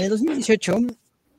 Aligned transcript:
en 0.00 0.04
el 0.04 0.10
2018 0.12 0.78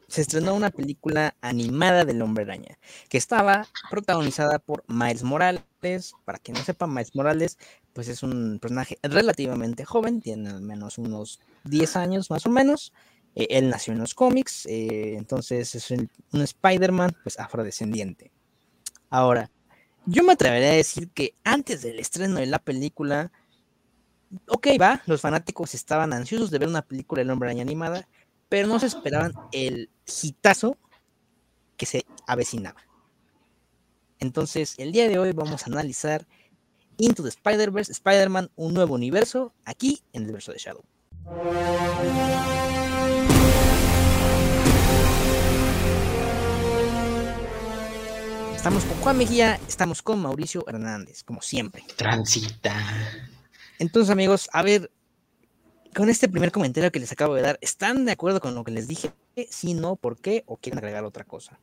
se 0.07 0.21
estrenó 0.21 0.53
una 0.53 0.69
película 0.69 1.35
animada 1.41 2.05
del 2.05 2.21
Hombre 2.21 2.43
Araña, 2.43 2.77
que 3.09 3.17
estaba 3.17 3.65
protagonizada 3.89 4.59
por 4.59 4.83
Miles 4.87 5.23
Morales. 5.23 6.13
Para 6.25 6.37
quien 6.37 6.57
no 6.57 6.63
sepa, 6.63 6.85
Miles 6.85 7.15
Morales, 7.15 7.57
pues 7.93 8.07
es 8.07 8.21
un 8.21 8.59
personaje 8.61 8.99
relativamente 9.01 9.83
joven, 9.83 10.21
tiene 10.21 10.49
al 10.51 10.61
menos 10.61 10.99
unos 10.99 11.39
10 11.63 11.95
años 11.95 12.29
más 12.29 12.45
o 12.45 12.49
menos. 12.49 12.93
Eh, 13.33 13.47
él 13.49 13.69
nació 13.69 13.93
en 13.93 13.99
los 13.99 14.13
cómics, 14.13 14.67
eh, 14.67 15.15
entonces 15.17 15.73
es 15.73 15.89
un, 15.89 16.09
Spider-Man, 16.31 17.17
pues 17.23 17.39
afrodescendiente. 17.39 18.31
Ahora, 19.09 19.49
yo 20.05 20.23
me 20.23 20.33
atrevería 20.33 20.69
a 20.69 20.73
decir 20.73 21.09
que 21.09 21.33
antes 21.43 21.81
del 21.81 21.97
estreno 21.97 22.35
de 22.35 22.45
la 22.45 22.59
película, 22.59 23.31
ok, 24.47 24.67
va, 24.79 25.01
los 25.07 25.21
fanáticos 25.21 25.73
estaban 25.73 26.13
ansiosos 26.13 26.51
de 26.51 26.59
ver 26.59 26.67
una 26.67 26.83
película 26.83 27.21
del 27.21 27.31
Hombre 27.31 27.49
Araña 27.49 27.63
animada, 27.63 28.07
pero 28.51 28.67
no 28.67 28.81
se 28.81 28.87
esperaban 28.87 29.31
el 29.53 29.89
hitazo 30.21 30.77
que 31.77 31.85
se 31.85 32.05
avecinaba. 32.27 32.81
Entonces, 34.19 34.75
el 34.77 34.91
día 34.91 35.07
de 35.07 35.17
hoy 35.17 35.31
vamos 35.31 35.63
a 35.63 35.67
analizar 35.67 36.27
Into 36.97 37.23
the 37.23 37.29
Spider-Verse, 37.29 37.93
Spider-Man, 37.93 38.51
un 38.57 38.73
nuevo 38.73 38.95
universo, 38.95 39.53
aquí 39.63 40.03
en 40.11 40.25
el 40.25 40.33
verso 40.33 40.51
de 40.51 40.57
Shadow. 40.57 40.83
Estamos 48.53 48.83
con 48.83 48.97
Juan 48.97 49.17
Mejía, 49.17 49.61
estamos 49.65 50.01
con 50.01 50.21
Mauricio 50.21 50.65
Hernández, 50.67 51.23
como 51.23 51.41
siempre. 51.41 51.85
Transita. 51.95 52.75
Entonces, 53.79 54.09
amigos, 54.09 54.49
a 54.51 54.61
ver, 54.61 54.91
con 55.95 56.09
este 56.09 56.29
primer 56.29 56.51
comentario 56.51 56.91
que 56.91 56.99
les 56.99 57.11
acabo 57.11 57.35
de 57.35 57.41
dar, 57.41 57.57
¿están 57.61 58.05
de 58.05 58.13
acuerdo 58.13 58.39
con 58.39 58.55
lo 58.55 58.63
que 58.63 58.71
les 58.71 58.87
dije? 58.87 59.11
Si 59.49 59.73
no, 59.73 59.95
¿por 59.95 60.17
qué? 60.17 60.43
¿O 60.45 60.57
quieren 60.57 60.79
agregar 60.79 61.03
otra 61.03 61.23
cosa? 61.23 61.59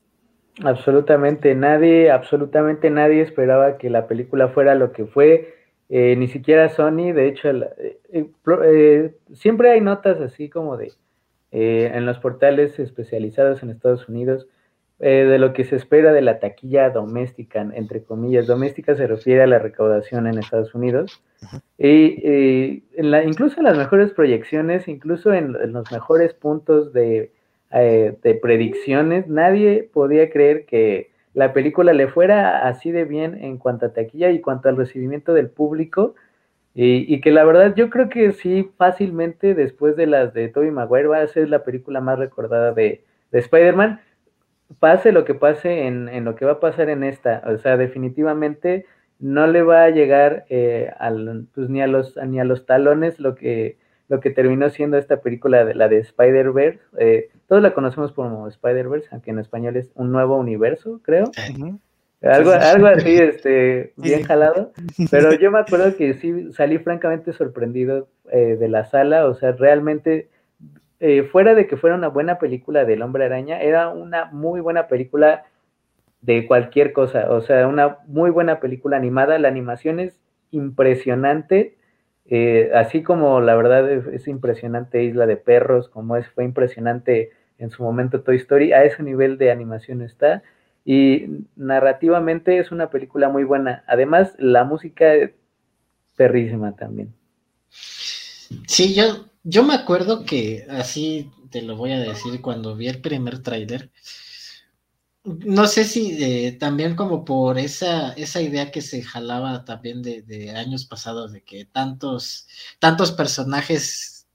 Absolutamente 0.65 1.55
nadie, 1.55 2.11
absolutamente 2.11 2.91
nadie 2.91 3.23
esperaba 3.23 3.79
que 3.79 3.91
la 3.91 4.07
película 4.07 4.49
fuera 4.49 4.75
lo 4.75 4.93
que 4.93 5.07
fue, 5.07 5.55
eh, 5.89 6.17
ni 6.17 6.29
siquiera 6.29 6.69
Sony, 6.69 7.13
de 7.13 7.29
hecho, 7.29 7.49
eh, 7.49 8.01
eh, 8.13 9.15
siempre 9.33 9.71
hay 9.71 9.81
notas 9.81 10.21
así 10.21 10.49
como 10.49 10.77
de 10.77 10.93
en 11.51 12.05
los 12.05 12.19
portales 12.19 12.79
especializados 12.79 13.63
en 13.63 13.71
Estados 13.71 14.07
Unidos 14.07 14.47
de 14.99 15.39
lo 15.39 15.53
que 15.53 15.65
se 15.65 15.77
espera 15.77 16.13
de 16.13 16.23
la 16.23 16.41
taquilla 16.41 16.91
doméstica, 16.91 17.61
entre 17.73 18.03
comillas, 18.03 18.47
doméstica 18.47 18.97
se 18.97 19.07
refiere 19.07 19.43
a 19.43 19.47
la 19.47 19.61
recaudación 19.61 20.27
en 20.27 20.39
Estados 20.39 20.75
Unidos, 20.75 21.23
y 21.79 22.83
en 22.97 23.11
la, 23.11 23.23
incluso 23.23 23.59
en 23.59 23.65
las 23.65 23.79
mejores 23.79 24.13
proyecciones, 24.13 24.89
incluso 24.89 25.33
en 25.33 25.73
los 25.73 25.93
mejores 25.93 26.35
puntos 26.35 26.93
de 26.93 27.31
eh, 27.71 28.17
de 28.23 28.35
predicciones, 28.35 29.29
nadie 29.29 29.91
podía 29.93 30.31
creer 30.31 30.65
que 30.65 31.11
la 31.35 31.53
película 31.53 31.93
le 31.93 32.09
fuera 32.09 32.67
así 32.67 32.91
de 32.91 33.05
bien 33.05 33.45
en 33.45 33.59
cuanto 33.59 33.87
a 33.87 33.93
taquilla 33.93 34.31
y 34.31 34.41
cuanto 34.41 34.71
al 34.71 34.77
recibimiento 34.77 35.35
del 35.35 35.51
público. 35.51 36.15
Y, 36.75 37.21
que 37.21 37.33
la 37.33 37.45
verdad 37.45 37.75
yo 37.75 37.91
creo 37.91 38.09
que 38.09 38.33
sí, 38.33 38.71
fácilmente 38.77 39.55
después 39.55 39.97
de 39.97 40.07
las 40.07 40.33
de 40.33 40.49
Tobey 40.49 40.71
Maguire 40.71 41.09
va 41.09 41.19
a 41.23 41.27
ser 41.27 41.49
la 41.49 41.65
película 41.65 42.01
más 42.01 42.19
recordada 42.19 42.73
de, 42.73 43.05
Spider-Man. 43.33 44.01
Pase 44.79 45.13
lo 45.13 45.25
que 45.25 45.35
pase 45.35 45.87
en, 45.87 46.25
lo 46.25 46.35
que 46.37 46.45
va 46.45 46.53
a 46.53 46.61
pasar 46.61 46.91
en 46.91 47.05
esta. 47.05 47.43
O 47.47 47.57
sea, 47.59 47.77
definitivamente 47.77 48.87
no 49.19 49.47
le 49.47 49.63
va 49.63 49.85
a 49.85 49.91
llegar 49.91 50.45
eh, 50.49 50.93
al, 50.99 51.47
pues, 51.55 51.69
ni, 51.69 51.81
a 51.81 51.87
los, 51.87 52.17
ni 52.17 52.39
a 52.39 52.45
los 52.45 52.67
talones 52.67 53.19
lo 53.19 53.35
que 53.35 53.79
lo 54.09 54.21
que 54.21 54.31
terminó 54.31 54.69
siendo 54.71 54.97
esta 54.97 55.21
película, 55.21 55.65
de, 55.65 55.75
la 55.75 55.89
de 55.89 55.99
Spider-Verse. 55.99 56.81
Eh, 56.99 57.29
todos 57.47 57.63
la 57.63 57.75
conocemos 57.75 58.13
como 58.13 58.49
Spider-Verse, 58.49 59.09
aunque 59.13 59.31
en 59.31 59.39
español 59.39 59.77
es 59.77 59.91
un 59.95 60.11
nuevo 60.11 60.37
universo, 60.37 61.01
creo. 61.03 61.31
Algo, 62.23 62.51
algo 62.53 62.87
así, 62.87 63.17
este, 63.17 63.93
bien 63.97 64.25
jalado. 64.25 64.73
Pero 65.11 65.33
yo 65.39 65.51
me 65.51 65.61
acuerdo 65.61 65.95
que 65.97 66.15
sí 66.15 66.53
salí 66.53 66.79
francamente 66.79 67.33
sorprendido 67.33 68.09
eh, 68.33 68.57
de 68.59 68.69
la 68.69 68.87
sala. 68.87 69.27
O 69.27 69.35
sea, 69.35 69.53
realmente, 69.53 70.29
eh, 71.01 71.23
fuera 71.25 71.55
de 71.55 71.67
que 71.67 71.77
fuera 71.77 71.97
una 71.97 72.09
buena 72.09 72.39
película 72.39 72.85
del 72.85 73.03
Hombre 73.03 73.25
Araña, 73.25 73.61
era 73.61 73.89
una 73.89 74.27
muy 74.27 74.61
buena 74.61 74.89
película 74.89 75.45
de 76.21 76.47
cualquier 76.47 76.93
cosa. 76.93 77.31
O 77.31 77.41
sea, 77.41 77.67
una 77.69 77.99
muy 78.07 78.31
buena 78.31 78.61
película 78.61 78.97
animada. 78.97 79.39
La 79.39 79.49
animación 79.49 80.01
es 80.01 80.19
impresionante. 80.51 81.77
Eh, 82.27 82.71
así 82.75 83.03
como 83.03 83.41
la 83.41 83.55
verdad 83.55 83.91
es, 83.91 84.29
impresionante 84.29 85.03
Isla 85.03 85.27
de 85.27 85.37
Perros, 85.37 85.89
como 85.89 86.17
es, 86.17 86.29
fue 86.29 86.45
impresionante 86.45 87.31
en 87.59 87.71
su 87.71 87.83
momento 87.83 88.21
Toy 88.21 88.37
Story, 88.37 88.73
a 88.73 88.85
ese 88.85 89.03
nivel 89.03 89.39
de 89.39 89.51
animación 89.51 90.03
está. 90.03 90.43
Y 90.85 91.45
narrativamente 91.57 92.59
es 92.59 92.73
una 92.73 92.91
película 92.91 93.29
muy 93.29 93.45
buena. 93.45 93.85
Además, 93.87 94.35
la 94.39 94.65
música 94.65 95.15
es 95.15 95.33
perrísima 96.17 96.75
también. 96.77 97.15
Sí, 98.67 98.95
yo, 98.95 99.28
yo 99.45 99.65
me 99.65 99.75
acuerdo 99.75 100.25
que 100.25 100.67
así 100.71 101.31
te 101.51 101.63
lo 101.63 101.77
voy 101.77 101.93
a 101.93 102.01
decir 102.01 102.41
cuando 102.41 102.77
vi 102.77 102.89
el 102.89 103.01
primer 103.01 103.43
tráiler 103.43 103.91
no 105.45 105.67
sé 105.67 105.85
si 105.85 106.23
eh, 106.23 106.53
también 106.53 106.97
como 106.97 107.25
por 107.25 107.59
esa, 107.59 108.13
esa 108.13 108.41
idea 108.41 108.71
que 108.71 108.83
se 108.83 109.03
jalaba 109.03 109.65
también 109.65 110.03
de, 110.03 110.53
años 110.57 110.87
pasados, 110.87 111.33
de 111.33 111.43
que 111.43 111.65
tantos, 111.67 112.47
tantos 112.79 113.13
personajes, 113.13 114.27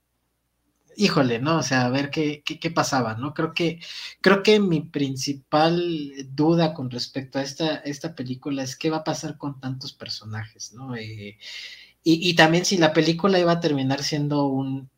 híjole, 0.96 1.40
¿no? 1.40 1.58
O 1.58 1.62
sea, 1.62 1.86
a 1.86 1.90
ver 1.90 2.10
qué, 2.10 2.42
qué, 2.44 2.70
pasaba, 2.70 3.14
¿no? 3.16 3.34
Creo 3.34 3.54
que, 3.54 3.80
creo 4.20 4.42
que 4.42 4.60
mi 4.60 4.82
principal 4.82 6.12
duda 6.30 6.74
con 6.74 6.90
respecto 6.90 7.38
a 7.38 7.42
esta, 7.42 7.76
esta 7.76 8.14
película 8.14 8.62
es 8.62 8.76
qué 8.76 8.90
va 8.90 8.98
a 8.98 9.04
pasar 9.04 9.36
con 9.38 9.60
tantos 9.60 9.92
personajes, 9.92 10.72
¿no? 10.74 10.94
Eh, 10.96 11.38
y, 12.04 12.30
y 12.30 12.34
también 12.36 12.64
si 12.64 12.76
la 12.78 12.92
película 12.92 13.38
iba 13.38 13.52
a 13.52 13.60
terminar 13.60 14.02
siendo 14.02 14.46
un 14.46 14.90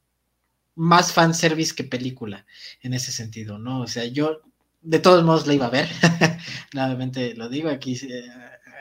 más 0.77 1.13
fanservice 1.13 1.75
que 1.75 1.85
película 1.85 2.47
en 2.83 2.95
ese 2.95 3.11
sentido, 3.11 3.59
¿no? 3.59 3.81
O 3.81 3.87
sea, 3.89 4.05
yo 4.05 4.43
de 4.83 5.01
todos 5.01 5.25
modos 5.25 5.47
la 5.47 5.55
iba 5.55 5.67
a 5.67 5.71
ver. 5.71 5.89
Nuevamente 6.75 7.35
lo 7.35 7.49
digo, 7.49 7.69
aquí 7.69 7.95
eh, 7.95 8.31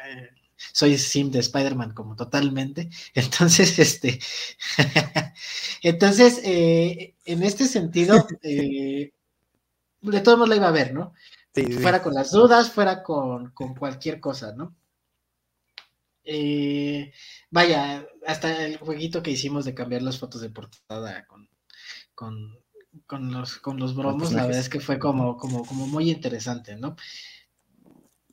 eh, 0.08 0.30
soy 0.56 0.98
sim 0.98 1.32
de 1.32 1.40
Spider-Man 1.40 1.94
como 1.94 2.16
totalmente. 2.16 2.90
Entonces, 3.16 3.80
este, 3.80 4.20
entonces, 5.82 6.42
eh, 6.44 7.16
en 7.26 7.44
este 7.44 7.66
sentido, 7.66 8.28
de 8.42 9.12
todos 10.22 10.38
modos 10.38 10.50
la 10.50 10.56
iba 10.58 10.68
a 10.68 10.72
ver, 10.72 10.94
¿no? 10.94 11.14
Fuera 11.82 12.04
con 12.04 12.14
las 12.14 12.32
dudas, 12.32 12.70
fuera 12.70 13.02
con, 13.02 13.54
cualquier 13.80 14.20
cosa, 14.20 14.54
¿no? 14.54 14.76
vaya, 17.52 18.06
hasta 18.26 18.66
el 18.66 18.78
jueguito 18.78 19.22
que 19.22 19.32
hicimos 19.32 19.64
de 19.64 19.76
cambiar 19.76 20.02
las 20.02 20.18
fotos 20.18 20.42
de 20.42 20.50
portada 20.50 21.26
con, 21.28 21.48
con 22.16 22.58
con 23.08 23.32
los, 23.32 23.58
con 23.58 23.78
los 23.78 23.96
bromos, 23.96 24.32
la 24.34 24.46
verdad 24.46 24.62
es 24.62 24.70
que 24.70 24.80
fue 24.80 25.00
como, 25.00 25.38
como, 25.38 25.66
como 25.66 25.88
muy 25.88 26.10
interesante, 26.10 26.76
¿no? 26.76 26.96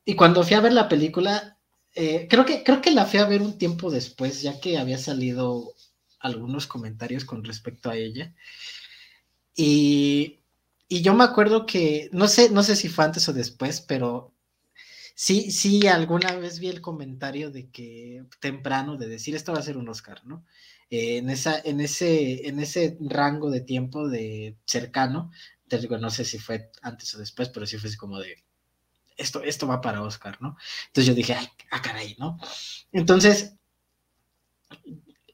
Y 0.05 0.15
cuando 0.15 0.43
fui 0.45 0.55
a 0.55 0.61
ver 0.61 0.73
la 0.73 0.89
película, 0.89 1.59
eh, 1.95 2.27
creo, 2.29 2.45
que, 2.45 2.63
creo 2.65 2.81
que 2.81 2.91
la 2.91 3.05
fui 3.05 3.21
a 3.21 3.27
ver 3.27 3.43
un 3.43 3.59
tiempo 3.59 3.91
después, 3.91 4.43
ya 4.43 4.61
que 4.61 4.79
había 4.79 4.99
salido 4.99 5.75
algunos 6.21 6.67
comentarios 6.67 7.25
con 7.25 7.45
respecto 7.45 7.91
a 7.91 7.97
ella. 7.97 8.35
Y, 9.55 10.41
y 10.89 11.03
yo 11.03 11.15
me 11.15 11.25
acuerdo 11.25 11.67
que, 11.67 12.09
no 12.13 12.29
sé, 12.29 12.51
no 12.51 12.63
sé 12.63 12.77
si 12.77 12.89
fue 12.89 13.05
antes 13.05 13.29
o 13.29 13.33
después, 13.33 13.81
pero 13.81 14.33
sí, 15.15 15.51
sí, 15.51 15.87
alguna 15.87 16.33
vez 16.37 16.59
vi 16.59 16.69
el 16.69 16.81
comentario 16.81 17.51
de 17.51 17.69
que 17.71 18.25
temprano, 18.41 18.97
de 18.97 19.09
decir 19.09 19.35
esto 19.35 19.53
va 19.53 19.59
a 19.59 19.63
ser 19.63 19.77
un 19.77 19.89
Oscar, 19.89 20.25
¿no? 20.25 20.45
En, 20.93 21.31
esa, 21.31 21.59
en, 21.65 21.81
ese, 21.81 22.47
en 22.47 22.61
ese 22.61 22.99
rango 23.01 23.51
de 23.51 23.63
tiempo 23.63 24.09
de 24.11 24.59
cercano, 24.67 25.31
te 25.67 25.79
digo, 25.79 25.97
no 25.97 26.11
sé 26.11 26.27
si 26.27 26.39
fue 26.39 26.71
antes 26.83 27.15
o 27.15 27.19
después, 27.19 27.49
pero 27.49 27.65
sí 27.65 27.79
fue 27.79 27.89
así 27.89 27.97
como 27.97 28.19
de, 28.19 28.45
esto, 29.17 29.43
esto 29.43 29.67
va 29.67 29.81
para 29.81 30.03
Oscar, 30.03 30.37
¿no? 30.43 30.57
Entonces 30.89 31.07
yo 31.07 31.15
dije, 31.15 31.33
ay, 31.33 31.49
ah, 31.71 31.81
caray, 31.81 32.15
¿no? 32.19 32.39
Entonces, 32.93 33.55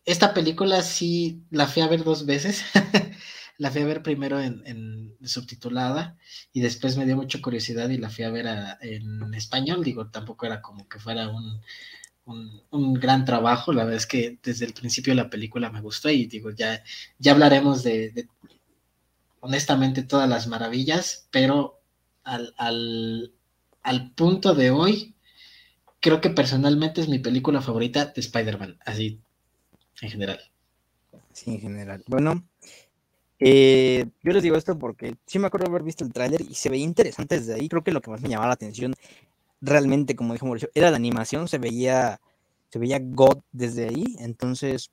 esta 0.05 0.33
película 0.33 0.81
sí 0.83 1.43
la 1.51 1.67
fui 1.67 1.83
a 1.83 1.89
ver 1.89 2.05
dos 2.05 2.25
veces. 2.25 2.63
la 3.59 3.73
fui 3.73 3.83
a 3.83 3.87
ver 3.87 4.05
primero 4.05 4.41
en, 4.41 5.17
subtitulada 5.25 6.17
y 6.53 6.61
después 6.61 6.97
me 6.97 7.05
dio 7.05 7.17
mucha 7.17 7.43
curiosidad 7.43 7.89
y 7.89 7.99
la 7.99 8.11
fui 8.11 8.25
a 8.25 8.31
ver 8.31 8.47
en 8.81 9.35
español. 9.35 9.83
Digo, 9.83 10.09
tampoco 10.09 10.47
era 10.47 10.63
como 10.63 10.89
que 10.89 11.01
fuera 11.01 11.29
un, 11.29 11.61
un, 12.71 12.95
gran 12.95 13.25
trabajo. 13.25 13.73
La 13.73 13.85
verdad 13.85 13.99
es 13.99 14.07
que 14.07 14.39
desde 14.43 14.67
el 14.67 14.75
principio 14.75 15.15
la 15.15 15.31
película 15.31 15.71
me 15.71 15.81
gustó 15.81 16.11
y 16.11 16.27
digo, 16.27 16.51
ya, 16.51 16.83
ya 17.19 17.33
hablaremos 17.33 17.83
de, 17.83 18.29
honestamente 19.41 20.03
todas 20.03 20.29
las 20.29 20.47
maravillas, 20.47 21.29
pero 21.31 21.81
al, 22.25 22.55
al, 23.83 24.11
punto 24.15 24.55
de 24.55 24.71
hoy, 24.71 25.15
creo 26.01 26.21
que 26.21 26.31
personalmente 26.31 27.01
es 27.01 27.09
mi 27.09 27.19
película 27.19 27.63
favorita 27.63 28.07
de 28.07 28.21
Spider-Man, 28.21 28.79
así 28.85 29.21
en 30.03 30.11
general. 30.11 30.41
Sí, 31.33 31.53
en 31.53 31.61
general. 31.61 32.03
Bueno, 32.07 32.45
Eh, 33.41 34.05
yo 34.25 34.33
les 34.33 34.43
digo 34.43 34.57
esto 34.57 34.77
porque 34.77 35.15
sí 35.25 35.39
me 35.39 35.47
acuerdo 35.47 35.69
haber 35.69 35.85
visto 35.85 36.05
el 36.05 36.13
tráiler 36.13 36.41
y 36.41 36.55
se 36.55 36.71
veía 36.71 36.85
interesante 36.85 37.39
desde 37.39 37.55
ahí. 37.55 37.69
Creo 37.69 37.85
que 37.85 37.93
lo 37.93 38.01
que 38.01 38.11
más 38.11 38.21
me 38.21 38.29
llamaba 38.29 38.49
la 38.49 38.55
atención 38.55 38.95
realmente, 39.61 40.17
como 40.17 40.33
dijo 40.33 40.47
Mauricio, 40.47 40.71
era 40.75 40.91
la 40.91 40.97
animación, 40.97 41.49
se 41.49 41.59
veía, 41.59 42.21
se 42.71 42.79
veía 42.79 43.01
God 43.01 43.39
desde 43.53 43.89
ahí. 43.89 44.17
Entonces, 44.19 44.91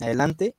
adelante. 0.00 0.54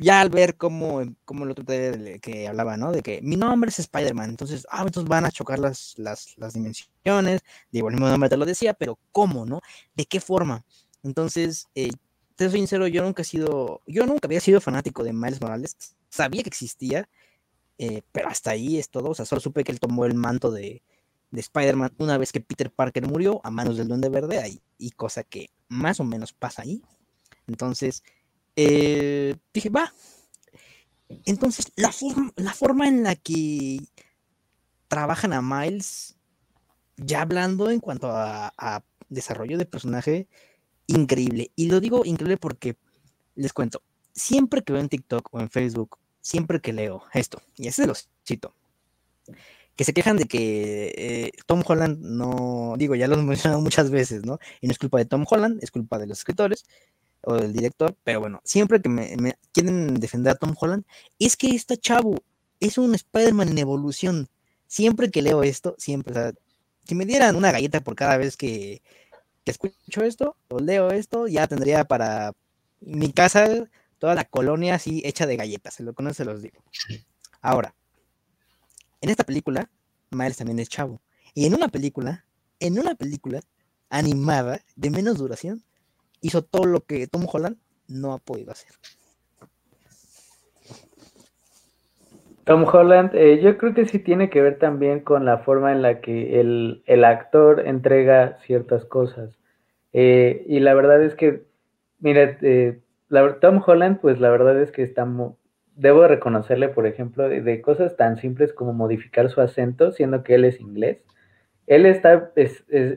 Ya 0.00 0.20
al 0.20 0.30
ver 0.30 0.56
cómo, 0.56 1.02
cómo 1.24 1.44
el 1.44 1.50
otro 1.50 1.64
que 1.64 2.46
hablaba, 2.48 2.76
¿no? 2.76 2.92
De 2.92 3.02
que 3.02 3.20
mi 3.20 3.34
nombre 3.34 3.70
es 3.70 3.80
Spider-Man, 3.80 4.30
entonces, 4.30 4.64
ah, 4.70 4.82
entonces 4.86 5.08
van 5.08 5.24
a 5.24 5.32
chocar 5.32 5.58
las, 5.58 5.94
las, 5.98 6.38
las 6.38 6.54
dimensiones. 6.54 7.40
Digo, 7.72 7.88
el 7.88 7.94
mismo 7.94 8.08
nombre 8.08 8.28
te 8.28 8.36
lo 8.36 8.46
decía, 8.46 8.74
pero 8.74 8.96
¿cómo, 9.10 9.44
no? 9.44 9.60
¿De 9.96 10.04
qué 10.06 10.20
forma? 10.20 10.64
Entonces, 11.02 11.66
eh, 11.74 11.90
te 12.36 12.48
soy 12.48 12.60
sincero, 12.60 12.86
yo 12.86 13.02
nunca 13.02 13.22
he 13.22 13.24
sido, 13.24 13.82
yo 13.88 14.06
nunca 14.06 14.28
había 14.28 14.40
sido 14.40 14.60
fanático 14.60 15.02
de 15.02 15.12
Miles 15.12 15.40
Morales, 15.40 15.76
sabía 16.08 16.44
que 16.44 16.48
existía, 16.50 17.08
eh, 17.78 18.02
pero 18.12 18.28
hasta 18.28 18.52
ahí 18.52 18.78
es 18.78 18.90
todo, 18.90 19.10
o 19.10 19.14
sea, 19.14 19.24
solo 19.24 19.40
supe 19.40 19.64
que 19.64 19.72
él 19.72 19.80
tomó 19.80 20.04
el 20.04 20.14
manto 20.14 20.52
de, 20.52 20.82
de 21.30 21.40
Spider-Man 21.40 21.94
una 21.98 22.18
vez 22.18 22.32
que 22.32 22.40
Peter 22.40 22.70
Parker 22.70 23.06
murió 23.06 23.40
a 23.44 23.50
manos 23.50 23.76
del 23.76 23.88
Duende 23.88 24.08
Verde, 24.08 24.38
ahí, 24.38 24.60
y 24.78 24.90
cosa 24.90 25.22
que 25.22 25.50
más 25.68 26.00
o 26.00 26.04
menos 26.04 26.32
pasa 26.32 26.62
ahí. 26.62 26.82
Entonces, 27.46 28.02
eh, 28.56 29.36
dije, 29.52 29.70
va. 29.70 29.92
Entonces, 31.24 31.72
la, 31.76 31.92
forma, 31.92 32.32
la 32.36 32.52
forma 32.52 32.88
en 32.88 33.02
la 33.02 33.16
que 33.16 33.80
trabajan 34.88 35.32
a 35.32 35.42
Miles, 35.42 36.16
ya 36.96 37.22
hablando 37.22 37.70
en 37.70 37.80
cuanto 37.80 38.10
a, 38.10 38.84
desarrollo 39.10 39.56
de 39.56 39.64
personaje, 39.64 40.28
increíble. 40.86 41.50
Y 41.56 41.70
lo 41.70 41.80
digo 41.80 42.04
increíble 42.04 42.36
porque, 42.36 42.76
les 43.36 43.54
cuento, 43.54 43.82
siempre 44.12 44.62
que 44.62 44.74
veo 44.74 44.82
en 44.82 44.90
TikTok 44.90 45.32
o 45.32 45.40
en 45.40 45.48
Facebook, 45.48 45.98
siempre 46.20 46.60
que 46.60 46.74
leo 46.74 47.04
esto, 47.14 47.40
y 47.56 47.68
ese 47.68 47.86
los 47.86 48.10
cito, 48.26 48.54
que 49.78 49.84
se 49.84 49.94
quejan 49.94 50.16
de 50.16 50.24
que 50.24 50.92
eh, 50.96 51.32
Tom 51.46 51.62
Holland 51.64 52.00
no, 52.00 52.74
digo, 52.76 52.96
ya 52.96 53.06
lo 53.06 53.14
hemos 53.14 53.26
mencionado 53.28 53.62
muchas 53.62 53.90
veces, 53.90 54.26
¿no? 54.26 54.40
Y 54.60 54.66
no 54.66 54.72
es 54.72 54.78
culpa 54.78 54.98
de 54.98 55.04
Tom 55.04 55.24
Holland, 55.30 55.62
es 55.62 55.70
culpa 55.70 55.98
de 56.00 56.08
los 56.08 56.18
escritores 56.18 56.64
o 57.22 57.34
del 57.36 57.52
director, 57.52 57.96
pero 58.02 58.18
bueno, 58.18 58.40
siempre 58.42 58.82
que 58.82 58.88
me, 58.88 59.38
quieren 59.52 59.94
defender 60.00 60.32
a 60.32 60.34
Tom 60.34 60.56
Holland, 60.58 60.84
es 61.20 61.36
que 61.36 61.50
este 61.50 61.76
chavo 61.76 62.16
es 62.58 62.76
un 62.76 62.92
Spider-Man 62.96 63.50
en 63.50 63.58
evolución. 63.58 64.28
Siempre 64.66 65.12
que 65.12 65.22
leo 65.22 65.44
esto, 65.44 65.76
siempre, 65.78 66.10
o 66.10 66.14
sea, 66.14 66.32
si 66.84 66.96
me 66.96 67.06
dieran 67.06 67.36
una 67.36 67.52
galleta 67.52 67.80
por 67.80 67.94
cada 67.94 68.16
vez 68.16 68.36
que, 68.36 68.82
escucho 69.44 70.02
esto 70.02 70.36
o 70.48 70.58
leo 70.58 70.90
esto, 70.90 71.28
ya 71.28 71.46
tendría 71.46 71.84
para 71.84 72.32
mi 72.80 73.12
casa 73.12 73.68
toda 73.98 74.14
la 74.16 74.24
colonia 74.24 74.74
así 74.74 75.02
hecha 75.04 75.26
de 75.26 75.36
galletas, 75.36 75.74
se 75.74 75.84
lo 75.84 75.94
conozco, 75.94 76.16
se 76.16 76.24
los 76.24 76.42
digo. 76.42 76.62
Ahora, 77.40 77.74
en 79.00 79.10
esta 79.10 79.24
película, 79.24 79.68
Miles 80.10 80.36
también 80.36 80.58
es 80.58 80.68
chavo. 80.68 81.00
Y 81.34 81.46
en 81.46 81.54
una 81.54 81.68
película, 81.68 82.24
en 82.60 82.78
una 82.78 82.94
película 82.94 83.40
animada 83.90 84.60
de 84.76 84.90
menos 84.90 85.18
duración, 85.18 85.62
hizo 86.20 86.42
todo 86.42 86.64
lo 86.66 86.80
que 86.80 87.06
Tom 87.06 87.26
Holland 87.30 87.56
no 87.86 88.12
ha 88.12 88.18
podido 88.18 88.52
hacer. 88.52 88.72
Tom 92.44 92.64
Holland, 92.64 93.14
eh, 93.14 93.40
yo 93.42 93.58
creo 93.58 93.74
que 93.74 93.84
sí 93.84 93.98
tiene 93.98 94.30
que 94.30 94.40
ver 94.40 94.58
también 94.58 95.00
con 95.00 95.26
la 95.26 95.38
forma 95.38 95.70
en 95.70 95.82
la 95.82 96.00
que 96.00 96.40
el, 96.40 96.82
el 96.86 97.04
actor 97.04 97.60
entrega 97.66 98.38
ciertas 98.46 98.86
cosas. 98.86 99.38
Eh, 99.92 100.44
y 100.48 100.60
la 100.60 100.72
verdad 100.72 101.02
es 101.02 101.14
que, 101.14 101.42
mira, 102.00 102.38
eh, 102.40 102.80
Tom 103.42 103.62
Holland, 103.66 104.00
pues 104.00 104.18
la 104.18 104.30
verdad 104.30 104.60
es 104.62 104.72
que 104.72 104.82
está, 104.82 105.06
debo 105.78 106.08
reconocerle, 106.08 106.68
por 106.68 106.86
ejemplo, 106.86 107.28
de, 107.28 107.62
cosas 107.62 107.96
tan 107.96 108.16
simples 108.16 108.52
como 108.52 108.72
modificar 108.72 109.30
su 109.30 109.40
acento, 109.40 109.92
siendo 109.92 110.24
que 110.24 110.34
él 110.34 110.44
es 110.44 110.60
inglés. 110.60 111.04
Él 111.66 111.86
está 111.86 112.32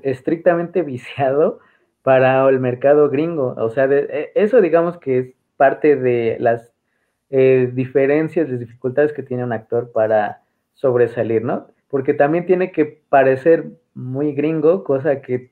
estrictamente 0.04 0.82
viciado 0.94 1.60
para 2.02 2.48
el 2.50 2.60
mercado 2.60 3.10
gringo. 3.10 3.54
O 3.58 3.70
sea, 3.70 3.86
e, 3.86 4.32
eso 4.34 4.62
digamos 4.62 4.98
que 4.98 5.20
es 5.20 5.34
parte 5.58 5.96
de 5.96 6.38
las 6.40 6.74
eh, 7.30 7.70
diferencias, 7.72 8.50
las 8.50 8.60
dificultades 8.60 9.14
que 9.14 9.22
tiene 9.24 9.44
un 9.44 9.54
actor 9.54 9.92
para 9.92 10.42
sobresalir, 10.74 11.44
¿no? 11.44 11.68
Porque 11.88 12.16
también 12.16 12.48
tiene 12.48 12.72
que 12.72 12.86
parecer 13.10 13.66
muy 13.94 14.34
gringo, 14.34 14.84
cosa 14.84 15.22
que 15.22 15.52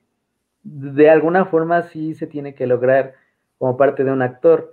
de 0.64 1.08
alguna 1.08 1.44
forma 1.44 1.82
sí 1.82 2.14
se 2.14 2.26
tiene 2.26 2.54
que 2.54 2.66
lograr 2.66 3.14
como 3.56 3.76
parte 3.76 4.02
de 4.02 4.10
un 4.10 4.22
actor, 4.22 4.72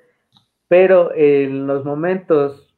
pero 0.67 1.13
en 1.13 1.67
los 1.67 1.85
momentos 1.85 2.73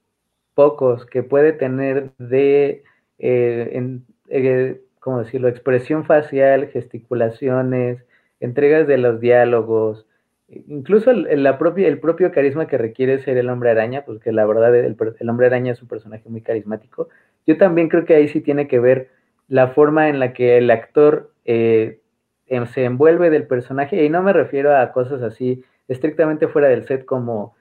pocos 0.54 1.06
que 1.06 1.24
puede 1.24 1.54
tener 1.54 2.12
de, 2.18 2.84
eh, 3.18 4.00
eh, 4.30 4.82
¿cómo 5.00 5.20
decirlo?, 5.20 5.48
expresión 5.48 6.06
facial, 6.06 6.68
gesticulaciones, 6.68 8.04
entregas 8.40 8.88
de 8.88 8.98
los 8.98 9.20
diálogos, 9.20 10.06
incluso 10.48 11.12
el, 11.12 11.44
la 11.44 11.58
propia, 11.58 11.88
el 11.88 12.00
propio 12.00 12.32
carisma 12.32 12.68
que 12.68 12.78
requiere 12.78 13.20
ser 13.20 13.38
el 13.38 13.50
hombre 13.50 13.72
araña, 13.72 14.06
porque 14.06 14.32
la 14.32 14.46
verdad 14.46 14.76
el, 14.76 14.96
hombre 15.30 15.48
araña 15.48 15.74
es 15.74 15.82
un 15.82 15.88
personaje 15.88 16.28
muy 16.30 16.42
carismático, 16.42 17.10
yo 17.48 17.58
también 17.58 17.90
creo 17.90 18.06
que 18.06 18.16
ahí 18.16 18.28
sí 18.28 18.42
tiene 18.42 18.68
que 18.68 18.80
ver 18.80 19.10
la 19.48 19.70
forma 19.70 20.10
en 20.10 20.20
la 20.20 20.34
que 20.34 20.58
el 20.58 20.70
actor 20.70 21.32
eh, 21.46 22.00
Em, 22.50 22.66
se 22.66 22.84
envuelve 22.84 23.30
del 23.30 23.46
personaje, 23.46 24.04
y 24.04 24.10
no 24.10 24.24
me 24.24 24.34
refiero 24.34 24.76
a 24.76 24.92
cosas 24.92 25.22
así 25.22 25.64
estrictamente 25.88 26.48
fuera 26.48 26.68
del 26.68 26.84
set 26.86 27.06
como 27.06 27.56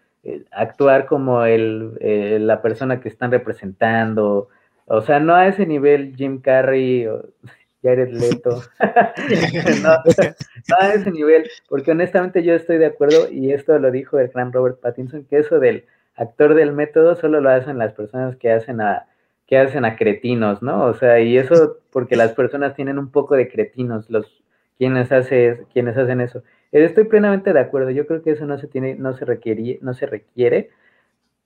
actuar 0.50 1.06
como 1.06 1.44
el, 1.44 1.96
eh, 2.00 2.38
la 2.40 2.60
persona 2.62 3.00
que 3.00 3.08
están 3.08 3.30
representando, 3.30 4.48
o 4.86 5.00
sea, 5.02 5.20
no 5.20 5.34
a 5.34 5.46
ese 5.46 5.66
nivel 5.66 6.14
Jim 6.16 6.40
Carrey 6.40 7.06
o 7.06 7.24
Jared 7.82 8.10
Leto, 8.10 8.62
no, 9.82 9.90
no, 9.90 10.76
a 10.80 10.94
ese 10.94 11.10
nivel, 11.10 11.48
porque 11.68 11.92
honestamente 11.92 12.42
yo 12.42 12.54
estoy 12.54 12.78
de 12.78 12.86
acuerdo, 12.86 13.30
y 13.30 13.52
esto 13.52 13.78
lo 13.78 13.90
dijo 13.90 14.18
el 14.18 14.28
gran 14.28 14.52
Robert 14.52 14.80
Pattinson, 14.80 15.24
que 15.24 15.38
eso 15.38 15.60
del 15.60 15.84
actor 16.16 16.54
del 16.54 16.72
método 16.72 17.14
solo 17.14 17.40
lo 17.40 17.50
hacen 17.50 17.78
las 17.78 17.92
personas 17.92 18.36
que 18.36 18.50
hacen 18.50 18.80
a 18.80 19.06
que 19.46 19.56
hacen 19.56 19.86
a 19.86 19.96
cretinos, 19.96 20.62
¿no? 20.62 20.84
O 20.84 20.92
sea, 20.92 21.20
y 21.20 21.38
eso 21.38 21.78
porque 21.90 22.16
las 22.16 22.32
personas 22.32 22.74
tienen 22.74 22.98
un 22.98 23.10
poco 23.10 23.34
de 23.34 23.48
cretinos, 23.48 24.10
los 24.10 24.42
quienes, 24.78 25.12
hace, 25.12 25.66
quienes 25.72 25.96
hacen 25.96 26.20
eso. 26.20 26.42
Eh, 26.72 26.84
estoy 26.84 27.04
plenamente 27.04 27.52
de 27.52 27.60
acuerdo, 27.60 27.90
yo 27.90 28.06
creo 28.06 28.22
que 28.22 28.32
eso 28.32 28.46
no 28.46 28.58
se 28.58 28.68
tiene, 28.68 28.94
no 28.94 29.14
se 29.14 29.24
requiere, 29.24 29.78
no 29.82 29.94
se 29.94 30.06
requiere 30.06 30.70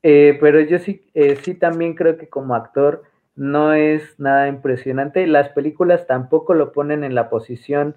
eh, 0.02 0.37
pero 0.40 0.61
yo 0.61 0.79
sí, 0.79 1.02
eh, 1.14 1.37
sí 1.43 1.55
también 1.55 1.94
creo 1.94 2.17
que 2.19 2.29
como 2.29 2.55
actor 2.55 3.05
no 3.37 3.72
es 3.74 4.19
nada 4.19 4.48
impresionante. 4.48 5.27
Las 5.27 5.51
películas 5.51 6.06
tampoco 6.06 6.55
lo 6.55 6.72
ponen 6.72 7.05
en 7.05 7.15
la 7.15 7.31
posición 7.31 7.96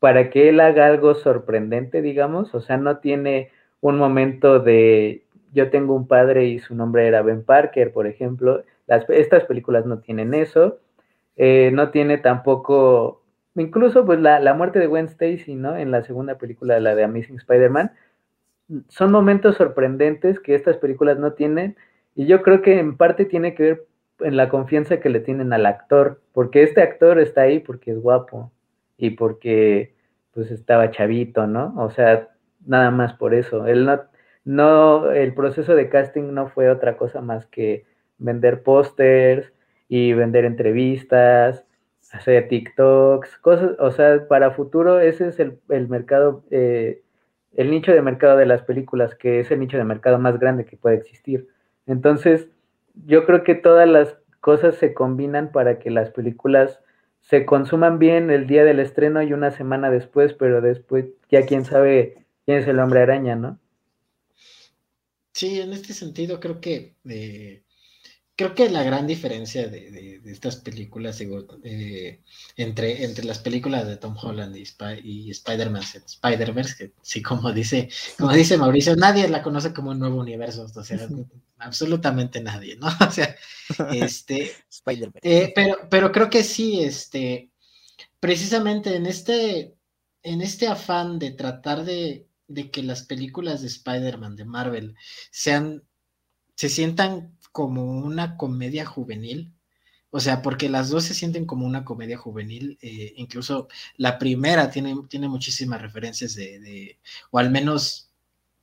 para 0.00 0.30
que 0.30 0.48
él 0.50 0.60
haga 0.60 0.86
algo 0.86 1.14
sorprendente, 1.14 2.02
digamos, 2.02 2.54
o 2.54 2.60
sea, 2.60 2.76
no 2.76 2.98
tiene 2.98 3.50
un 3.80 3.98
momento 3.98 4.60
de 4.60 5.24
yo 5.52 5.70
tengo 5.70 5.94
un 5.94 6.08
padre 6.08 6.46
y 6.46 6.58
su 6.58 6.74
nombre 6.74 7.06
era 7.06 7.22
Ben 7.22 7.44
Parker, 7.44 7.92
por 7.92 8.06
ejemplo. 8.06 8.64
Estas 9.08 9.44
películas 9.44 9.86
no 9.86 9.98
tienen 10.00 10.34
eso. 10.34 10.78
no 11.36 11.90
tiene 11.90 12.18
tampoco 12.18 13.22
incluso 13.56 14.04
pues 14.04 14.20
la, 14.20 14.54
muerte 14.54 14.78
de 14.78 14.86
Gwen 14.86 15.06
Stacy, 15.06 15.54
¿no? 15.54 15.76
En 15.76 15.90
la 15.90 16.02
segunda 16.02 16.36
película, 16.38 16.80
la 16.80 16.94
de 16.94 17.04
Amazing 17.04 17.36
Spider-Man, 17.36 17.92
son 18.88 19.12
momentos 19.12 19.56
sorprendentes 19.56 20.40
que 20.40 20.54
estas 20.54 20.78
películas 20.78 21.18
no 21.18 21.32
tienen 21.34 21.76
y 22.14 22.26
yo 22.26 22.42
creo 22.42 22.62
que 22.62 22.78
en 22.78 22.96
parte 22.96 23.24
tiene 23.24 23.54
que 23.54 23.62
ver 23.62 23.86
en 24.20 24.36
la 24.36 24.48
confianza 24.48 25.00
que 25.00 25.10
le 25.10 25.20
tienen 25.20 25.52
al 25.52 25.66
actor, 25.66 26.20
porque 26.32 26.62
este 26.62 26.82
actor 26.82 27.18
está 27.18 27.42
ahí 27.42 27.58
porque 27.58 27.90
es 27.90 27.98
guapo 27.98 28.52
y 28.96 29.10
porque 29.10 29.94
pues 30.32 30.50
estaba 30.50 30.90
chavito, 30.90 31.46
¿no? 31.46 31.74
O 31.76 31.90
sea, 31.90 32.30
nada 32.66 32.90
más 32.90 33.14
por 33.14 33.34
eso. 33.34 33.66
Él 33.66 33.84
no, 33.84 34.02
no, 34.44 35.10
el 35.10 35.34
proceso 35.34 35.74
de 35.74 35.88
casting 35.88 36.32
no 36.32 36.48
fue 36.48 36.70
otra 36.70 36.96
cosa 36.96 37.20
más 37.20 37.46
que 37.46 37.84
vender 38.18 38.62
pósters 38.62 39.52
y 39.88 40.12
vender 40.12 40.44
entrevistas 40.44 41.63
hacer 42.14 42.48
TikToks, 42.48 43.38
cosas, 43.38 43.72
o 43.80 43.90
sea, 43.90 44.26
para 44.28 44.52
futuro 44.52 45.00
ese 45.00 45.28
es 45.28 45.40
el, 45.40 45.58
mercado, 45.88 46.44
eh, 46.50 47.02
el 47.54 47.70
nicho 47.70 47.92
de 47.92 48.02
mercado 48.02 48.36
de 48.36 48.46
las 48.46 48.62
películas, 48.62 49.16
que 49.16 49.40
es 49.40 49.50
el 49.50 49.58
nicho 49.58 49.76
de 49.76 49.84
mercado 49.84 50.18
más 50.18 50.38
grande 50.38 50.64
que 50.64 50.76
puede 50.76 50.96
existir. 50.96 51.48
Entonces, 51.86 52.48
yo 53.04 53.26
creo 53.26 53.42
que 53.42 53.56
todas 53.56 53.88
las 53.88 54.16
cosas 54.40 54.76
se 54.76 54.94
combinan 54.94 55.50
para 55.50 55.80
que 55.80 55.90
las 55.90 56.10
películas 56.10 56.80
se 57.20 57.44
consuman 57.44 57.98
bien 57.98 58.30
el 58.30 58.46
día 58.46 58.64
del 58.64 58.78
estreno 58.78 59.20
y 59.22 59.32
una 59.32 59.50
semana 59.50 59.90
después, 59.90 60.34
pero 60.34 60.60
después 60.60 61.06
ya 61.30 61.44
quién 61.46 61.64
sabe 61.64 62.26
quién 62.44 62.58
es 62.58 62.68
el 62.68 62.78
hombre 62.78 63.00
araña, 63.00 63.34
¿no? 63.34 63.58
Sí, 65.32 65.60
en 65.60 65.72
este 65.72 65.94
sentido 65.94 66.38
creo 66.38 66.60
que 66.60 66.94
eh, 67.08 67.63
creo 68.36 68.54
que 68.54 68.68
la 68.68 68.82
gran 68.82 69.06
diferencia 69.06 69.68
de, 69.68 70.20
estas 70.24 70.56
películas 70.56 71.20
eh, 71.62 72.20
entre, 72.56 73.04
entre 73.04 73.24
las 73.24 73.38
películas 73.38 73.86
de 73.86 73.96
Tom 73.96 74.16
Holland 74.20 74.56
y, 74.56 75.30
Spider-Man 75.30 75.82
Spider-Verse, 75.82 76.76
que 76.76 76.92
sí, 77.02 77.22
como 77.22 77.52
dice, 77.52 77.88
como 78.18 78.32
dice 78.32 78.56
Mauricio, 78.56 78.96
nadie 78.96 79.28
la 79.28 79.42
conoce 79.42 79.72
como 79.72 79.90
un 79.90 79.98
nuevo 79.98 80.18
universo, 80.18 80.66
o 80.74 80.84
sea, 80.84 81.08
absolutamente 81.58 82.40
nadie, 82.40 82.76
¿no? 82.76 82.88
O 83.08 83.10
sea, 83.10 83.36
este, 83.92 84.52
eh, 85.22 85.52
pero, 85.54 85.88
pero 85.88 86.10
creo 86.10 86.28
que 86.28 86.42
sí, 86.42 86.80
este, 86.80 87.50
precisamente 88.18 88.96
en 88.96 89.06
este, 89.06 89.74
en 90.22 90.40
este 90.40 90.66
afán 90.66 91.18
de 91.18 91.30
tratar 91.30 91.84
de, 91.84 92.26
de 92.48 92.70
que 92.70 92.82
las 92.82 93.02
películas 93.02 93.60
de 93.60 93.68
Spider-Man, 93.68 94.34
de 94.34 94.44
Marvel, 94.44 94.96
sean, 95.30 95.84
se 96.56 96.68
sientan 96.68 97.36
como 97.54 97.84
una 97.84 98.36
comedia 98.36 98.84
juvenil. 98.84 99.52
O 100.10 100.18
sea, 100.18 100.42
porque 100.42 100.68
las 100.68 100.90
dos 100.90 101.04
se 101.04 101.14
sienten 101.14 101.46
como 101.46 101.66
una 101.66 101.84
comedia 101.84 102.18
juvenil. 102.18 102.78
Eh, 102.82 103.14
incluso 103.16 103.68
la 103.96 104.18
primera 104.18 104.70
tiene, 104.70 104.96
tiene 105.08 105.28
muchísimas 105.28 105.80
referencias 105.80 106.34
de, 106.34 106.98
o 107.30 107.38
al 107.38 107.50
menos 107.50 108.10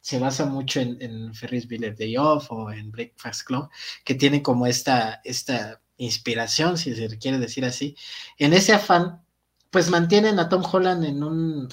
se 0.02 0.20
basa 0.20 0.46
mucho 0.46 0.82
en, 0.82 1.34
Ferris 1.34 1.70
Bueller 1.70 1.96
Day 1.96 2.18
Off 2.18 2.52
o 2.52 2.70
en 2.70 2.92
Breakfast 2.92 3.44
Club, 3.44 3.70
que 4.04 4.16
tiene 4.16 4.44
como 4.44 4.68
esta, 4.68 5.22
esta 5.24 5.82
inspiración, 5.96 6.78
si 6.78 6.94
se 6.94 7.18
quiere 7.18 7.40
decir 7.40 7.64
así. 7.64 7.96
En 8.38 8.52
ese 8.52 8.74
afán, 8.74 9.22
pues 9.70 9.90
mantienen 9.90 10.38
a 10.38 10.50
Tom 10.50 10.64
Holland 10.70 11.06
en 11.06 11.24
un, 11.24 11.70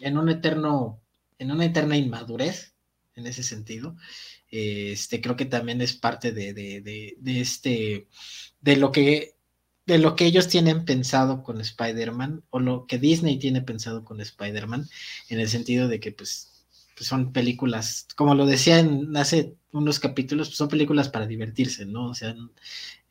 en 0.00 0.18
un 0.18 0.28
eterno, 0.28 1.00
en 1.38 1.52
una 1.52 1.66
eterna 1.66 1.96
inmadurez, 1.96 2.74
en 3.14 3.28
ese 3.28 3.44
sentido. 3.44 3.94
Este, 4.52 5.22
creo 5.22 5.34
que 5.34 5.46
también 5.46 5.80
es 5.80 5.94
parte 5.94 6.30
de, 6.30 6.52
de, 6.52 7.40
este, 7.40 8.06
de 8.60 8.76
lo 8.76 8.92
que 8.92 9.34
de 9.86 9.98
lo 9.98 10.14
que 10.14 10.26
ellos 10.26 10.46
tienen 10.46 10.84
pensado 10.84 11.42
con 11.42 11.60
Spider-Man 11.60 12.44
o 12.50 12.60
lo 12.60 12.86
que 12.86 12.98
Disney 12.98 13.38
tiene 13.38 13.62
pensado 13.62 14.04
con 14.04 14.20
Spider-Man, 14.20 14.88
en 15.28 15.40
el 15.40 15.48
sentido 15.48 15.88
de 15.88 15.98
que 15.98 16.12
pues, 16.12 16.51
pues 17.02 17.08
son 17.08 17.32
películas, 17.32 18.06
como 18.14 18.36
lo 18.36 18.46
decía 18.46 18.78
en 18.78 19.16
hace 19.16 19.56
unos 19.72 19.98
capítulos, 19.98 20.46
pues 20.46 20.56
son 20.56 20.68
películas 20.68 21.08
para 21.08 21.26
divertirse, 21.26 21.84
¿no? 21.84 22.10
O 22.10 22.14
sea, 22.14 22.32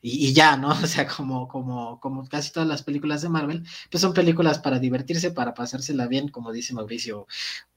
y, 0.00 0.32
ya, 0.32 0.56
¿no? 0.56 0.70
O 0.82 0.86
sea, 0.86 1.06
como, 1.06 1.46
como, 1.46 2.00
como 2.00 2.26
casi 2.26 2.50
todas 2.52 2.66
las 2.66 2.82
películas 2.82 3.20
de 3.20 3.28
Marvel, 3.28 3.64
pues 3.90 4.00
son 4.00 4.14
películas 4.14 4.60
para 4.60 4.78
divertirse, 4.78 5.30
para 5.30 5.52
pasársela 5.52 6.06
bien, 6.06 6.28
como 6.28 6.52
dice 6.52 6.72
Mauricio, 6.72 7.26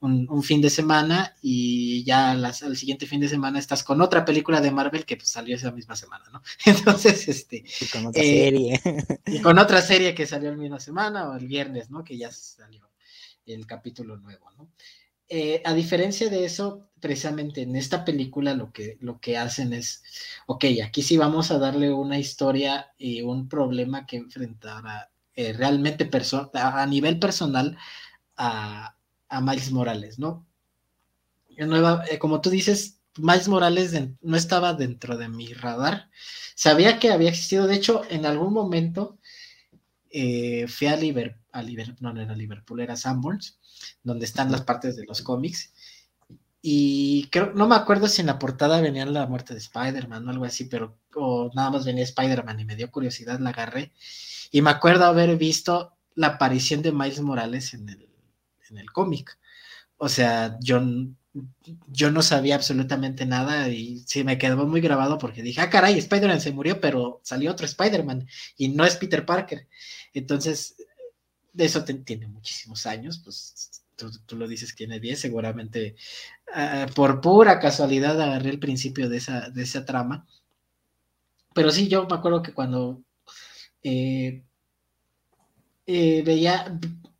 un, 0.00 0.42
fin 0.42 0.62
de 0.62 0.70
semana 0.70 1.36
y 1.42 2.02
ya 2.04 2.34
las, 2.34 2.62
al 2.62 2.78
siguiente 2.78 3.04
fin 3.04 3.20
de 3.20 3.28
semana 3.28 3.58
estás 3.58 3.84
con 3.84 4.00
otra 4.00 4.24
película 4.24 4.62
de 4.62 4.70
Marvel 4.70 5.04
que 5.04 5.18
pues, 5.18 5.28
salió 5.28 5.54
esa 5.54 5.70
misma 5.70 5.96
semana, 5.96 6.24
¿no? 6.32 6.40
Entonces, 6.64 7.28
este... 7.28 7.62
Y 7.78 7.86
con 7.88 8.06
otra 8.06 8.22
serie. 8.22 8.80
Y 9.26 9.42
con 9.42 9.58
otra 9.58 9.82
serie 9.82 10.14
que 10.14 10.24
salió 10.24 10.50
la 10.50 10.56
misma 10.56 10.80
semana 10.80 11.28
o 11.28 11.36
el 11.36 11.46
viernes, 11.46 11.90
¿no? 11.90 12.02
Que 12.02 12.16
ya 12.16 12.32
salió 12.32 12.88
el 13.44 13.66
capítulo 13.66 14.16
nuevo, 14.16 14.50
¿no? 14.56 14.70
Eh, 15.28 15.62
a 15.64 15.74
diferencia 15.74 16.28
de 16.30 16.44
eso, 16.44 16.88
precisamente 17.00 17.62
en 17.62 17.74
esta 17.76 18.04
película 18.04 18.54
lo 18.54 18.72
que, 18.72 18.96
lo 19.00 19.20
que 19.20 19.36
hacen 19.36 19.72
es, 19.72 20.02
ok, 20.46 20.64
aquí 20.84 21.02
sí 21.02 21.16
vamos 21.16 21.50
a 21.50 21.58
darle 21.58 21.92
una 21.92 22.18
historia 22.18 22.92
y 22.96 23.22
un 23.22 23.48
problema 23.48 24.06
que 24.06 24.16
enfrentar 24.16 24.86
a, 24.86 25.10
eh, 25.34 25.52
realmente 25.52 26.08
a 26.54 26.86
nivel 26.86 27.18
personal 27.18 27.76
a, 28.36 28.92
Miles 29.42 29.72
Morales, 29.72 30.18
¿no? 30.18 30.46
Eh, 31.50 32.18
como 32.18 32.40
tú 32.40 32.48
dices, 32.48 33.00
Miles 33.18 33.48
Morales 33.48 33.92
no 34.22 34.36
estaba 34.36 34.74
dentro 34.74 35.16
de 35.16 35.28
mi 35.28 35.52
radar. 35.52 36.10
Sabía 36.54 36.98
que 36.98 37.10
había 37.10 37.30
existido, 37.30 37.66
de 37.66 37.74
hecho, 37.74 38.02
en 38.08 38.24
algún 38.24 38.52
momento 38.52 39.18
fui 40.68 40.86
a 40.86 40.96
Liverpool, 40.96 41.42
a 41.52 41.62
Liverpool, 41.62 41.98
no, 42.00 42.12
no 42.12 42.20
era 42.20 42.34
Liverpool, 42.34 42.80
era 42.80 42.96
Sanborns 42.96 43.58
donde 44.02 44.24
están 44.24 44.52
las 44.52 44.62
partes 44.62 44.96
de 44.96 45.04
los 45.04 45.22
cómics. 45.22 45.72
Y 46.62 47.28
creo, 47.30 47.52
no 47.54 47.68
me 47.68 47.76
acuerdo 47.76 48.08
si 48.08 48.22
en 48.22 48.26
la 48.26 48.38
portada 48.38 48.80
venía 48.80 49.06
la 49.06 49.26
muerte 49.26 49.54
de 49.54 49.60
Spider-Man 49.60 50.26
o 50.26 50.30
algo 50.30 50.44
así, 50.44 50.64
pero 50.64 50.98
o 51.14 51.50
nada 51.54 51.70
más 51.70 51.84
venía 51.84 52.02
Spider-Man 52.04 52.60
y 52.60 52.64
me 52.64 52.76
dio 52.76 52.90
curiosidad, 52.90 53.38
la 53.38 53.50
agarré. 53.50 53.92
Y 54.50 54.62
me 54.62 54.70
acuerdo 54.70 55.04
haber 55.04 55.36
visto 55.36 55.92
la 56.14 56.28
aparición 56.28 56.82
de 56.82 56.92
Miles 56.92 57.20
Morales 57.20 57.74
en 57.74 57.88
el, 57.88 58.08
en 58.70 58.78
el 58.78 58.90
cómic. 58.90 59.38
O 59.96 60.08
sea, 60.08 60.58
yo, 60.60 60.80
yo 61.88 62.10
no 62.10 62.22
sabía 62.22 62.54
absolutamente 62.54 63.26
nada 63.26 63.68
y 63.68 64.00
sí 64.06 64.24
me 64.24 64.38
quedó 64.38 64.66
muy 64.66 64.80
grabado 64.80 65.18
porque 65.18 65.42
dije, 65.42 65.60
ah, 65.60 65.70
caray, 65.70 65.98
Spider-Man 65.98 66.40
se 66.40 66.52
murió, 66.52 66.80
pero 66.80 67.20
salió 67.24 67.50
otro 67.50 67.66
Spider-Man 67.66 68.26
y 68.56 68.68
no 68.68 68.84
es 68.84 68.96
Peter 68.96 69.24
Parker. 69.24 69.68
Entonces, 70.14 70.76
eso 71.56 71.84
tiene 71.84 72.26
muchísimos 72.28 72.86
años, 72.86 73.20
pues 73.22 73.82
tú, 73.96 74.36
lo 74.36 74.46
dices 74.46 74.74
tiene 74.74 75.00
10, 75.00 75.18
seguramente 75.20 75.96
ah, 76.54 76.86
por 76.94 77.20
pura 77.20 77.58
casualidad 77.60 78.20
agarré 78.20 78.50
el 78.50 78.58
principio 78.58 79.08
de 79.08 79.18
esa, 79.18 79.50
de 79.50 79.62
esa 79.62 79.84
trama. 79.84 80.26
Pero 81.54 81.70
sí, 81.70 81.88
yo 81.88 82.06
me 82.06 82.14
acuerdo 82.16 82.42
que 82.42 82.52
cuando 82.52 83.02
eh, 83.82 84.42
eh, 85.86 86.22
veía, 86.22 86.78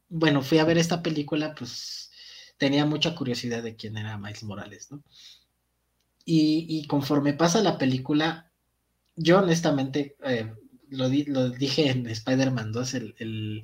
bueno, 0.08 0.42
fui 0.42 0.58
a 0.58 0.64
ver 0.64 0.78
esta 0.78 1.02
película, 1.02 1.54
pues 1.54 2.05
tenía 2.58 2.84
mucha 2.84 3.14
curiosidad 3.14 3.62
de 3.62 3.76
quién 3.76 3.96
era 3.96 4.18
Miles 4.18 4.42
Morales, 4.44 4.90
¿no? 4.90 5.02
Y, 6.28 6.84
conforme 6.88 7.34
pasa 7.34 7.60
la 7.62 7.78
película, 7.78 8.50
yo 9.14 9.38
honestamente, 9.38 10.16
eh, 10.25 10.52
lo, 10.90 11.08
lo, 11.08 11.50
dije 11.50 11.88
en 11.88 12.08
Spider-Man 12.08 12.72
2, 12.72 12.94
el, 12.94 13.62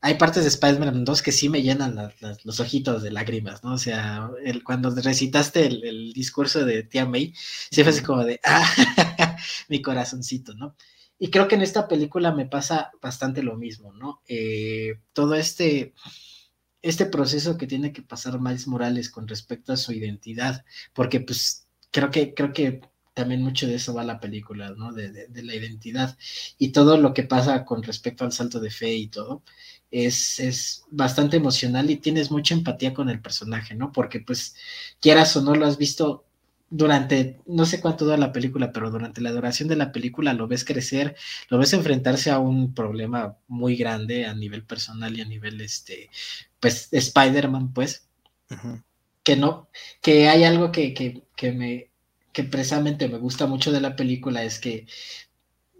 hay 0.00 0.14
partes 0.14 0.42
de 0.42 0.48
Spider-Man 0.48 1.04
2 1.04 1.22
que 1.22 1.30
sí 1.30 1.48
me 1.48 1.62
llenan 1.62 1.96
los 2.42 2.58
ojitos 2.58 3.04
de 3.04 3.12
lágrimas, 3.12 3.62
¿no? 3.62 3.74
O 3.74 3.78
sea, 3.78 4.28
el, 4.44 4.64
cuando 4.64 4.90
recitaste 4.90 5.64
el, 5.66 6.12
discurso 6.12 6.64
de 6.64 6.82
tía 6.82 7.06
May, 7.06 7.32
sí 7.70 7.84
fue 7.84 7.92
así 7.92 8.02
como 8.02 8.24
de, 8.24 8.40
ah, 8.42 8.66
mi 9.68 9.80
corazoncito, 9.80 10.54
¿no? 10.54 10.74
Y 11.20 11.30
creo 11.30 11.46
que 11.46 11.54
en 11.54 11.62
esta 11.62 11.86
película 11.86 12.32
me 12.32 12.46
pasa 12.46 12.90
bastante 13.00 13.44
lo 13.44 13.56
mismo, 13.56 13.92
¿no? 13.92 14.22
Eh, 14.26 14.98
todo 15.12 15.36
este, 15.36 15.94
este 16.82 17.06
proceso 17.06 17.56
que 17.56 17.66
tiene 17.66 17.92
que 17.92 18.02
pasar 18.02 18.40
Miles 18.40 18.66
Morales 18.66 19.10
con 19.10 19.28
respecto 19.28 19.72
a 19.72 19.76
su 19.76 19.92
identidad, 19.92 20.64
porque 20.92 21.20
pues 21.20 21.66
creo 21.90 22.10
que, 22.10 22.34
creo 22.34 22.52
que 22.52 22.80
también 23.14 23.42
mucho 23.42 23.66
de 23.66 23.76
eso 23.76 23.94
va 23.94 24.04
la 24.04 24.20
película, 24.20 24.70
¿no? 24.76 24.92
De, 24.92 25.10
de, 25.10 25.42
la 25.42 25.54
identidad 25.54 26.16
y 26.58 26.70
todo 26.70 26.96
lo 26.96 27.12
que 27.14 27.24
pasa 27.24 27.64
con 27.64 27.82
respecto 27.82 28.24
al 28.24 28.32
salto 28.32 28.58
de 28.58 28.70
fe 28.70 28.94
y 28.94 29.08
todo 29.08 29.42
es, 29.92 30.84
bastante 30.90 31.36
emocional 31.36 31.90
y 31.90 31.96
tienes 31.96 32.30
mucha 32.30 32.54
empatía 32.54 32.94
con 32.94 33.08
el 33.10 33.20
personaje, 33.20 33.74
¿no? 33.74 33.92
Porque 33.92 34.20
pues 34.20 34.56
quieras 35.00 35.36
o 35.36 35.42
no 35.42 35.54
lo 35.54 35.66
has 35.66 35.78
visto 35.78 36.24
durante, 36.72 37.38
no 37.46 37.66
sé 37.66 37.80
cuánto 37.80 38.06
dura 38.06 38.16
la 38.16 38.32
película, 38.32 38.72
pero 38.72 38.90
durante 38.90 39.20
la 39.20 39.30
duración 39.30 39.68
de 39.68 39.76
la 39.76 39.92
película 39.92 40.32
lo 40.32 40.48
ves 40.48 40.64
crecer, 40.64 41.14
lo 41.48 41.58
ves 41.58 41.74
enfrentarse 41.74 42.30
a 42.30 42.38
un 42.38 42.74
problema 42.74 43.36
muy 43.46 43.76
grande 43.76 44.24
a 44.26 44.34
nivel 44.34 44.64
personal 44.64 45.16
y 45.16 45.20
a 45.20 45.26
nivel, 45.26 45.60
este, 45.60 46.08
pues, 46.60 46.88
Spider-Man, 46.90 47.74
pues, 47.74 48.08
que 49.22 49.36
no, 49.36 49.68
que 50.00 50.28
hay 50.28 50.44
algo 50.44 50.72
que, 50.72 50.94
que, 50.94 51.24
que 51.36 51.52
me, 51.52 51.90
que 52.32 52.44
precisamente 52.44 53.08
me 53.08 53.18
gusta 53.18 53.46
mucho 53.46 53.70
de 53.70 53.80
la 53.80 53.94
película, 53.94 54.42
es 54.42 54.58
que 54.58 54.86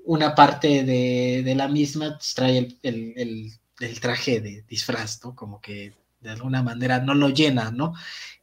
una 0.05 0.35
parte 0.35 0.85
de, 0.85 1.55
la 1.57 1.69
misma 1.69 2.19
trae 2.35 2.69
el 2.83 3.59
el 3.83 4.01
traje 4.01 4.41
de 4.41 4.63
disfraz, 4.69 5.25
¿no? 5.25 5.35
Como 5.35 5.61
que 5.61 5.93
de 6.23 6.31
alguna 6.31 6.63
manera 6.63 7.01
no 7.01 7.15
lo 7.15 7.29
llena, 7.31 7.71
¿no? 7.71 7.95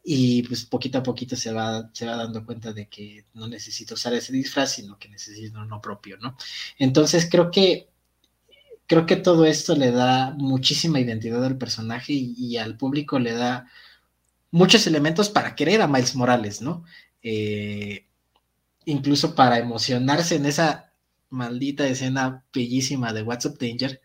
Y 0.02 0.42
pues 0.44 0.64
poquito 0.64 0.98
a 0.98 1.02
poquito 1.02 1.36
se 1.36 1.52
va, 1.52 1.90
se 1.92 2.06
va 2.06 2.16
dando 2.16 2.44
cuenta 2.44 2.72
de 2.72 2.88
que 2.88 3.26
no 3.34 3.48
necesita 3.48 3.94
usar 3.94 4.14
ese 4.14 4.32
disfraz, 4.32 4.72
sino 4.72 4.98
que 4.98 5.08
necesita 5.08 5.60
uno 5.60 5.80
propio, 5.80 6.16
¿no? 6.18 6.36
Entonces 6.78 7.28
creo 7.30 7.50
que 7.50 7.90
creo 8.90 9.06
que 9.06 9.16
todo 9.16 9.46
esto 9.46 9.76
le 9.76 9.92
da 9.92 10.32
muchísima 10.36 10.98
identidad 10.98 11.44
al 11.44 11.56
personaje 11.56 12.12
y, 12.12 12.56
al 12.56 12.76
público 12.76 13.20
le 13.20 13.34
da 13.34 13.68
muchos 14.50 14.84
elementos 14.88 15.28
para 15.30 15.54
querer 15.54 15.80
a 15.80 15.86
Miles 15.86 16.16
Morales, 16.16 16.60
¿no? 16.60 16.84
Eh, 17.22 18.06
incluso 18.86 19.36
para 19.36 19.58
emocionarse 19.58 20.34
en 20.34 20.46
esa 20.46 20.92
maldita 21.28 21.86
escena 21.86 22.44
bellísima 22.52 23.12
de 23.12 23.22
What's 23.22 23.46
Up 23.46 23.58
Danger, 23.58 24.02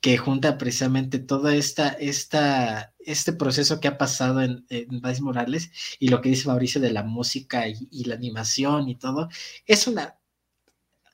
que 0.00 0.16
junta 0.16 0.56
precisamente 0.58 1.18
todo 1.18 1.50
esta, 1.50 1.90
esta, 1.90 2.94
este 2.98 3.32
proceso 3.32 3.80
que 3.80 3.88
ha 3.88 3.98
pasado 3.98 4.40
en, 4.40 4.64
en 4.70 5.02
Morales 5.20 5.70
y 5.98 6.08
lo 6.08 6.20
que 6.20 6.30
dice 6.30 6.48
Mauricio 6.48 6.80
de 6.80 6.90
la 6.90 7.02
música 7.02 7.68
y, 7.68 8.04
la 8.04 8.14
animación 8.14 8.88
y 8.88 8.96
todo, 8.96 9.28
es 9.66 9.86
una... 9.86 10.16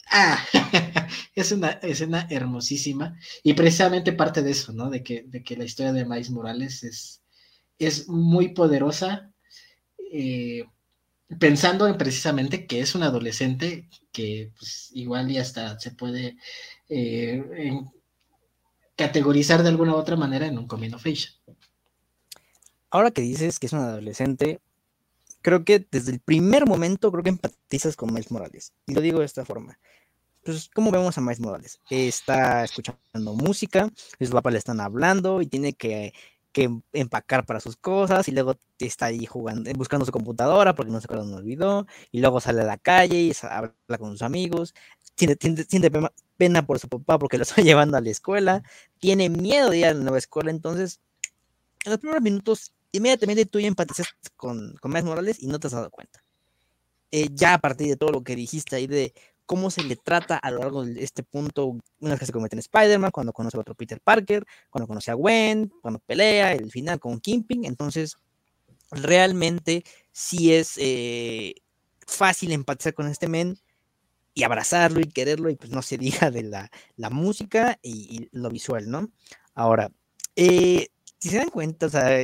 Ah, 0.08 0.38
es 1.34 1.50
una 1.50 1.70
escena 1.70 2.28
hermosísima 2.30 3.18
y 3.42 3.54
precisamente 3.54 4.12
parte 4.12 4.40
de 4.42 4.52
eso, 4.52 4.72
¿no? 4.72 4.88
De 4.88 5.02
que, 5.02 5.24
de 5.26 5.42
que 5.42 5.56
la 5.56 5.64
historia 5.64 5.92
de 5.92 6.04
Miles 6.04 6.30
Morales 6.30 6.84
es, 6.84 7.22
es 7.78 8.08
muy 8.08 8.50
poderosa. 8.54 9.32
Eh, 10.12 10.64
pensando 11.40 11.88
en 11.88 11.98
precisamente 11.98 12.68
que 12.68 12.80
es 12.80 12.94
un 12.94 13.02
adolescente 13.02 13.88
que 14.12 14.52
pues, 14.56 14.90
igual 14.94 15.28
y 15.30 15.38
hasta 15.38 15.76
se 15.80 15.90
puede 15.90 16.36
eh, 16.88 17.42
categorizar 18.96 19.62
de 19.62 19.68
alguna 19.68 19.94
u 19.94 19.96
otra 19.96 20.16
manera 20.16 20.46
en 20.46 20.58
un 20.58 20.66
coming 20.66 20.92
of 20.94 21.04
Ahora 22.90 23.10
que 23.10 23.22
dices 23.22 23.58
que 23.58 23.66
es 23.66 23.72
un 23.72 23.80
adolescente, 23.80 24.60
creo 25.42 25.64
que 25.64 25.86
desde 25.90 26.12
el 26.12 26.20
primer 26.20 26.66
momento 26.66 27.12
creo 27.12 27.22
que 27.22 27.30
empatizas 27.30 27.96
con 27.96 28.12
Miles 28.12 28.30
Morales. 28.30 28.72
Y 28.86 28.94
lo 28.94 29.00
digo 29.00 29.20
de 29.20 29.26
esta 29.26 29.44
forma. 29.44 29.78
Pues, 30.42 30.70
¿cómo 30.74 30.90
vemos 30.90 31.18
a 31.18 31.20
Miles 31.20 31.40
Morales? 31.40 31.80
Está 31.90 32.64
escuchando 32.64 33.34
música, 33.34 33.90
sus 34.18 34.30
papás 34.30 34.52
le 34.52 34.58
están 34.58 34.80
hablando 34.80 35.42
y 35.42 35.46
tiene 35.46 35.72
que 35.72 36.12
que 36.56 36.70
empacar 36.94 37.44
para 37.44 37.60
sus 37.60 37.76
cosas 37.76 38.28
y 38.28 38.32
luego 38.32 38.54
está 38.78 39.06
ahí 39.06 39.26
jugando, 39.26 39.70
buscando 39.74 40.06
su 40.06 40.10
computadora 40.10 40.74
porque 40.74 40.90
no 40.90 40.98
se 40.98 41.04
acuerda, 41.04 41.26
no 41.26 41.36
olvidó 41.36 41.86
y 42.10 42.20
luego 42.20 42.40
sale 42.40 42.62
a 42.62 42.64
la 42.64 42.78
calle 42.78 43.18
y 43.18 43.32
habla 43.42 43.74
con 43.98 44.12
sus 44.12 44.22
amigos, 44.22 44.72
siente, 45.16 45.90
pena 46.36 46.66
por 46.66 46.78
su 46.78 46.88
papá 46.88 47.18
porque 47.18 47.38
lo 47.38 47.42
está 47.44 47.62
llevando 47.62 47.96
a 47.96 48.00
la 48.00 48.10
escuela, 48.10 48.62
tiene 48.98 49.28
miedo 49.28 49.70
de 49.70 49.78
ir 49.78 49.86
a 49.86 49.94
la 49.94 50.00
nueva 50.00 50.18
escuela, 50.18 50.50
entonces 50.50 51.00
en 51.84 51.92
los 51.92 52.00
primeros 52.00 52.22
minutos 52.22 52.72
inmediatamente 52.92 53.46
tú 53.46 53.60
ya 53.60 53.72
con, 54.36 54.74
con 54.80 54.90
Miles 54.90 55.04
Morales 55.04 55.42
y 55.42 55.46
no 55.46 55.58
te 55.58 55.66
has 55.66 55.72
dado 55.72 55.90
cuenta. 55.90 56.22
Eh, 57.10 57.28
ya 57.32 57.54
a 57.54 57.58
partir 57.58 57.88
de 57.88 57.96
todo 57.96 58.10
lo 58.10 58.22
que 58.22 58.34
dijiste 58.34 58.76
ahí 58.76 58.86
de 58.86 59.14
cómo 59.46 59.70
se 59.70 59.82
le 59.84 59.96
trata 59.96 60.36
a 60.36 60.50
lo 60.50 60.58
largo 60.58 60.84
de 60.84 61.02
este 61.02 61.22
punto, 61.22 61.76
una 62.00 62.10
vez 62.12 62.18
que 62.18 62.26
se 62.26 62.32
convierte 62.32 62.56
en 62.56 62.60
Spider-Man, 62.60 63.12
cuando 63.12 63.32
conoce 63.32 63.56
a 63.56 63.60
otro 63.60 63.74
Peter 63.74 64.00
Parker, 64.00 64.44
cuando 64.70 64.88
conoce 64.88 65.12
a 65.12 65.14
Gwen, 65.14 65.72
cuando 65.80 66.00
pelea, 66.00 66.52
el 66.52 66.70
final 66.70 66.98
con 66.98 67.20
Kimping, 67.20 67.64
entonces 67.64 68.16
realmente 68.90 69.84
sí 70.12 70.52
es 70.52 70.74
eh, 70.78 71.54
fácil 72.06 72.52
empatizar 72.52 72.94
con 72.94 73.06
este 73.06 73.28
men 73.28 73.56
y 74.36 74.44
abrazarlo 74.44 75.00
y 75.00 75.08
quererlo, 75.08 75.48
y 75.48 75.56
pues 75.56 75.70
no 75.72 75.80
se 75.80 75.96
diga 75.96 76.30
de 76.30 76.42
la, 76.42 77.10
música 77.10 77.78
y, 77.82 78.28
lo 78.32 78.50
visual, 78.50 78.88
¿no? 78.90 79.10
Ahora, 79.54 79.90
eh, 80.36 80.88
si 81.18 81.30
se 81.30 81.38
dan 81.38 81.48
cuenta, 81.48 81.86
o 81.86 81.88
sea, 81.88 82.20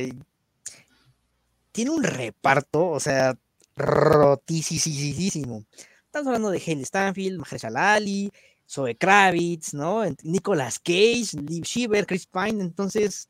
tiene 1.71 1.89
un 1.89 2.03
reparto, 2.03 2.87
o 2.87 2.99
sea, 2.99 3.35
rotísimo. 3.75 5.65
Estamos 6.05 6.27
hablando 6.27 6.51
de 6.51 6.59
Haley 6.59 6.85
Stanfield, 6.85 7.39
Mahershala 7.39 7.95
Ali, 7.95 8.31
Zoe 8.69 8.95
Kravitz, 8.95 9.73
¿no? 9.73 10.03
Nicolas 10.21 10.77
Cage, 10.77 11.31
Liv 11.41 11.63
Shiver, 11.63 12.05
Chris 12.05 12.27
Pine, 12.27 12.61
entonces 12.61 13.27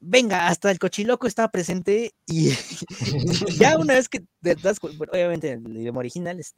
venga, 0.00 0.48
hasta 0.48 0.70
el 0.70 0.78
cochiloco 0.78 1.26
estaba 1.26 1.50
presente 1.50 2.14
y 2.26 2.50
ya 3.58 3.78
una 3.78 3.94
vez 3.94 4.08
que 4.08 4.24
obviamente 4.42 5.52
el 5.52 5.76
idioma 5.76 6.00
original 6.00 6.38
es, 6.40 6.54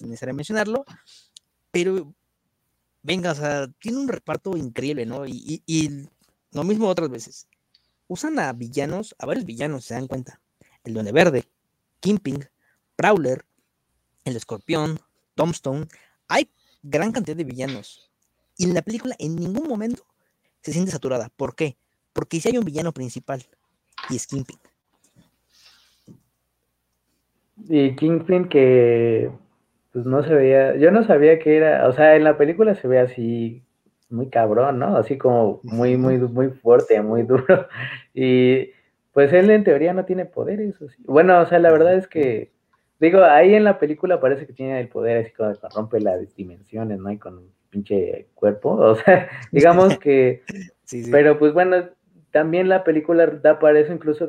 necesario 0.00 0.34
mencionarlo, 0.34 0.84
pero 1.70 2.14
venga, 3.02 3.32
o 3.32 3.34
sea, 3.34 3.68
tiene 3.80 3.98
un 3.98 4.08
reparto 4.08 4.56
increíble, 4.56 5.06
¿no? 5.06 5.26
Y, 5.26 5.62
y, 5.66 6.06
lo 6.52 6.64
mismo 6.64 6.86
otras 6.86 7.08
veces. 7.08 7.48
Usan 8.08 8.38
a 8.38 8.52
villanos, 8.52 9.14
a 9.18 9.24
varios 9.24 9.46
villanos, 9.46 9.86
se 9.86 9.94
dan 9.94 10.06
cuenta. 10.06 10.38
El 10.84 10.92
Duende 10.92 11.10
Verde, 11.10 11.48
Kimping, 12.00 12.44
Prowler, 12.94 13.46
el 14.26 14.36
escorpión, 14.36 15.00
Tombstone, 15.34 15.88
hay 16.28 16.50
gran 16.82 17.10
cantidad 17.10 17.36
de 17.36 17.44
villanos. 17.44 18.10
Y 18.58 18.64
en 18.64 18.74
la 18.74 18.82
película 18.82 19.16
en 19.18 19.36
ningún 19.36 19.66
momento 19.66 20.04
se 20.62 20.72
siente 20.72 20.90
saturada. 20.90 21.30
¿Por 21.30 21.54
qué? 21.54 21.78
Porque 22.12 22.40
si 22.40 22.48
hay 22.48 22.58
un 22.58 22.64
villano 22.64 22.92
principal 22.92 23.42
y 24.10 24.16
es 24.16 24.26
Kingpin. 24.26 24.58
Y 27.68 27.94
Kingpin 27.96 28.48
que 28.48 29.30
pues 29.92 30.06
no 30.06 30.22
se 30.22 30.34
veía, 30.34 30.76
yo 30.76 30.90
no 30.90 31.04
sabía 31.04 31.38
que 31.38 31.56
era, 31.56 31.86
o 31.86 31.92
sea, 31.92 32.16
en 32.16 32.24
la 32.24 32.38
película 32.38 32.74
se 32.74 32.88
ve 32.88 32.98
así 32.98 33.62
muy 34.08 34.30
cabrón, 34.30 34.78
¿no? 34.78 34.96
Así 34.96 35.18
como 35.18 35.60
muy, 35.64 35.96
muy, 35.96 36.18
muy 36.18 36.48
fuerte, 36.48 37.00
muy 37.02 37.22
duro. 37.24 37.68
Y 38.14 38.70
pues 39.12 39.32
él 39.32 39.50
en 39.50 39.64
teoría 39.64 39.92
no 39.92 40.04
tiene 40.04 40.24
poderes. 40.24 40.76
Bueno, 41.04 41.40
o 41.40 41.46
sea, 41.46 41.58
la 41.58 41.70
verdad 41.70 41.94
es 41.94 42.08
que 42.08 42.52
Digo, 43.02 43.24
ahí 43.24 43.56
en 43.56 43.64
la 43.64 43.80
película 43.80 44.20
parece 44.20 44.46
que 44.46 44.52
tiene 44.52 44.78
el 44.78 44.86
poder 44.86 45.24
así 45.24 45.32
como 45.32 45.52
que 45.52 45.58
rompe 45.74 45.98
las 45.98 46.36
dimensiones, 46.36 47.00
¿no? 47.00 47.10
Y 47.10 47.18
con 47.18 47.36
un 47.36 47.50
pinche 47.68 48.28
cuerpo. 48.36 48.76
O 48.76 48.94
sea, 48.94 49.28
digamos 49.50 49.98
que. 49.98 50.44
Pero 51.10 51.36
pues 51.36 51.52
bueno, 51.52 51.88
también 52.32 52.68
la 52.68 52.82
película 52.82 53.26
da 53.26 53.58
para 53.58 53.78
eso 53.78 53.92
incluso 53.92 54.26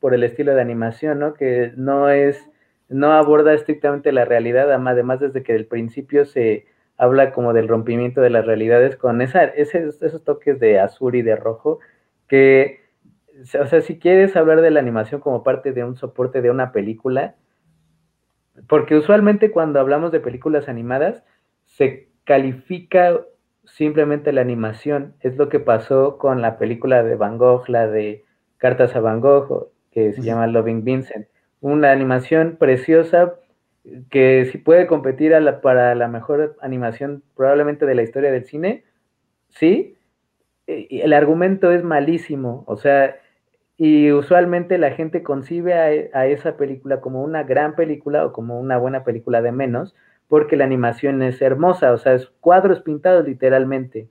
por 0.00 0.14
el 0.14 0.24
estilo 0.24 0.54
de 0.54 0.60
animación, 0.60 1.18
¿no? 1.20 1.34
Que 1.34 1.72
no 1.76 2.08
es. 2.10 2.50
No 2.88 3.12
aborda 3.12 3.52
estrictamente 3.52 4.12
la 4.12 4.24
realidad, 4.24 4.72
además 4.72 5.18
desde 5.18 5.42
que 5.42 5.52
del 5.52 5.66
principio 5.66 6.24
se 6.24 6.66
habla 6.96 7.32
como 7.32 7.52
del 7.52 7.66
rompimiento 7.66 8.20
de 8.20 8.30
las 8.30 8.46
realidades 8.46 8.96
con 8.96 9.20
esa, 9.22 9.44
esos, 9.44 10.00
esos 10.02 10.22
toques 10.22 10.60
de 10.60 10.78
azul 10.78 11.16
y 11.16 11.22
de 11.22 11.34
rojo 11.34 11.80
que, 12.28 12.80
o 13.60 13.66
sea, 13.66 13.80
si 13.80 13.98
quieres 13.98 14.36
hablar 14.36 14.60
de 14.60 14.70
la 14.70 14.80
animación 14.80 15.20
como 15.20 15.42
parte 15.42 15.72
de 15.72 15.82
un 15.82 15.96
soporte 15.96 16.42
de 16.42 16.50
una 16.50 16.70
película, 16.70 17.34
porque 18.68 18.96
usualmente 18.96 19.50
cuando 19.50 19.80
hablamos 19.80 20.12
de 20.12 20.20
películas 20.20 20.68
animadas, 20.68 21.24
se 21.64 22.08
califica 22.24 23.20
simplemente 23.66 24.32
la 24.32 24.40
animación. 24.40 25.14
Es 25.20 25.36
lo 25.36 25.48
que 25.48 25.60
pasó 25.60 26.18
con 26.18 26.42
la 26.42 26.58
película 26.58 27.02
de 27.02 27.16
Van 27.16 27.38
Gogh, 27.38 27.68
la 27.68 27.86
de 27.86 28.24
Cartas 28.58 28.96
a 28.96 29.00
Van 29.00 29.20
Gogh, 29.20 29.70
que 29.90 30.12
se 30.12 30.22
llama 30.22 30.46
Loving 30.46 30.84
Vincent. 30.84 31.26
Una 31.60 31.90
animación 31.92 32.56
preciosa 32.58 33.34
que 34.10 34.48
si 34.50 34.58
puede 34.58 34.86
competir 34.86 35.32
para 35.62 35.94
la 35.94 36.08
mejor 36.08 36.56
animación 36.60 37.22
probablemente 37.36 37.86
de 37.86 37.94
la 37.94 38.02
historia 38.02 38.30
del 38.30 38.44
cine, 38.44 38.84
sí. 39.48 39.96
El 40.66 41.12
argumento 41.12 41.70
es 41.70 41.84
malísimo, 41.84 42.64
o 42.66 42.76
sea, 42.76 43.16
y 43.76 44.10
usualmente 44.10 44.78
la 44.78 44.90
gente 44.92 45.22
concibe 45.22 45.74
a, 45.74 46.26
esa 46.26 46.56
película 46.56 47.00
como 47.00 47.22
una 47.22 47.44
gran 47.44 47.76
película 47.76 48.26
o 48.26 48.32
como 48.32 48.58
una 48.58 48.78
buena 48.78 49.04
película 49.04 49.42
de 49.42 49.52
menos, 49.52 49.94
porque 50.28 50.56
la 50.56 50.64
animación 50.64 51.22
es 51.22 51.40
hermosa, 51.42 51.92
o 51.92 51.98
sea, 51.98 52.14
es 52.14 52.26
cuadros 52.40 52.80
pintados 52.80 53.26
literalmente, 53.26 54.08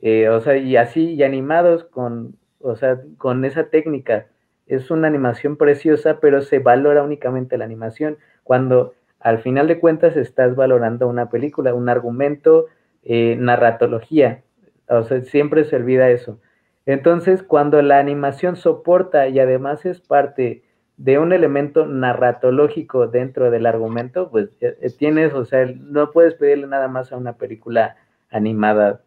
eh, 0.00 0.28
o 0.28 0.40
sea, 0.40 0.56
y 0.56 0.76
así, 0.76 1.14
y 1.14 1.22
animados 1.22 1.84
con, 1.84 2.36
o 2.60 2.76
sea, 2.76 3.00
con 3.18 3.44
esa 3.44 3.68
técnica. 3.70 4.26
Es 4.66 4.90
una 4.90 5.08
animación 5.08 5.56
preciosa, 5.56 6.20
pero 6.20 6.40
se 6.42 6.58
valora 6.58 7.02
únicamente 7.02 7.58
la 7.58 7.64
animación, 7.66 8.18
cuando 8.42 8.94
al 9.20 9.38
final 9.38 9.68
de 9.68 9.80
cuentas 9.80 10.16
estás 10.16 10.56
valorando 10.56 11.08
una 11.08 11.30
película, 11.30 11.74
un 11.74 11.88
argumento, 11.88 12.66
eh, 13.02 13.36
narratología, 13.38 14.42
o 14.88 15.02
sea, 15.04 15.20
siempre 15.22 15.64
se 15.64 15.76
olvida 15.76 16.10
eso. 16.10 16.38
Entonces, 16.86 17.42
cuando 17.42 17.80
la 17.80 17.98
animación 17.98 18.56
soporta 18.56 19.28
y 19.28 19.38
además 19.38 19.86
es 19.86 20.00
parte 20.00 20.63
de 20.96 21.18
un 21.18 21.32
elemento 21.32 21.86
narratológico 21.86 23.08
dentro 23.08 23.50
del 23.50 23.66
argumento, 23.66 24.30
pues 24.30 24.50
eh, 24.60 24.78
eh, 24.80 24.90
tienes, 24.90 25.32
o 25.34 25.44
sea, 25.44 25.66
no 25.66 26.12
puedes 26.12 26.34
pedirle 26.34 26.66
nada 26.66 26.88
más 26.88 27.12
a 27.12 27.16
una 27.16 27.36
película 27.36 27.96
animada, 28.30 29.02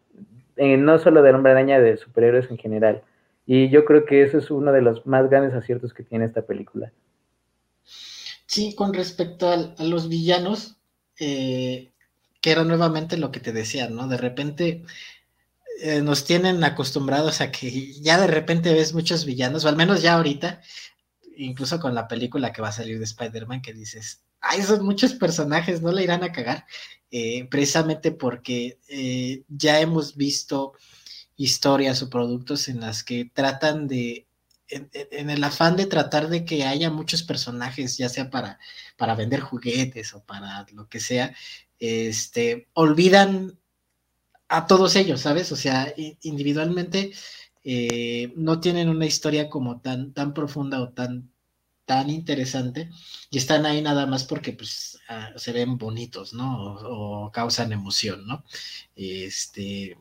eh, 0.56 0.76
no 0.76 0.98
solo 0.98 1.22
del 1.22 1.36
hombre 1.36 1.52
araña, 1.52 1.80
de 1.80 1.96
superhéroes 1.96 2.50
en 2.50 2.58
general. 2.58 3.02
Y 3.46 3.70
yo 3.70 3.84
creo 3.86 4.04
que 4.04 4.22
eso 4.22 4.38
es 4.38 4.50
uno 4.50 4.72
de 4.72 4.82
los 4.82 5.06
más 5.06 5.30
grandes 5.30 5.54
aciertos 5.54 5.94
que 5.94 6.02
tiene 6.02 6.26
esta 6.26 6.42
película. 6.42 6.92
Sí, 8.44 8.74
con 8.74 8.92
respecto 8.92 9.48
a, 9.48 9.74
los 9.82 10.08
villanos, 10.10 10.76
que 11.16 11.90
era 12.44 12.64
nuevamente 12.64 13.16
lo 13.16 13.32
que 13.32 13.40
te 13.40 13.52
decía, 13.52 13.88
¿no? 13.88 14.08
De 14.08 14.18
repente 14.18 14.84
nos 16.02 16.24
tienen 16.24 16.62
acostumbrados 16.64 17.40
a 17.40 17.50
que 17.50 17.92
ya 17.94 18.20
de 18.20 18.26
repente 18.26 18.72
ves 18.74 18.94
muchos 18.94 19.24
villanos, 19.24 19.64
o 19.64 19.68
al 19.68 19.76
menos 19.76 20.02
ya 20.02 20.14
ahorita, 20.14 20.60
incluso 21.38 21.80
con 21.80 21.94
la 21.94 22.08
película 22.08 22.52
que 22.52 22.62
va 22.62 22.68
a 22.68 22.72
salir 22.72 22.98
de 22.98 23.04
Spider-Man, 23.04 23.62
que 23.62 23.72
dices, 23.72 24.22
ay, 24.40 24.60
esos 24.60 24.80
muchos 24.80 25.14
personajes 25.14 25.82
no 25.82 25.92
le 25.92 26.02
irán 26.02 26.22
a 26.22 26.32
cagar, 26.32 26.66
eh, 27.10 27.46
precisamente 27.50 28.12
porque 28.12 28.78
eh, 28.88 29.44
ya 29.48 29.80
hemos 29.80 30.16
visto 30.16 30.72
historias 31.36 32.02
o 32.02 32.10
productos 32.10 32.68
en 32.68 32.80
las 32.80 33.04
que 33.04 33.30
tratan 33.32 33.86
de, 33.86 34.26
en, 34.68 35.30
el 35.30 35.44
afán 35.44 35.76
de 35.76 35.86
tratar 35.86 36.28
de 36.28 36.44
que 36.44 36.64
haya 36.64 36.90
muchos 36.90 37.22
personajes, 37.22 37.96
ya 37.96 38.08
sea 38.08 38.30
para, 38.30 38.58
para 38.96 39.14
vender 39.14 39.40
juguetes 39.40 40.14
o 40.14 40.22
para 40.24 40.66
lo 40.72 40.88
que 40.88 41.00
sea, 41.00 41.34
este, 41.78 42.68
olvidan 42.74 43.58
a 44.48 44.66
todos 44.66 44.96
ellos, 44.96 45.20
¿sabes? 45.20 45.52
O 45.52 45.56
sea, 45.56 45.92
individualmente 46.22 47.12
eh, 47.64 48.32
no 48.36 48.60
tienen 48.60 48.88
una 48.88 49.06
historia 49.06 49.48
como 49.48 49.80
tan, 49.80 50.12
tan 50.12 50.34
profunda 50.34 50.80
o 50.80 50.90
tan, 50.90 51.30
tan 51.88 52.10
interesante 52.10 52.90
y 53.30 53.38
están 53.38 53.64
ahí 53.66 53.80
nada 53.80 54.06
más 54.06 54.24
porque 54.24 54.52
pues, 54.52 54.98
ah, 55.08 55.30
se 55.36 55.52
ven 55.52 55.78
bonitos, 55.78 56.34
¿no? 56.34 56.74
O, 56.74 57.32
causan 57.32 57.72
emoción, 57.72 58.26
¿no? 58.26 58.44
Este, 58.94 59.96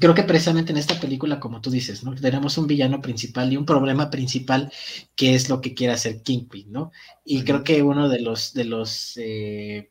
creo 0.00 0.14
que 0.14 0.22
precisamente 0.24 0.72
en 0.72 0.78
esta 0.78 0.98
película, 0.98 1.38
como 1.40 1.60
tú 1.60 1.70
dices, 1.70 2.02
¿no? 2.04 2.14
Tenemos 2.14 2.58
un 2.58 2.66
villano 2.66 3.00
principal 3.02 3.52
y 3.52 3.56
un 3.58 3.66
problema 3.66 4.10
principal 4.10 4.72
que 5.14 5.34
es 5.34 5.48
lo 5.48 5.60
que 5.60 5.74
quiere 5.74 5.92
hacer 5.92 6.22
Kingpin, 6.22 6.72
¿no? 6.72 6.90
Y 7.24 7.44
creo 7.44 7.62
que 7.62 7.82
uno 7.82 8.08
de 8.08 8.20
los, 8.20 8.54
de 8.54 8.64
los 8.64 9.16
eh, 9.18 9.90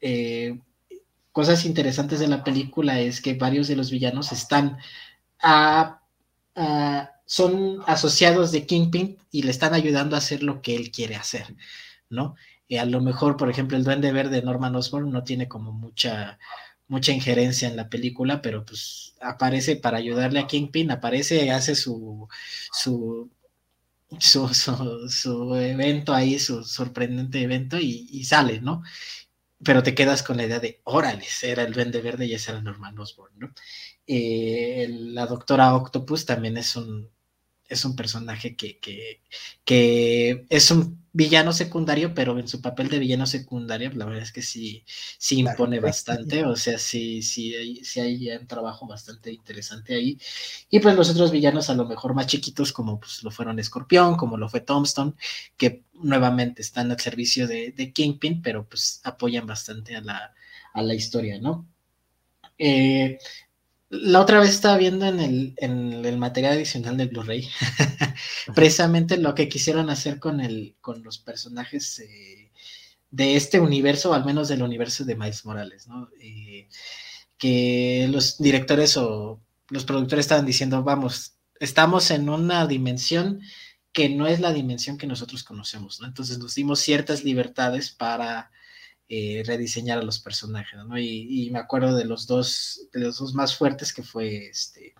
eh, 0.00 0.58
cosas 1.30 1.64
interesantes 1.64 2.18
de 2.20 2.28
la 2.28 2.44
película 2.44 3.00
es 3.00 3.20
que 3.20 3.34
varios 3.34 3.68
de 3.68 3.76
los 3.76 3.90
villanos 3.90 4.32
están 4.32 4.78
son 7.24 7.82
asociados 7.86 8.52
de 8.52 8.66
Kingpin 8.66 9.18
y 9.30 9.42
le 9.42 9.50
están 9.50 9.74
ayudando 9.74 10.16
a 10.16 10.18
hacer 10.18 10.42
lo 10.42 10.62
que 10.62 10.76
él 10.76 10.90
quiere 10.90 11.16
hacer, 11.16 11.54
¿no? 12.10 12.34
Y 12.68 12.76
a 12.78 12.84
lo 12.84 13.00
mejor, 13.00 13.36
por 13.36 13.50
ejemplo, 13.50 13.76
el 13.76 13.84
Duende 13.84 14.12
Verde 14.12 14.42
Norman 14.42 14.74
Osborn 14.76 15.10
no 15.10 15.24
tiene 15.24 15.48
como 15.48 15.72
mucha 15.72 16.38
mucha 16.92 17.12
injerencia 17.12 17.68
en 17.68 17.76
la 17.76 17.88
película, 17.88 18.42
pero 18.42 18.64
pues 18.66 19.14
aparece 19.20 19.76
para 19.76 19.98
ayudarle 19.98 20.40
a 20.40 20.46
Kingpin, 20.46 20.90
aparece, 20.90 21.50
hace 21.50 21.74
su, 21.74 22.28
su, 22.70 23.30
su, 24.18 25.56
evento 25.56 26.12
ahí, 26.12 26.38
su 26.38 26.64
sorprendente 26.64 27.40
evento 27.42 27.78
y, 27.78 28.24
sale, 28.24 28.60
¿no? 28.60 28.82
Pero 29.64 29.82
te 29.82 29.94
quedas 29.94 30.22
con 30.22 30.36
la 30.36 30.44
idea 30.44 30.60
de, 30.60 30.80
órale, 30.84 31.24
era 31.42 31.62
el 31.62 31.72
Duende 31.72 32.02
Verde 32.02 32.26
y 32.26 32.34
ese 32.34 32.50
era 32.50 32.60
Norman 32.60 32.98
Osborn, 32.98 33.32
¿no? 33.38 33.54
Eh, 34.06 34.88
la 34.90 35.26
doctora 35.26 35.74
Octopus 35.74 36.26
también 36.26 36.56
es 36.56 36.76
un, 36.76 37.08
es 37.72 37.84
un 37.84 37.96
personaje 37.96 38.56
que, 38.56 38.78
que, 39.64 40.46
es 40.48 40.70
un 40.70 41.02
villano 41.12 41.52
secundario, 41.52 42.14
pero 42.14 42.38
en 42.38 42.48
su 42.48 42.60
papel 42.60 42.88
de 42.88 42.98
villano 42.98 43.26
secundario, 43.26 43.90
la 43.94 44.06
verdad 44.06 44.22
es 44.22 44.32
que 44.32 44.42
sí, 44.42 44.84
sí 45.18 45.40
impone 45.40 45.78
bastante, 45.80 46.44
o 46.44 46.56
sea, 46.56 46.78
sí, 46.78 47.22
sí, 47.22 47.54
hay, 47.54 47.84
sí 47.84 48.00
hay 48.00 48.30
un 48.30 48.46
trabajo 48.46 48.86
bastante 48.86 49.32
interesante 49.32 49.94
ahí. 49.94 50.18
Y 50.70 50.80
pues 50.80 50.94
los 50.96 51.10
otros 51.10 51.30
villanos 51.30 51.70
a 51.70 51.74
lo 51.74 51.86
mejor 51.86 52.14
más 52.14 52.26
chiquitos, 52.26 52.72
como 52.72 52.98
pues 53.00 53.22
lo 53.22 53.30
fueron 53.30 53.58
Escorpión, 53.58 54.16
como 54.16 54.36
lo 54.36 54.48
fue 54.48 54.60
Tombstone, 54.60 55.14
que 55.56 55.84
nuevamente 55.94 56.62
están 56.62 56.90
al 56.90 57.00
servicio 57.00 57.46
de, 57.46 57.72
de 57.72 57.92
Kingpin, 57.92 58.42
pero 58.42 58.66
pues 58.68 59.00
apoyan 59.04 59.46
bastante 59.46 59.96
a 59.96 60.00
la, 60.00 60.34
a 60.72 60.82
la 60.82 60.94
historia, 60.94 61.38
¿no? 61.40 61.66
Eh, 62.58 63.18
la 63.92 64.22
otra 64.22 64.40
vez 64.40 64.50
estaba 64.50 64.78
viendo 64.78 65.04
en 65.04 65.20
el, 65.20 65.54
en 65.58 66.04
el 66.04 66.16
material 66.16 66.54
adicional 66.54 66.96
del 66.96 67.08
Blu-ray 67.08 67.46
precisamente 68.54 69.18
lo 69.18 69.34
que 69.34 69.50
quisieron 69.50 69.90
hacer 69.90 70.18
con, 70.18 70.40
el, 70.40 70.74
con 70.80 71.02
los 71.02 71.18
personajes 71.18 71.98
eh, 71.98 72.50
de 73.10 73.36
este 73.36 73.60
universo, 73.60 74.10
o 74.10 74.14
al 74.14 74.24
menos 74.24 74.48
del 74.48 74.62
universo 74.62 75.04
de 75.04 75.14
Miles 75.14 75.44
Morales, 75.44 75.88
¿no? 75.88 76.08
Eh, 76.22 76.68
que 77.36 78.08
los 78.10 78.38
directores 78.38 78.96
o 78.96 79.42
los 79.68 79.84
productores 79.84 80.24
estaban 80.24 80.46
diciendo, 80.46 80.82
vamos, 80.82 81.34
estamos 81.60 82.10
en 82.10 82.30
una 82.30 82.66
dimensión 82.66 83.42
que 83.92 84.08
no 84.08 84.26
es 84.26 84.40
la 84.40 84.54
dimensión 84.54 84.96
que 84.96 85.06
nosotros 85.06 85.44
conocemos, 85.44 86.00
¿no? 86.00 86.06
Entonces 86.06 86.38
nos 86.38 86.54
dimos 86.54 86.80
ciertas 86.80 87.24
libertades 87.24 87.90
para 87.90 88.50
eh, 89.14 89.42
rediseñar 89.44 89.98
a 89.98 90.02
los 90.02 90.20
personajes, 90.20 90.80
¿no? 90.86 90.98
Y, 90.98 91.50
me 91.52 91.58
acuerdo 91.58 91.94
de 91.94 92.06
los 92.06 92.26
dos, 92.26 92.88
de 92.94 93.00
los 93.00 93.18
dos 93.18 93.34
más 93.34 93.54
fuertes 93.54 93.92
que 93.92 94.02
fue 94.02 94.46
este, 94.46 94.94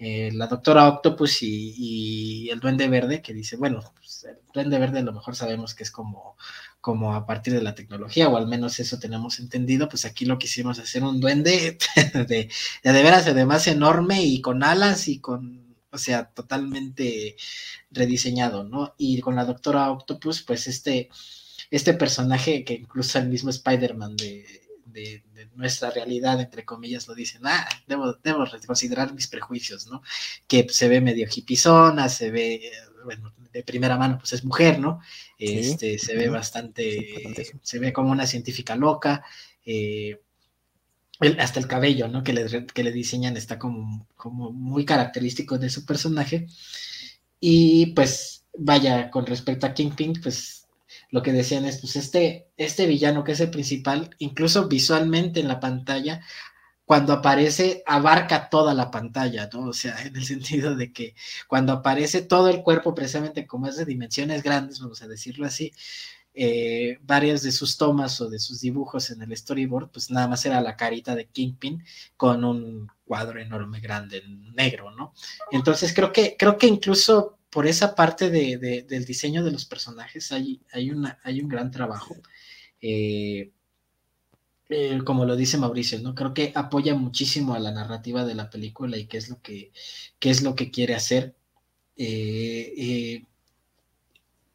eh, 0.00 0.30
la 0.32 0.48
doctora 0.48 0.88
Octopus 0.88 1.42
y, 1.42 2.48
el 2.50 2.58
Duende 2.58 2.88
Verde, 2.88 3.22
que 3.22 3.32
dice, 3.32 3.56
bueno, 3.56 3.80
pues, 3.94 4.24
el 4.24 4.38
Duende 4.52 4.80
Verde 4.80 4.98
a 4.98 5.02
lo 5.02 5.12
mejor 5.12 5.36
sabemos 5.36 5.76
que 5.76 5.84
es 5.84 5.92
como, 5.92 6.36
como 6.80 7.14
a 7.14 7.24
partir 7.24 7.54
de 7.54 7.62
la 7.62 7.76
tecnología, 7.76 8.28
o 8.28 8.36
al 8.36 8.48
menos 8.48 8.80
eso 8.80 8.98
tenemos 8.98 9.38
entendido, 9.38 9.88
pues 9.88 10.04
aquí 10.06 10.24
lo 10.24 10.40
quisimos 10.40 10.80
hacer 10.80 11.04
un 11.04 11.20
duende 11.20 11.78
de, 12.14 12.24
de, 12.24 12.50
de 12.82 13.02
veras 13.04 13.28
además 13.28 13.68
enorme 13.68 14.24
y 14.24 14.40
con 14.40 14.64
alas 14.64 15.06
y 15.06 15.20
con, 15.20 15.76
o 15.92 15.98
sea, 15.98 16.30
totalmente 16.30 17.36
rediseñado, 17.92 18.64
¿no? 18.64 18.96
Y 18.98 19.20
con 19.20 19.36
la 19.36 19.44
doctora 19.44 19.92
Octopus, 19.92 20.42
pues 20.42 20.66
este 20.66 21.10
este 21.70 21.94
personaje 21.94 22.64
que 22.64 22.74
incluso 22.74 23.18
el 23.18 23.28
mismo 23.28 23.50
Spider-Man 23.50 24.16
de, 24.16 24.44
nuestra 25.54 25.90
realidad, 25.90 26.40
entre 26.40 26.64
comillas, 26.64 27.06
lo 27.06 27.14
dicen, 27.14 27.42
ah, 27.44 27.68
debo, 27.86 28.14
debo 28.22 28.44
considerar 28.66 29.12
mis 29.12 29.26
prejuicios, 29.26 29.86
¿no? 29.86 30.02
Que 30.46 30.66
se 30.70 30.88
ve 30.88 31.02
medio 31.02 31.26
hipizona, 31.34 32.08
se 32.08 32.30
ve, 32.30 32.72
bueno, 33.04 33.34
de 33.52 33.62
primera 33.62 33.96
mano, 33.96 34.18
pues 34.18 34.32
es 34.32 34.44
mujer, 34.44 34.78
¿no? 34.78 35.00
Este, 35.38 35.98
se 35.98 36.14
ve 36.16 36.28
bastante, 36.28 37.54
se 37.62 37.78
ve 37.78 37.92
como 37.92 38.10
una 38.10 38.26
científica 38.26 38.74
loca, 38.74 39.24
eh, 39.64 40.20
hasta 41.38 41.60
el 41.60 41.66
cabello, 41.66 42.08
¿no? 42.08 42.22
Que 42.22 42.32
le, 42.32 42.66
que 42.66 42.84
le 42.84 42.92
diseñan 42.92 43.36
está 43.36 43.58
como, 43.58 44.06
como 44.16 44.52
muy 44.52 44.84
característico 44.84 45.58
de 45.58 45.70
su 45.70 45.84
personaje. 45.86 46.46
Y 47.40 47.86
pues, 47.86 48.44
vaya, 48.58 49.10
con 49.10 49.26
respecto 49.26 49.66
a 49.66 49.74
Kingpin, 49.74 50.20
pues 50.22 50.65
lo 51.10 51.22
que 51.22 51.32
decían 51.32 51.64
es, 51.64 51.80
pues 51.80 51.96
este, 51.96 52.48
este 52.56 52.86
villano 52.86 53.24
que 53.24 53.32
es 53.32 53.40
el 53.40 53.50
principal, 53.50 54.10
incluso 54.18 54.68
visualmente 54.68 55.40
en 55.40 55.48
la 55.48 55.60
pantalla, 55.60 56.20
cuando 56.84 57.12
aparece, 57.12 57.82
abarca 57.84 58.48
toda 58.48 58.72
la 58.72 58.90
pantalla, 58.92 59.48
¿no? 59.52 59.68
O 59.68 59.72
sea, 59.72 60.00
en 60.02 60.16
el 60.16 60.24
sentido 60.24 60.76
de 60.76 60.92
que 60.92 61.14
cuando 61.48 61.72
aparece 61.72 62.22
todo 62.22 62.48
el 62.48 62.62
cuerpo, 62.62 62.94
precisamente 62.94 63.46
como 63.46 63.66
es 63.66 63.76
de 63.76 63.84
dimensiones 63.84 64.42
grandes, 64.42 64.80
vamos 64.80 65.02
a 65.02 65.08
decirlo 65.08 65.46
así, 65.46 65.72
eh, 66.38 66.98
varias 67.02 67.42
de 67.42 67.50
sus 67.50 67.78
tomas 67.78 68.20
o 68.20 68.28
de 68.28 68.38
sus 68.38 68.60
dibujos 68.60 69.10
en 69.10 69.22
el 69.22 69.34
storyboard, 69.36 69.90
pues 69.90 70.10
nada 70.10 70.28
más 70.28 70.44
era 70.44 70.60
la 70.60 70.76
carita 70.76 71.14
de 71.14 71.26
Kingpin 71.26 71.82
con 72.16 72.44
un 72.44 72.88
cuadro 73.06 73.40
enorme, 73.40 73.80
grande, 73.80 74.22
negro, 74.54 74.90
¿no? 74.90 75.14
Entonces 75.50 75.94
creo 75.94 76.12
que, 76.12 76.36
creo 76.38 76.58
que 76.58 76.66
incluso 76.66 77.35
por 77.56 77.66
esa 77.66 77.94
parte 77.94 78.28
del 78.28 79.04
diseño 79.06 79.42
de 79.42 79.50
los 79.50 79.64
personajes 79.64 80.30
hay, 80.30 80.60
hay, 80.74 80.90
una, 80.90 81.18
hay 81.24 81.40
un 81.40 81.48
gran 81.48 81.70
trabajo. 81.70 82.14
Eh, 82.82 83.50
eh, 84.68 85.00
como 85.06 85.24
lo 85.24 85.36
dice 85.36 85.56
Mauricio, 85.56 85.98
¿no? 86.00 86.14
Creo 86.14 86.34
que 86.34 86.52
apoya 86.54 86.94
muchísimo 86.94 87.54
a 87.54 87.58
la 87.58 87.70
narrativa 87.70 88.26
de 88.26 88.34
la 88.34 88.50
película 88.50 88.98
y 88.98 89.06
qué 89.06 89.16
es 89.16 89.30
lo 89.30 89.40
que, 89.40 89.72
es 90.20 90.42
lo 90.42 90.54
que 90.54 90.70
quiere 90.70 90.94
hacer. 90.94 91.34
Eh, 91.96 93.24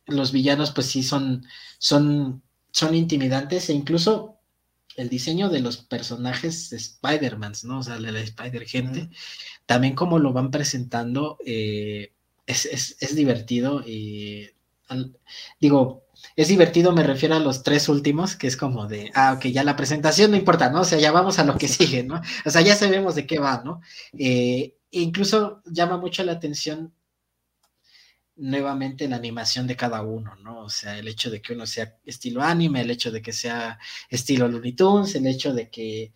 los 0.05 0.31
villanos, 0.31 0.69
pues 0.69 0.85
sí, 0.85 1.01
son, 1.01 1.43
son, 1.79 2.43
son 2.69 2.93
intimidantes 2.93 3.67
e 3.71 3.73
incluso 3.73 4.37
el 4.95 5.09
diseño 5.09 5.49
de 5.49 5.61
los 5.61 5.77
personajes 5.77 6.69
de 6.69 6.77
Spider-Man, 6.77 7.53
¿no? 7.63 7.79
O 7.79 7.83
sea, 7.83 7.97
de 7.97 8.11
la 8.11 8.19
Spider-Gente, 8.19 9.09
también 9.65 9.95
como 9.95 10.19
lo 10.19 10.33
van 10.33 10.51
presentando, 10.51 11.39
es, 12.45 13.15
divertido 13.15 13.81
y 13.85 14.49
digo, 15.59 16.05
es 16.35 16.47
divertido, 16.47 16.91
me 16.91 17.03
refiero 17.03 17.35
a 17.35 17.39
los 17.39 17.63
tres 17.63 17.89
últimos, 17.89 18.35
que 18.35 18.47
es 18.47 18.57
como 18.57 18.87
de, 18.87 19.11
ah, 19.15 19.33
ok, 19.37 19.45
ya 19.47 19.63
la 19.63 19.75
presentación 19.75 20.31
no 20.31 20.37
importa, 20.37 20.69
¿no? 20.69 20.81
O 20.81 20.85
sea, 20.85 20.99
ya 20.99 21.11
vamos 21.11 21.39
a 21.39 21.45
lo 21.45 21.57
que 21.57 21.67
sigue, 21.67 22.03
¿no? 22.03 22.21
O 22.45 22.49
sea, 22.49 22.61
ya 22.61 22.75
sabemos 22.75 23.15
de 23.15 23.25
qué 23.25 23.39
va, 23.39 23.61
¿no? 23.63 23.81
Eh, 24.17 24.75
incluso 24.91 25.61
llama 25.65 25.97
mucho 25.97 26.23
la 26.23 26.33
atención 26.33 26.93
nuevamente 28.35 29.07
la 29.07 29.17
animación 29.17 29.67
de 29.67 29.75
cada 29.75 30.01
uno, 30.01 30.35
¿no? 30.37 30.61
O 30.63 30.69
sea, 30.69 30.97
el 30.97 31.07
hecho 31.07 31.29
de 31.29 31.41
que 31.41 31.53
uno 31.53 31.65
sea 31.65 31.97
estilo 32.05 32.41
anime, 32.41 32.81
el 32.81 32.91
hecho 32.91 33.11
de 33.11 33.21
que 33.21 33.33
sea 33.33 33.79
estilo 34.09 34.47
Looney 34.47 34.73
Tunes, 34.73 35.15
el 35.15 35.27
hecho 35.27 35.53
de 35.53 35.69
que, 35.69 36.11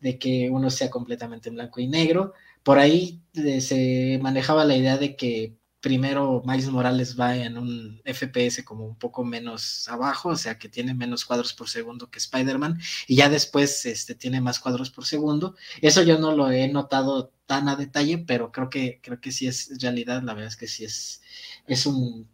de 0.00 0.18
que 0.18 0.48
uno 0.50 0.70
sea 0.70 0.90
completamente 0.90 1.50
blanco 1.50 1.80
y 1.80 1.88
negro. 1.88 2.32
Por 2.62 2.78
ahí 2.78 3.20
eh, 3.34 3.60
se 3.60 4.18
manejaba 4.22 4.64
la 4.64 4.76
idea 4.76 4.96
de 4.96 5.16
que 5.16 5.54
primero 5.86 6.42
Miles 6.44 6.68
Morales 6.68 7.16
va 7.16 7.36
en 7.36 7.56
un 7.56 8.02
FPS 8.04 8.64
como 8.64 8.84
un 8.84 8.96
poco 8.96 9.22
menos 9.22 9.86
abajo, 9.88 10.30
o 10.30 10.36
sea 10.36 10.58
que 10.58 10.68
tiene 10.68 10.94
menos 10.94 11.24
cuadros 11.24 11.54
por 11.54 11.68
segundo 11.68 12.10
que 12.10 12.18
Spider-Man, 12.18 12.80
y 13.06 13.14
ya 13.14 13.28
después 13.28 13.86
este, 13.86 14.16
tiene 14.16 14.40
más 14.40 14.58
cuadros 14.58 14.90
por 14.90 15.04
segundo. 15.04 15.54
Eso 15.80 16.02
yo 16.02 16.18
no 16.18 16.34
lo 16.34 16.50
he 16.50 16.66
notado 16.66 17.30
tan 17.46 17.68
a 17.68 17.76
detalle, 17.76 18.18
pero 18.18 18.50
creo 18.50 18.68
que, 18.68 18.98
creo 19.00 19.20
que 19.20 19.30
sí 19.30 19.46
es 19.46 19.80
realidad, 19.80 20.24
la 20.24 20.34
verdad 20.34 20.48
es 20.48 20.56
que 20.56 20.66
sí 20.66 20.84
es, 20.84 21.22
es 21.68 21.86
un 21.86 22.26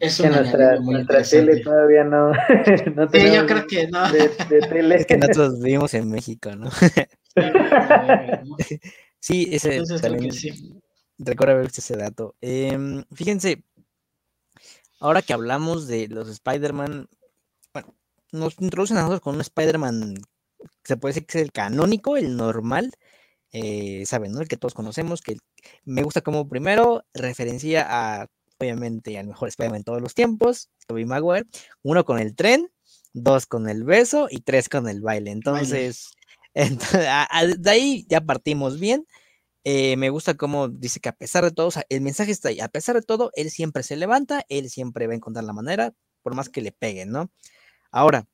es 0.00 0.18
que 0.18 0.30
nuestra, 0.30 0.80
nuestra 0.80 1.22
tele 1.24 1.60
todavía 1.60 2.04
no. 2.04 2.32
no 2.94 3.10
sí, 3.12 3.34
yo 3.34 3.44
creo 3.46 3.66
que 3.66 3.86
no. 3.88 4.10
De, 4.10 4.30
tele. 4.66 4.94
Es 4.94 5.04
que 5.04 5.18
nosotros 5.18 5.60
vivimos 5.60 5.92
en 5.92 6.08
México, 6.08 6.56
¿no? 6.56 6.70
sí, 9.20 9.46
ese 9.52 9.82
también, 10.00 10.32
sí. 10.32 10.80
Recuerda 11.18 11.54
ver 11.54 11.66
ese 11.66 11.96
dato. 11.96 12.34
Em, 12.40 13.04
fíjense, 13.12 13.64
ahora 15.00 15.22
que 15.22 15.32
hablamos 15.32 15.86
de 15.86 16.08
los 16.08 16.28
Spider-Man, 16.28 17.08
bueno, 17.72 17.94
nos 18.32 18.60
introducen 18.60 18.96
a 18.96 19.00
nosotros 19.02 19.20
con 19.20 19.34
un 19.34 19.40
Spider-Man, 19.40 20.14
se 20.84 20.96
puede 20.96 21.14
decir 21.14 21.26
que 21.26 21.38
es 21.38 21.44
el 21.44 21.52
canónico, 21.52 22.16
el 22.16 22.36
normal, 22.36 22.92
eh, 23.52 24.04
saben, 24.06 24.32
¿no? 24.32 24.40
El 24.40 24.48
que 24.48 24.56
todos 24.56 24.74
conocemos, 24.74 25.22
que 25.22 25.36
me 25.84 26.02
gusta 26.02 26.20
como 26.20 26.48
primero 26.48 27.04
referencia 27.14 27.86
a, 27.88 28.26
obviamente, 28.58 29.18
al 29.18 29.26
mejor 29.26 29.48
Spider-Man 29.48 29.80
de 29.80 29.84
todos 29.84 30.02
los 30.02 30.14
tiempos, 30.14 30.70
Tobey 30.86 31.04
Maguire, 31.04 31.46
uno 31.82 32.04
con 32.04 32.18
el 32.18 32.34
tren, 32.36 32.70
dos 33.12 33.46
con 33.46 33.68
el 33.68 33.84
beso 33.84 34.28
y 34.30 34.40
tres 34.40 34.68
con 34.68 34.88
el 34.88 35.00
baile. 35.00 35.30
Entonces, 35.30 36.10
Entonces, 36.54 37.06
de 37.58 37.70
ahí 37.70 38.06
ya 38.08 38.20
partimos 38.20 38.80
bien. 38.80 39.06
Eh, 39.70 39.98
me 39.98 40.08
gusta 40.08 40.32
cómo 40.32 40.68
dice 40.68 40.98
que 40.98 41.10
a 41.10 41.12
pesar 41.12 41.44
de 41.44 41.50
todo, 41.50 41.68
el 41.90 42.00
mensaje 42.00 42.32
está 42.32 42.48
ahí, 42.48 42.58
a 42.58 42.68
pesar 42.68 42.96
de 42.96 43.02
todo, 43.02 43.30
él 43.34 43.50
siempre 43.50 43.82
se 43.82 43.96
levanta, 43.96 44.42
él 44.48 44.70
siempre 44.70 45.06
va 45.06 45.12
a 45.12 45.16
encontrar 45.16 45.44
la 45.44 45.52
manera, 45.52 45.92
por 46.22 46.34
más 46.34 46.48
que 46.48 46.62
le 46.62 46.72
peguen, 46.72 47.10
¿no? 47.10 47.30
Ahora, 47.90 48.26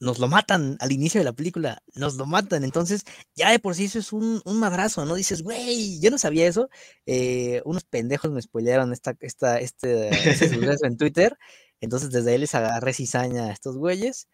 nos 0.00 0.18
lo 0.18 0.28
matan 0.28 0.78
al 0.80 0.92
inicio 0.92 1.20
de 1.20 1.26
la 1.26 1.34
película, 1.34 1.82
nos 1.94 2.14
lo 2.14 2.24
matan, 2.24 2.64
entonces 2.64 3.04
ya 3.34 3.50
de 3.50 3.58
por 3.58 3.74
sí 3.74 3.84
eso 3.84 3.98
es 3.98 4.14
un, 4.14 4.40
madrazo, 4.46 5.04
¿no? 5.04 5.14
Dices, 5.14 5.42
güey, 5.42 6.00
yo 6.00 6.10
no 6.10 6.16
sabía 6.16 6.46
eso, 6.46 6.70
eh, 7.04 7.60
unos 7.66 7.84
pendejos 7.84 8.30
me 8.30 8.40
spoilearon 8.40 8.94
esta, 8.94 9.14
esta, 9.20 9.58
este, 9.58 10.08
este 10.08 10.46
en 10.86 10.96
Twitter, 10.96 11.36
entonces 11.82 12.08
desde 12.10 12.30
ahí 12.30 12.38
les 12.38 12.54
agarré 12.54 12.94
cizaña 12.94 13.48
a 13.48 13.52
estos 13.52 13.76
güeyes, 13.76 14.26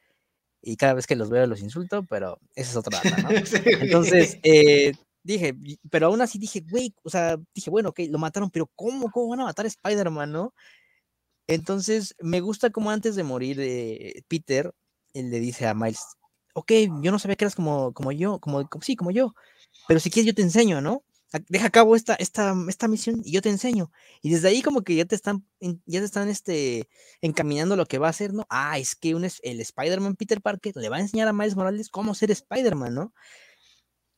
y 0.63 0.77
cada 0.77 0.95
vez 0.95 1.09
que 1.09 1.17
los 1.17 1.31
veo 1.31 1.49
los 1.49 1.63
insulto, 1.63 2.05
pero 2.09 2.39
esa 2.55 2.71
es 2.71 2.77
otra 2.77 3.01
data, 3.03 3.23
¿no? 3.23 3.31
Entonces, 3.83 4.39
eh, 4.45 4.93
dije, 5.35 5.55
pero 5.91 6.07
aún 6.07 6.21
así 6.21 6.39
dije, 6.39 6.65
güey, 6.69 6.95
o 7.03 7.11
sea, 7.11 7.39
dije, 7.55 7.71
bueno, 7.71 7.91
ok, 7.91 8.01
lo 8.11 8.19
mataron, 8.19 8.51
pero 8.51 8.71
¿cómo, 8.75 9.11
cómo 9.11 9.29
van 9.29 9.41
a 9.41 9.45
matar 9.45 9.67
a 9.67 9.69
Spider-Man, 9.69 10.33
no? 10.33 10.55
Entonces, 11.47 12.15
me 12.21 12.41
gusta 12.41 12.71
como 12.71 12.91
antes 12.91 13.17
de 13.17 13.25
morir 13.25 13.59
eh, 13.61 14.23
Peter, 14.29 14.73
él 15.15 15.31
le 15.31 15.41
dice 15.41 15.67
a 15.67 15.75
Miles, 15.75 16.03
ok, 16.55 16.73
yo 17.03 17.11
no 17.13 17.19
sabía 17.19 17.37
que 17.37 17.45
eras 17.45 17.55
como, 17.55 17.93
como 17.95 18.13
yo, 18.13 18.39
como, 18.41 18.69
sí, 18.83 18.97
como 18.97 19.11
yo, 19.11 19.35
pero 19.89 20.01
si 20.01 20.11
quieres 20.11 20.27
yo 20.27 20.35
te 20.35 20.43
enseño, 20.43 20.81
¿no? 20.81 21.05
Deja 21.49 21.67
a 21.67 21.71
cabo 21.71 21.95
esta, 21.95 22.15
esta, 22.15 22.55
esta 22.69 22.89
misión 22.89 23.21
y 23.23 23.33
yo 23.33 23.43
te 23.43 23.51
enseño. 23.51 23.91
Y 24.23 24.31
desde 24.31 24.49
ahí 24.49 24.63
como 24.63 24.83
que 24.83 24.95
ya 24.95 25.05
te 25.05 25.15
están, 25.15 25.47
ya 25.61 26.01
te 26.01 26.07
están 26.07 26.29
este, 26.29 26.89
encaminando 27.21 27.77
lo 27.77 27.85
que 27.87 27.99
va 27.99 28.07
a 28.07 28.11
hacer, 28.11 28.33
¿no? 28.33 28.47
Ah, 28.49 28.79
es 28.79 28.95
que 28.97 29.15
un, 29.15 29.25
el 29.25 29.61
Spider-Man 29.61 30.17
Peter 30.17 30.41
Parker 30.41 30.75
le 30.77 30.89
va 30.89 30.97
a 30.97 31.01
enseñar 31.01 31.29
a 31.29 31.35
Miles 31.35 31.55
Morales 31.57 31.91
cómo 31.91 32.15
ser 32.15 32.31
Spider-Man, 32.31 32.95
¿no? 32.95 33.13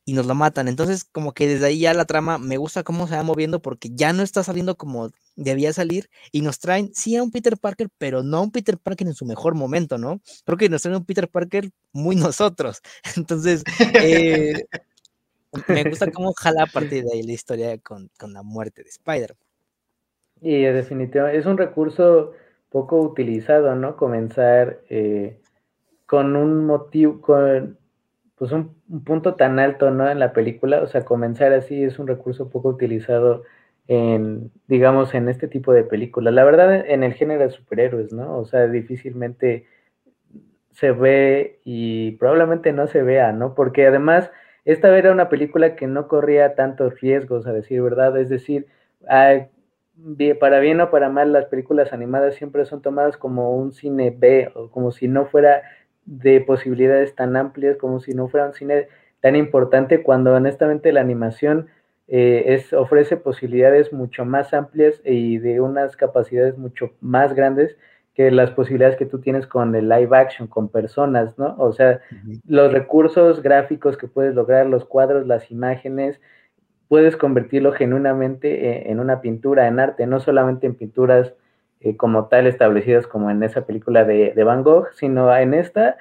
Y 0.05 0.13
nos 0.13 0.25
lo 0.25 0.35
matan. 0.35 0.67
Entonces, 0.67 1.03
como 1.03 1.33
que 1.33 1.47
desde 1.47 1.67
ahí 1.67 1.79
ya 1.79 1.93
la 1.93 2.05
trama 2.05 2.37
me 2.37 2.57
gusta 2.57 2.83
cómo 2.83 3.07
se 3.07 3.15
va 3.15 3.23
moviendo 3.23 3.61
porque 3.61 3.89
ya 3.93 4.13
no 4.13 4.23
está 4.23 4.43
saliendo 4.43 4.75
como 4.75 5.11
debía 5.35 5.73
salir 5.73 6.09
y 6.31 6.41
nos 6.41 6.59
traen, 6.59 6.93
sí, 6.93 7.15
a 7.15 7.23
un 7.23 7.31
Peter 7.31 7.57
Parker, 7.57 7.89
pero 7.97 8.23
no 8.23 8.37
a 8.37 8.41
un 8.41 8.51
Peter 8.51 8.77
Parker 8.77 9.07
en 9.07 9.13
su 9.13 9.25
mejor 9.25 9.55
momento, 9.55 9.97
¿no? 9.97 10.21
Creo 10.45 10.57
que 10.57 10.69
nos 10.69 10.81
traen 10.81 10.97
un 10.97 11.05
Peter 11.05 11.27
Parker 11.27 11.69
muy 11.93 12.15
nosotros. 12.33 12.81
Entonces, 13.15 13.63
eh, 14.01 14.65
me 15.67 15.83
gusta 15.83 16.11
cómo 16.11 16.33
jala 16.33 16.63
a 16.63 16.67
partir 16.67 17.03
de 17.03 17.13
ahí 17.13 17.23
la 17.23 17.33
historia 17.33 17.77
con, 17.77 18.09
la 18.27 18.43
muerte 18.43 18.83
de 18.83 18.89
Spider. 18.89 19.35
Y 20.41 20.63
definitivamente 20.63 21.39
es 21.39 21.45
un 21.45 21.57
recurso 21.57 22.33
poco 22.69 22.99
utilizado, 23.01 23.75
¿no? 23.75 23.97
Comenzar 23.97 24.81
eh, 24.89 25.39
con 26.07 26.35
un 26.35 26.65
motivo, 26.65 27.21
con 27.21 27.77
pues 28.41 28.53
un, 28.53 28.73
punto 29.05 29.35
tan 29.35 29.59
alto, 29.59 29.91
¿no? 29.91 30.09
En 30.09 30.17
la 30.17 30.33
película, 30.33 30.81
o 30.81 30.87
sea, 30.87 31.05
comenzar 31.05 31.53
así 31.53 31.83
es 31.83 31.99
un 31.99 32.07
recurso 32.07 32.49
poco 32.49 32.69
utilizado 32.69 33.43
en, 33.87 34.49
digamos, 34.67 35.13
en 35.13 35.29
este 35.29 35.47
tipo 35.47 35.73
de 35.73 35.83
películas. 35.83 36.33
La 36.33 36.43
verdad, 36.43 36.83
en 36.89 37.03
el 37.03 37.13
género 37.13 37.43
de 37.43 37.51
superhéroes, 37.51 38.11
¿no? 38.11 38.39
O 38.39 38.45
sea, 38.45 38.67
difícilmente 38.67 39.67
se 40.71 40.91
ve 40.91 41.59
y 41.65 42.13
probablemente 42.13 42.73
no 42.73 42.87
se 42.87 43.03
vea, 43.03 43.31
¿no? 43.31 43.53
Porque 43.53 43.85
además, 43.85 44.31
esta 44.65 44.97
era 44.97 45.11
una 45.11 45.29
película 45.29 45.75
que 45.75 45.85
no 45.85 46.07
corría 46.07 46.55
tantos 46.55 46.99
riesgos, 46.99 47.45
a 47.45 47.53
decir 47.53 47.83
verdad, 47.83 48.17
es 48.17 48.29
decir, 48.29 48.65
para 50.39 50.59
bien 50.59 50.81
o 50.81 50.89
para 50.89 51.09
mal, 51.09 51.31
las 51.31 51.45
películas 51.45 51.93
animadas 51.93 52.33
siempre 52.33 52.65
son 52.65 52.81
tomadas 52.81 53.17
como 53.17 53.55
un 53.55 53.71
cine 53.71 54.09
B, 54.17 54.51
o 54.55 54.71
como 54.71 54.91
si 54.91 55.07
no 55.07 55.27
fuera 55.27 55.61
de 56.05 56.41
posibilidades 56.41 57.15
tan 57.15 57.35
amplias 57.35 57.77
como 57.77 57.99
si 57.99 58.13
no 58.13 58.27
fuera 58.27 58.47
un 58.47 58.53
cine 58.53 58.87
tan 59.21 59.35
importante 59.35 60.03
cuando 60.03 60.33
honestamente 60.33 60.91
la 60.91 61.01
animación 61.01 61.67
eh, 62.07 62.55
es, 62.55 62.73
ofrece 62.73 63.17
posibilidades 63.17 63.93
mucho 63.93 64.25
más 64.25 64.53
amplias 64.53 65.01
y 65.05 65.37
de 65.37 65.61
unas 65.61 65.95
capacidades 65.95 66.57
mucho 66.57 66.91
más 66.99 67.33
grandes 67.33 67.77
que 68.13 68.29
las 68.31 68.51
posibilidades 68.51 68.97
que 68.97 69.05
tú 69.05 69.19
tienes 69.19 69.47
con 69.47 69.73
el 69.75 69.87
live 69.87 70.17
action, 70.17 70.47
con 70.47 70.67
personas, 70.67 71.37
¿no? 71.37 71.55
O 71.57 71.71
sea, 71.71 72.01
los 72.45 72.73
recursos 72.73 73.41
gráficos 73.41 73.95
que 73.95 74.07
puedes 74.07 74.35
lograr, 74.35 74.65
los 74.65 74.83
cuadros, 74.83 75.25
las 75.25 75.49
imágenes, 75.49 76.19
puedes 76.89 77.15
convertirlo 77.15 77.71
genuinamente 77.71 78.69
eh, 78.69 78.91
en 78.91 78.99
una 78.99 79.21
pintura, 79.21 79.67
en 79.67 79.79
arte, 79.79 80.05
no 80.07 80.19
solamente 80.19 80.67
en 80.67 80.75
pinturas 80.75 81.33
eh, 81.83 81.97
como 81.97 82.27
tal 82.27 82.45
establecidas 82.45 83.07
como 83.07 83.31
en 83.31 83.41
esa 83.41 83.65
película 83.65 84.05
de, 84.05 84.33
Van 84.43 84.63
Gogh, 84.63 84.89
sino 84.93 85.35
en 85.35 85.55
esta, 85.55 85.97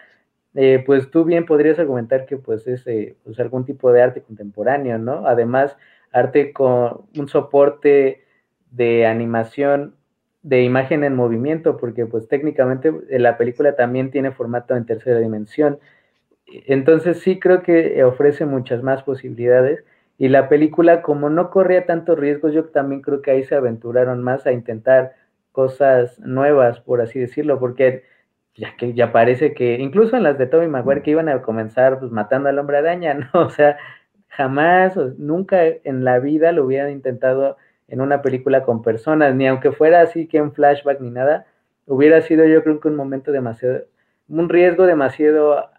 eh, 0.55 0.83
pues 0.85 1.11
tú 1.11 1.25
bien 1.25 1.47
podrías 1.47 1.79
argumentar 1.79 2.27
que 2.27 2.37
pues 2.37 2.67
es 2.67 2.87
eh, 2.87 3.17
pues 3.25 3.41
algún 3.41 3.65
tipo 3.65 3.91
de 3.91 4.03
arte 4.03 4.21
contemporáneo, 4.23 4.99
¿no? 4.99 5.27
Además, 5.27 5.77
arte 6.13 6.53
con 6.53 7.07
un 7.17 7.29
soporte 7.29 8.25
de 8.71 9.07
animación 9.07 9.95
de 10.43 10.63
imagen 10.65 11.03
en 11.05 11.15
movimiento, 11.17 11.77
porque 11.79 12.07
pues 12.07 12.29
técnicamente 12.29 12.93
la 13.11 13.39
película 13.39 13.75
también 13.77 14.11
tiene 14.11 14.33
formato 14.33 14.77
en 14.77 14.87
tercera 14.87 15.19
dimensión. 15.19 15.79
Entonces 16.47 17.21
sí 17.21 17.39
creo 17.39 17.63
que 17.63 18.03
ofrece 18.05 18.45
muchas 18.47 18.83
más 18.83 19.03
posibilidades 19.03 19.85
y 20.19 20.29
la 20.29 20.49
película 20.51 21.03
como 21.03 21.31
no 21.31 21.51
corría 21.51 21.87
tantos 21.87 22.19
riesgos, 22.19 22.53
yo 22.53 22.67
también 22.67 23.01
creo 23.03 23.23
que 23.23 23.31
ahí 23.31 23.45
se 23.45 23.55
aventuraron 23.55 24.23
más 24.23 24.47
a 24.47 24.53
intentar 24.53 25.15
cosas 25.53 26.19
nuevas, 26.21 26.81
por 26.81 27.01
así 27.01 27.19
decirlo, 27.21 27.59
porque 27.59 28.05
ya 28.55 28.77
que 28.77 28.95
ya 28.95 29.13
parece 29.13 29.55
que, 29.55 29.79
incluso 29.79 30.17
en 30.17 30.23
las 30.25 30.39
de 30.39 30.47
Tommy 30.47 30.69
Maguire 30.69 31.03
que 31.03 31.13
iban 31.13 31.29
a 31.29 31.43
comenzar 31.43 31.99
pues, 31.99 32.13
matando 32.13 32.49
al 32.49 32.59
hombre 32.59 32.79
araña, 32.79 33.15
¿no? 33.35 33.47
O 33.47 33.51
sea, 33.51 33.79
jamás, 34.29 34.97
nunca 35.19 35.65
en 35.65 36.05
la 36.05 36.19
vida 36.19 36.53
lo 36.53 36.65
hubieran 36.67 36.91
intentado 36.91 37.57
en 37.89 38.01
una 38.01 38.23
película 38.23 38.63
con 38.65 38.83
personas, 38.83 39.35
ni 39.35 39.47
aunque 39.49 39.73
fuera 39.73 40.03
así 40.03 40.27
que 40.29 40.39
en 40.39 40.53
flashback 40.53 41.01
ni 41.01 41.11
nada, 41.11 41.47
hubiera 41.87 42.21
sido 42.23 42.47
yo 42.47 42.63
creo 42.63 42.81
que 42.81 42.89
un 42.89 42.97
momento 42.97 43.33
demasiado, 43.33 43.85
un 44.29 44.49
riesgo 44.49 44.87
demasiado 44.87 45.71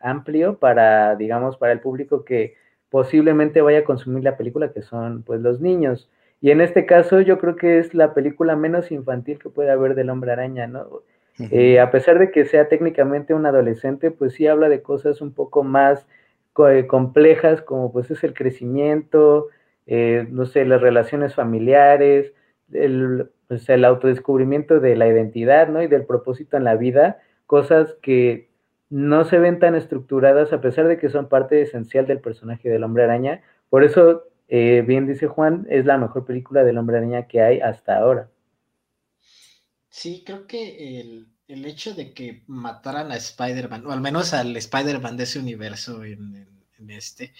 amplio 0.00 0.58
para, 0.58 1.14
digamos, 1.16 1.56
para 1.56 1.72
el 1.72 1.80
público 1.80 2.24
que 2.24 2.56
posiblemente 2.90 3.62
vaya 3.62 3.80
a 3.80 3.84
consumir 3.84 4.24
la 4.24 4.36
película, 4.36 4.72
que 4.72 4.82
son 4.82 5.22
pues 5.22 5.40
los 5.40 5.60
niños. 5.60 6.10
Y 6.42 6.50
en 6.50 6.60
este 6.60 6.86
caso 6.86 7.20
yo 7.20 7.38
creo 7.38 7.54
que 7.54 7.78
es 7.78 7.94
la 7.94 8.14
película 8.14 8.56
menos 8.56 8.90
infantil 8.90 9.38
que 9.38 9.48
puede 9.48 9.70
haber 9.70 9.94
del 9.94 10.10
hombre 10.10 10.32
araña, 10.32 10.66
¿no? 10.66 11.02
Eh, 11.38 11.80
a 11.80 11.90
pesar 11.90 12.18
de 12.18 12.30
que 12.30 12.44
sea 12.44 12.68
técnicamente 12.68 13.32
un 13.32 13.46
adolescente, 13.46 14.10
pues 14.10 14.34
sí 14.34 14.46
habla 14.46 14.68
de 14.68 14.82
cosas 14.82 15.20
un 15.22 15.32
poco 15.32 15.62
más 15.62 16.06
eh, 16.68 16.86
complejas, 16.86 17.62
como 17.62 17.92
pues 17.92 18.10
es 18.10 18.22
el 18.24 18.34
crecimiento, 18.34 19.48
eh, 19.86 20.26
no 20.30 20.44
sé, 20.44 20.66
las 20.66 20.80
relaciones 20.80 21.34
familiares, 21.34 22.34
el, 22.72 23.30
pues, 23.46 23.68
el 23.68 23.84
autodescubrimiento 23.84 24.80
de 24.80 24.96
la 24.96 25.06
identidad, 25.08 25.68
¿no? 25.68 25.80
Y 25.80 25.86
del 25.86 26.04
propósito 26.04 26.56
en 26.56 26.64
la 26.64 26.74
vida, 26.74 27.20
cosas 27.46 27.96
que 28.02 28.48
no 28.90 29.24
se 29.24 29.38
ven 29.38 29.60
tan 29.60 29.76
estructuradas 29.76 30.52
a 30.52 30.60
pesar 30.60 30.88
de 30.88 30.98
que 30.98 31.08
son 31.08 31.28
parte 31.28 31.62
esencial 31.62 32.06
del 32.06 32.20
personaje 32.20 32.68
del 32.68 32.82
hombre 32.82 33.04
araña. 33.04 33.42
Por 33.70 33.84
eso 33.84 34.24
eh, 34.54 34.82
bien 34.82 35.06
dice 35.06 35.28
Juan, 35.28 35.66
es 35.70 35.86
la 35.86 35.96
mejor 35.96 36.26
película 36.26 36.62
del 36.62 36.76
hombre 36.76 36.98
araña 36.98 37.26
que 37.26 37.40
hay 37.40 37.60
hasta 37.60 37.96
ahora. 37.96 38.30
Sí, 39.88 40.22
creo 40.26 40.46
que 40.46 41.00
el, 41.00 41.64
hecho 41.64 41.94
de 41.94 42.12
que 42.12 42.42
mataran 42.48 43.10
a 43.12 43.16
Spider-Man, 43.16 43.86
o 43.86 43.92
al 43.92 44.02
menos 44.02 44.34
al 44.34 44.54
Spider-Man 44.54 45.16
de 45.16 45.24
ese 45.24 45.38
universo 45.38 46.04
en, 46.04 46.46
este, 46.90 47.32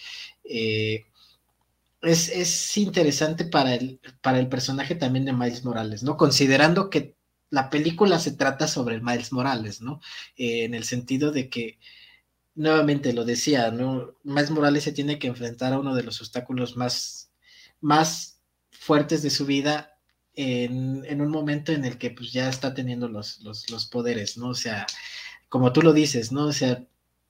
eh, 0.42 1.04
es, 2.00 2.76
interesante 2.78 3.44
para 3.44 3.74
el, 3.74 4.00
para 4.22 4.38
el 4.38 4.48
personaje 4.48 4.94
también 4.94 5.26
de 5.26 5.34
Miles 5.34 5.66
Morales, 5.66 6.02
¿no? 6.02 6.16
Considerando 6.16 6.88
que 6.88 7.14
la 7.50 7.68
película 7.68 8.18
se 8.20 8.32
trata 8.32 8.66
sobre 8.66 8.94
el 8.94 9.02
Miles 9.02 9.34
Morales, 9.34 9.82
¿no? 9.82 10.00
Eh, 10.38 10.64
en 10.64 10.72
el 10.72 10.84
sentido 10.84 11.30
de 11.30 11.50
que 11.50 11.78
nuevamente 12.54 13.12
lo 13.12 13.24
decía, 13.24 13.70
¿no? 13.70 14.14
Miles 14.24 14.50
Morales 14.50 14.84
se 14.84 14.92
tiene 14.92 15.18
que 15.18 15.28
enfrentar 15.28 15.72
a 15.72 15.78
uno 15.78 15.94
de 15.94 16.02
los 16.02 16.20
obstáculos 16.20 16.76
más, 16.76 17.30
más 17.80 18.40
fuertes 18.70 19.22
de 19.22 19.30
su 19.30 19.46
vida 19.46 19.98
en, 20.34 21.20
un 21.20 21.30
momento 21.30 21.72
en 21.72 21.84
el 21.84 21.98
que 21.98 22.10
pues 22.10 22.32
ya 22.32 22.48
está 22.48 22.74
teniendo 22.74 23.08
los, 23.08 23.40
los, 23.42 23.86
poderes, 23.86 24.38
¿no? 24.38 24.48
O 24.48 24.54
sea, 24.54 24.86
como 25.48 25.72
tú 25.72 25.82
lo 25.82 25.92
dices, 25.92 26.32
¿no? 26.32 26.46
O 26.46 26.52
sea, 26.52 26.84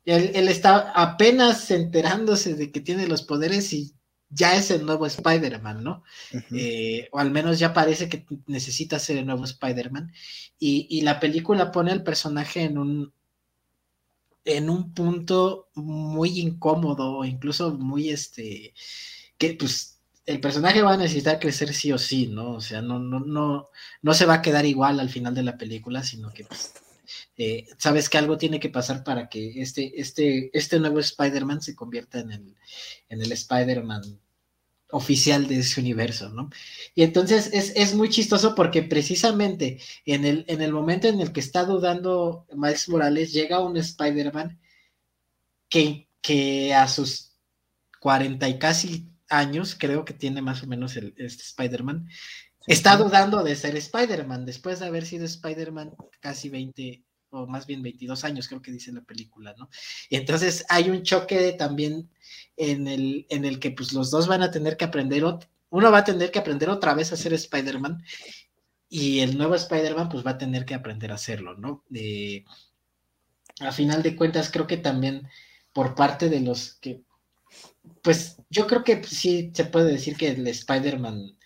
él, 0.05 0.49
está 0.49 0.93
apenas 0.95 1.71
enterándose 1.71 2.55
de 2.55 2.71
que 2.73 2.81
tiene 2.81 3.07
los 3.07 3.23
poderes 3.23 3.73
y 3.73 3.95
ya 4.31 4.57
es 4.57 4.71
el 4.71 4.87
nuevo 4.87 5.07
Spider-Man, 5.07 5.85
¿no? 5.85 6.05
Eh, 6.53 7.09
o 7.13 7.19
al 7.19 7.31
menos 7.31 7.59
ya 7.59 7.75
parece 7.75 8.09
que 8.09 8.25
necesita 8.47 8.99
ser 8.99 9.19
el 9.19 9.27
nuevo 9.27 9.45
Spider-Man. 9.45 10.13
Y, 10.59 10.87
y, 10.89 11.03
la 11.03 11.21
película 11.21 11.71
pone 11.71 11.93
al 11.93 12.03
personaje 12.03 12.63
en 12.63 12.79
un, 12.79 13.13
en 14.45 14.71
un 14.71 14.93
punto 14.95 15.69
muy 15.75 16.41
incómodo, 16.41 17.25
incluso 17.25 17.73
muy 17.73 18.11
este, 18.11 18.75
que 19.39 19.55
pues 19.55 20.01
el 20.27 20.41
personaje 20.41 20.83
va 20.83 20.95
a 20.95 20.97
necesitar 20.97 21.39
crecer 21.41 21.75
sí 21.75 21.93
o 21.93 21.99
sí, 21.99 22.29
¿no? 22.29 22.53
O 22.53 22.61
sea, 22.61 22.81
no, 22.83 22.99
no, 22.99 23.21
no, 23.21 23.71
no 24.03 24.15
se 24.15 24.27
va 24.27 24.35
a 24.35 24.43
quedar 24.43 24.65
igual 24.67 25.01
al 25.01 25.11
final 25.11 25.35
de 25.35 25.43
la 25.43 25.59
película, 25.59 26.03
sino 26.03 26.33
que 26.33 26.45
pues, 26.45 26.75
eh, 27.37 27.67
sabes 27.79 28.09
que 28.09 28.19
algo 28.19 28.39
tiene 28.39 28.61
que 28.61 28.69
pasar 28.69 29.05
para 29.05 29.29
que 29.29 29.61
este, 29.61 30.01
este, 30.01 30.51
este 30.57 30.79
nuevo 30.79 31.01
Spider-Man 31.01 31.61
se 31.61 31.75
convierta 31.75 32.21
en 32.21 32.33
el, 32.33 32.57
en 33.09 33.23
el 33.23 33.33
Spider-Man 33.33 34.21
oficial 34.93 35.49
de 35.49 35.59
ese 35.61 35.81
universo, 35.81 36.29
¿no? 36.29 36.51
Y 36.95 37.03
entonces 37.03 37.51
es, 37.53 37.95
muy 37.95 38.11
chistoso 38.11 38.55
porque 38.55 38.83
precisamente 38.83 39.81
en 40.05 40.25
el, 40.25 40.45
en 40.49 40.61
el 40.61 40.73
momento 40.73 41.09
en 41.09 41.21
el 41.21 41.33
que 41.33 41.41
está 41.41 41.65
dudando 41.65 42.47
Miles 42.55 42.89
Morales, 42.91 43.33
llega 43.33 43.61
un 43.61 43.77
Spider-Man 43.79 44.61
que, 45.69 46.09
que 46.21 46.75
a 46.75 46.87
sus 46.89 47.33
cuarenta 48.01 48.49
y 48.49 48.59
casi 48.59 49.09
años, 49.31 49.75
creo 49.79 50.05
que 50.05 50.13
tiene 50.13 50.43
más 50.43 50.63
o 50.63 50.67
menos 50.67 50.95
el, 50.97 51.15
este 51.17 51.43
Spider-Man, 51.43 52.09
está 52.67 52.97
dudando 52.99 53.43
de 53.43 53.57
ser 53.57 53.75
Spider-Man, 53.77 54.45
después 54.45 54.79
de 54.79 54.87
haber 54.87 55.07
sido 55.07 55.25
Spider-Man 55.25 55.95
casi 56.21 56.51
20 56.51 57.03
o 57.33 57.47
más 57.47 57.67
bien 57.67 57.83
22 57.83 58.25
años, 58.25 58.47
creo 58.47 58.63
que 58.63 58.71
dice 58.71 58.93
la 58.93 59.01
película, 59.01 59.55
¿no? 59.59 59.69
Y 60.09 60.17
entonces 60.17 60.65
hay 60.69 60.91
un 60.91 61.03
choque 61.03 61.53
también 61.53 62.11
en 62.57 62.87
el, 62.87 63.27
en 63.31 63.45
el 63.45 63.59
que 63.59 63.71
pues 63.71 63.93
los 63.93 64.11
dos 64.11 64.29
van 64.29 64.43
a 64.43 64.51
tener 64.51 64.77
que 64.77 64.85
aprender, 64.85 65.25
uno 65.71 65.91
va 65.91 65.99
a 65.99 66.05
tener 66.05 66.31
que 66.31 66.39
aprender 66.39 66.69
otra 66.69 66.95
vez 66.95 67.13
a 67.13 67.17
ser 67.17 67.33
Spider-Man 67.33 68.05
y 68.89 69.21
el 69.21 69.39
nuevo 69.39 69.55
Spider-Man 69.55 70.11
pues 70.11 70.25
va 70.25 70.33
a 70.33 70.39
tener 70.39 70.65
que 70.67 70.75
aprender 70.75 71.11
a 71.11 71.17
hacerlo, 71.17 71.57
¿no? 71.57 71.85
a 73.61 73.73
final 73.73 74.03
de 74.03 74.17
cuentas 74.17 74.51
creo 74.51 74.67
que 74.67 74.77
también 74.77 75.29
por 75.73 75.95
parte 75.95 76.29
de 76.29 76.41
los 76.41 76.75
que, 76.75 77.03
pues 78.03 78.37
yo 78.51 78.67
creo 78.67 78.85
que 78.85 79.03
sí 79.05 79.51
se 79.55 79.65
puede 79.65 79.93
decir 79.93 80.17
que 80.17 80.29
el 80.29 80.47
Spider-Man 80.47 81.39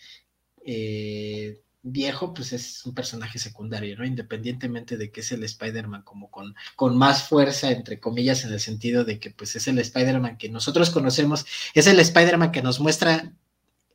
eh, 0.64 1.61
viejo, 1.92 2.35
pues 2.35 2.53
es 2.53 2.85
un 2.85 2.94
personaje 2.94 3.38
secundario, 3.38 3.96
¿no? 3.96 4.05
Independientemente 4.05 4.96
de 4.96 5.12
que 5.12 5.20
es 5.20 5.31
el 5.31 5.44
Spider-Man 5.44 6.03
como 6.03 6.31
con, 6.31 6.55
con 6.75 6.96
más 6.99 7.22
fuerza, 7.29 7.70
entre 7.70 8.01
comillas, 8.01 8.44
en 8.44 8.53
el 8.53 8.61
sentido 8.61 9.05
de 9.05 9.20
que 9.20 9.31
pues 9.31 9.55
es 9.55 9.68
el 9.68 9.79
Spider-Man 9.79 10.37
que 10.37 10.49
nosotros 10.49 10.90
conocemos, 10.90 11.46
es 11.75 11.87
el 11.87 12.01
Spider-Man 12.01 12.51
que 12.51 12.62
nos 12.62 12.81
muestra 12.81 13.33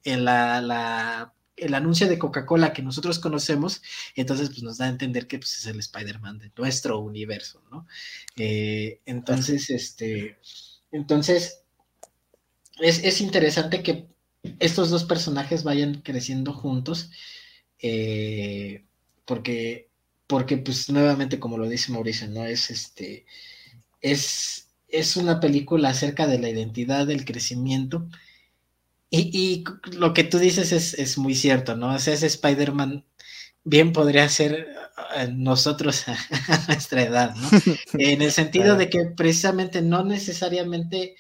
en 0.06 0.24
la, 0.24 1.34
el 1.58 1.74
anuncio 1.74 2.08
de 2.08 2.18
Coca-Cola 2.18 2.72
que 2.72 2.82
nosotros 2.82 3.20
conocemos, 3.20 3.82
entonces 4.16 4.50
pues 4.50 4.64
nos 4.64 4.78
da 4.78 4.86
a 4.86 4.90
entender 4.90 5.28
que 5.28 5.40
pues, 5.40 5.58
es 5.58 5.66
el 5.66 5.80
Spider-Man 5.80 6.40
de 6.40 6.52
nuestro 6.58 7.00
universo, 7.00 7.62
¿no? 7.72 7.88
Eh, 8.38 9.02
entonces, 9.06 9.70
este, 9.70 10.40
entonces, 10.94 11.64
es, 12.80 13.04
es 13.04 13.20
interesante 13.20 13.84
que 13.84 14.08
estos 14.60 14.90
dos 14.90 15.04
personajes 15.04 15.64
vayan 15.64 16.02
creciendo 16.02 16.54
juntos 16.54 17.12
eh, 17.82 18.86
porque, 19.26 19.90
porque, 20.28 20.58
pues, 20.58 20.90
nuevamente, 20.90 21.40
como 21.40 21.58
lo 21.58 21.68
dice 21.68 21.92
Mauricio, 21.92 22.28
¿no? 22.30 22.46
Es 22.46 22.70
este, 22.70 23.26
es, 24.02 24.70
es 24.88 25.18
una 25.18 25.40
película 25.40 25.90
acerca 25.90 26.28
de 26.28 26.40
la 26.40 26.50
identidad, 26.50 27.08
del 27.08 27.26
crecimiento. 27.26 28.08
Y, 29.10 29.66
lo 29.92 30.14
que 30.14 30.24
tú 30.24 30.40
dices 30.40 30.72
es, 30.72 31.18
muy 31.18 31.36
cierto, 31.36 31.76
¿no? 31.76 31.94
O 31.94 32.00
sea, 32.00 32.14
ese 32.14 32.28
Spider-Man 32.28 33.06
bien 33.64 33.92
podría 33.94 34.28
ser 34.30 34.70
eh, 35.18 35.28
nosotros 35.34 36.06
a, 36.08 36.18
nuestra 36.68 37.04
edad, 37.04 37.36
¿no? 37.36 37.50
En 37.94 38.22
el 38.22 38.32
sentido 38.32 38.78
de 38.78 38.90
que 38.90 39.06
precisamente 39.06 39.82
no 39.82 40.06
necesariamente 40.06 41.16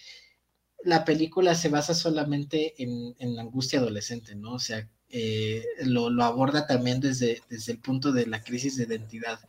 la 0.83 1.05
película 1.05 1.53
se 1.55 1.69
basa 1.69 1.93
solamente 1.93 2.81
en, 2.81 3.15
en 3.19 3.35
la 3.35 3.41
angustia 3.43 3.79
adolescente, 3.79 4.35
¿no? 4.35 4.53
O 4.53 4.59
sea, 4.59 4.87
eh, 5.11 5.65
lo, 5.85 6.07
aborda 6.23 6.67
también 6.67 6.99
desde, 6.99 7.41
desde 7.49 7.73
el 7.73 7.79
punto 7.79 8.11
de 8.11 8.27
la 8.27 8.41
crisis 8.43 8.77
de 8.77 8.85
identidad 8.85 9.39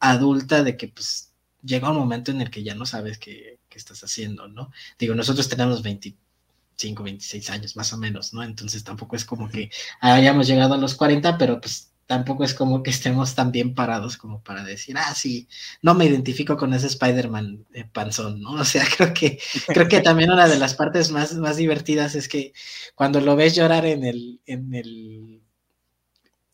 adulta, 0.00 0.62
de 0.62 0.76
que 0.76 0.88
pues 0.88 1.32
llega 1.62 1.90
un 1.90 1.96
momento 1.96 2.30
en 2.30 2.40
el 2.40 2.50
que 2.50 2.62
ya 2.62 2.74
no 2.74 2.86
sabes 2.86 3.18
qué, 3.18 3.58
qué 3.68 3.78
estás 3.78 4.02
haciendo, 4.04 4.48
¿no? 4.48 4.70
Digo, 4.98 5.14
nosotros 5.14 5.48
tenemos 5.48 5.82
25, 5.82 7.02
26 7.02 7.50
años 7.50 7.76
más 7.76 7.92
o 7.92 7.98
menos, 7.98 8.34
¿no? 8.34 8.42
Entonces 8.42 8.84
tampoco 8.84 9.16
es 9.16 9.24
como 9.24 9.48
que 9.48 9.70
hayamos 10.00 10.46
llegado 10.46 10.74
a 10.74 10.78
los 10.78 10.94
40, 10.94 11.38
pero 11.38 11.60
pues 11.60 11.93
tampoco 12.06 12.44
es 12.44 12.54
como 12.54 12.82
que 12.82 12.90
estemos 12.90 13.34
tan 13.34 13.52
bien 13.52 13.74
parados 13.74 14.16
como 14.16 14.42
para 14.42 14.64
decir, 14.64 14.96
ah, 14.98 15.14
sí, 15.14 15.48
no 15.82 15.94
me 15.94 16.06
identifico 16.06 16.56
con 16.56 16.74
ese 16.74 16.86
Spider-Man 16.88 17.64
panzón, 17.92 18.40
¿no? 18.40 18.52
O 18.64 18.64
sea, 18.64 18.84
creo 18.96 19.12
que, 19.14 19.38
creo 19.68 19.88
que 19.88 20.00
también 20.00 20.30
una 20.30 20.48
de 20.48 20.58
las 20.58 20.74
partes 20.74 21.10
más, 21.10 21.34
más 21.34 21.56
divertidas 21.56 22.14
es 22.14 22.28
que 22.28 22.52
cuando 22.94 23.20
lo 23.20 23.36
ves 23.36 23.54
llorar 23.54 23.86
en 23.86 24.04
el, 24.04 24.40
en 24.46 24.74
el 24.74 25.43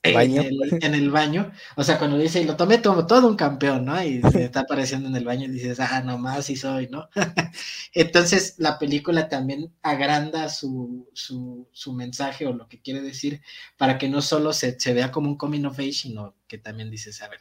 en 0.03 0.95
el, 0.95 1.11
baño, 1.11 1.53
o 1.77 1.85
sea, 1.85 1.99
cuando 1.99 2.17
dice, 2.17 2.41
y 2.41 2.45
lo 2.45 2.57
tomé 2.57 2.81
como 2.81 3.07
todo 3.07 3.29
un 3.29 3.37
campeón, 3.37 3.85
¿no? 3.85 4.03
Y 4.03 4.23
se 4.33 4.45
está 4.45 4.61
apareciendo 4.61 5.09
en 5.09 5.17
el 5.17 5.25
baño 5.25 5.45
y 5.45 5.51
dices, 5.51 5.79
ah, 5.79 6.01
nomás 6.03 6.47
sí 6.47 6.57
soy, 6.57 6.89
¿no? 6.89 7.11
Entonces, 7.93 8.55
la 8.59 8.79
película 8.79 9.29
también 9.29 9.73
agranda 9.83 10.49
su, 10.49 11.07
su, 11.13 11.69
su, 11.73 11.93
mensaje 11.93 12.47
o 12.47 12.55
lo 12.55 12.67
que 12.67 12.81
quiere 12.81 13.03
decir 13.03 13.43
para 13.77 13.99
que 13.99 14.09
no 14.09 14.23
solo 14.23 14.55
se, 14.55 14.81
se, 14.81 14.95
vea 14.95 15.11
como 15.11 15.29
un 15.29 15.37
coming 15.37 15.65
of 15.67 15.79
age, 15.79 15.93
sino 15.93 16.35
que 16.49 16.57
también 16.57 16.91
dices, 16.91 17.21
a 17.21 17.29
ver, 17.29 17.41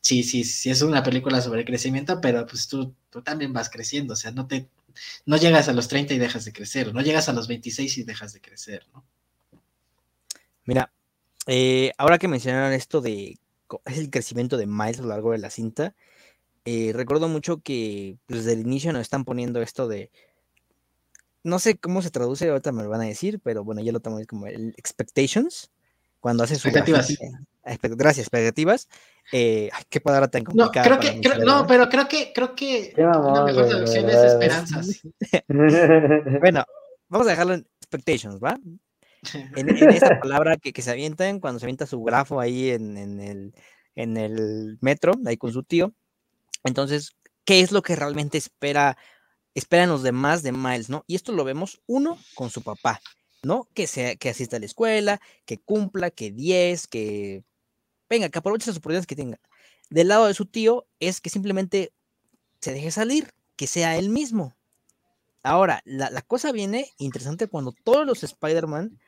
sí, 0.00 0.22
sí, 0.22 0.44
sí 0.44 0.70
es 0.70 0.82
una 0.82 1.02
película 1.02 1.40
sobre 1.40 1.64
crecimiento, 1.64 2.20
pero 2.20 2.46
pues 2.46 2.68
tú, 2.68 2.94
tú 3.10 3.22
también 3.22 3.52
vas 3.52 3.70
creciendo, 3.70 4.12
o 4.12 4.16
sea, 4.16 4.30
no 4.30 4.46
te, 4.46 4.68
no 5.26 5.36
llegas 5.36 5.68
a 5.68 5.72
los 5.72 5.88
30 5.88 6.14
y 6.14 6.18
dejas 6.18 6.44
de 6.44 6.52
crecer, 6.52 6.94
no 6.94 7.00
llegas 7.00 7.28
a 7.28 7.32
los 7.32 7.48
26 7.48 7.98
y 7.98 8.02
dejas 8.04 8.32
de 8.32 8.40
crecer, 8.40 8.86
¿no? 8.94 9.04
Mira, 10.64 10.92
eh, 11.48 11.92
ahora 11.98 12.18
que 12.18 12.28
mencionaron 12.28 12.72
esto 12.72 13.00
de 13.00 13.38
es 13.84 13.98
el 13.98 14.10
crecimiento 14.10 14.56
de 14.56 14.66
Miles 14.66 14.98
a 14.98 15.02
lo 15.02 15.08
largo 15.08 15.32
de 15.32 15.38
la 15.38 15.50
cinta, 15.50 15.94
eh, 16.64 16.92
recuerdo 16.94 17.28
mucho 17.28 17.60
que 17.60 18.16
pues, 18.26 18.44
desde 18.44 18.52
el 18.52 18.66
inicio 18.66 18.92
nos 18.92 19.02
están 19.02 19.24
poniendo 19.24 19.60
esto 19.62 19.88
de, 19.88 20.10
no 21.42 21.58
sé 21.58 21.78
cómo 21.78 22.02
se 22.02 22.10
traduce, 22.10 22.48
ahorita 22.48 22.72
me 22.72 22.82
lo 22.82 22.90
van 22.90 23.00
a 23.00 23.04
decir, 23.04 23.40
pero 23.42 23.64
bueno, 23.64 23.80
ya 23.82 23.92
lo 23.92 24.00
tomo 24.00 24.20
como 24.28 24.46
el 24.46 24.74
expectations, 24.76 25.70
cuando 26.20 26.44
hace 26.44 26.56
su 26.56 26.68
expectativas. 26.68 27.16
gracias, 27.96 28.26
expectativas. 28.26 28.88
Eh, 29.32 29.70
ay, 29.72 29.82
qué 29.88 30.00
palabra 30.00 30.28
tan 30.28 30.44
complicada. 30.44 30.88
No, 30.88 30.98
creo 30.98 31.20
que, 31.20 31.44
no, 31.44 31.66
pero 31.66 31.88
creo 31.88 32.08
que, 32.08 32.32
creo 32.34 32.54
que 32.54 32.92
la 32.96 33.44
mejor 33.44 33.68
traducción 33.68 34.08
es 34.08 34.16
esperanzas. 34.16 35.02
bueno, 36.40 36.64
vamos 37.08 37.26
a 37.26 37.30
dejarlo 37.30 37.54
en 37.54 37.66
expectations, 37.80 38.38
¿va? 38.42 38.58
en, 39.56 39.68
esta 39.70 40.20
palabra 40.20 40.56
que, 40.56 40.82
se 40.82 40.90
avientan 40.90 41.40
cuando 41.40 41.58
se 41.58 41.66
avienta 41.66 41.86
su 41.86 42.02
grafo 42.02 42.40
ahí 42.40 42.70
en, 42.70 42.96
el, 42.96 43.54
en 43.94 44.16
el 44.16 44.78
metro, 44.80 45.12
ahí 45.26 45.36
con 45.36 45.52
su 45.52 45.62
tío. 45.62 45.92
Entonces, 46.64 47.16
¿qué 47.44 47.60
es 47.60 47.72
lo 47.72 47.82
que 47.82 47.96
realmente 47.96 48.38
espera, 48.38 48.96
esperan 49.54 49.88
los 49.88 50.02
demás 50.02 50.42
de 50.42 50.52
Miles, 50.52 50.88
no? 50.88 51.04
Y 51.06 51.14
esto 51.14 51.32
lo 51.32 51.44
vemos, 51.44 51.80
uno, 51.86 52.18
con 52.34 52.50
su 52.50 52.62
papá, 52.62 53.00
¿no? 53.42 53.68
Que, 53.74 53.86
sea, 53.86 54.16
que 54.16 54.28
asista 54.30 54.56
a 54.56 54.60
la 54.60 54.66
escuela, 54.66 55.20
que 55.44 55.58
cumpla, 55.58 56.10
que 56.10 56.30
10, 56.30 56.86
que 56.86 57.44
venga, 58.08 58.28
que 58.28 58.38
aproveche 58.38 58.70
las 58.70 58.76
oportunidades 58.76 59.06
que 59.06 59.16
tenga. 59.16 59.40
Del 59.90 60.08
lado 60.08 60.26
de 60.26 60.34
su 60.34 60.46
tío 60.46 60.86
es 61.00 61.20
que 61.20 61.30
simplemente 61.30 61.92
se 62.60 62.72
deje 62.72 62.90
salir, 62.90 63.32
que 63.56 63.66
sea 63.66 63.96
él 63.96 64.10
mismo. 64.10 64.54
Ahora, 65.42 65.80
la, 65.84 66.10
la 66.10 66.22
cosa 66.22 66.52
viene 66.52 66.92
interesante 66.98 67.46
cuando 67.46 67.72
todos 67.72 68.06
los 68.06 68.22
Spider-Man 68.22 68.98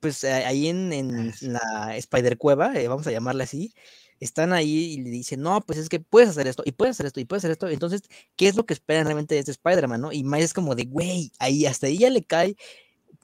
pues 0.00 0.24
eh, 0.24 0.32
ahí 0.32 0.68
en, 0.68 0.92
en 0.92 1.32
la 1.40 1.96
Spider 1.96 2.38
Cueva, 2.38 2.74
eh, 2.74 2.88
vamos 2.88 3.06
a 3.06 3.12
llamarla 3.12 3.44
así, 3.44 3.74
están 4.20 4.52
ahí 4.52 4.94
y 4.94 5.02
le 5.02 5.10
dicen, 5.10 5.42
no, 5.42 5.60
pues 5.60 5.78
es 5.78 5.88
que 5.88 6.00
puedes 6.00 6.30
hacer 6.30 6.46
esto, 6.48 6.62
y 6.66 6.72
puedes 6.72 6.96
hacer 6.96 7.06
esto, 7.06 7.20
y 7.20 7.24
puedes 7.24 7.42
hacer 7.42 7.52
esto. 7.52 7.68
Entonces, 7.68 8.02
¿qué 8.36 8.48
es 8.48 8.56
lo 8.56 8.66
que 8.66 8.74
esperan 8.74 9.04
realmente 9.06 9.34
de 9.34 9.40
este 9.40 9.52
Spider-Man, 9.52 10.00
no? 10.00 10.12
Y 10.12 10.24
Miles 10.24 10.46
es 10.46 10.54
como 10.54 10.74
de, 10.74 10.84
güey, 10.84 11.32
ahí 11.38 11.66
hasta 11.66 11.86
ahí 11.86 11.98
ya 11.98 12.10
le 12.10 12.24
cae 12.24 12.56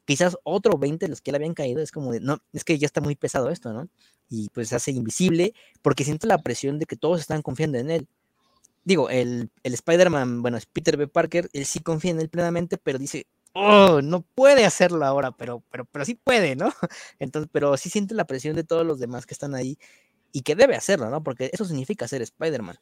quizás 0.04 0.36
otro 0.44 0.78
20 0.78 1.06
de 1.06 1.10
los 1.10 1.20
que 1.20 1.32
le 1.32 1.36
habían 1.36 1.54
caído, 1.54 1.80
es 1.82 1.90
como 1.92 2.12
de, 2.12 2.20
no, 2.20 2.38
es 2.52 2.64
que 2.64 2.78
ya 2.78 2.86
está 2.86 3.00
muy 3.00 3.16
pesado 3.16 3.50
esto, 3.50 3.72
¿no? 3.72 3.88
Y 4.28 4.48
pues 4.50 4.68
se 4.68 4.76
hace 4.76 4.90
invisible 4.92 5.54
porque 5.82 6.04
siente 6.04 6.26
la 6.26 6.42
presión 6.42 6.78
de 6.78 6.86
que 6.86 6.96
todos 6.96 7.20
están 7.20 7.42
confiando 7.42 7.78
en 7.78 7.90
él. 7.90 8.08
Digo, 8.84 9.10
el, 9.10 9.50
el 9.62 9.74
Spider-Man, 9.74 10.42
bueno, 10.42 10.58
es 10.58 10.66
Peter 10.66 10.96
B. 10.96 11.08
Parker, 11.08 11.48
él 11.52 11.64
sí 11.66 11.80
confía 11.80 12.12
en 12.12 12.20
él 12.20 12.28
plenamente, 12.28 12.78
pero 12.78 12.98
dice, 12.98 13.26
oh, 13.54 14.00
no 14.02 14.22
puede 14.34 14.64
hacerlo 14.66 15.04
ahora, 15.04 15.32
pero, 15.32 15.62
pero, 15.70 15.86
pero 15.86 16.04
sí 16.04 16.14
puede, 16.14 16.56
¿no? 16.56 16.68
Entonces, 17.18 17.48
pero 17.52 17.76
sí 17.76 17.88
siente 17.88 18.14
la 18.14 18.26
presión 18.26 18.54
de 18.56 18.64
todos 18.64 18.84
los 18.84 18.98
demás 18.98 19.26
que 19.26 19.34
están 19.34 19.54
ahí 19.54 19.78
y 20.32 20.42
que 20.42 20.54
debe 20.56 20.74
hacerlo, 20.74 21.08
¿no? 21.10 21.22
Porque 21.22 21.50
eso 21.52 21.64
significa 21.64 22.08
ser 22.08 22.20
Spider-Man. 22.22 22.76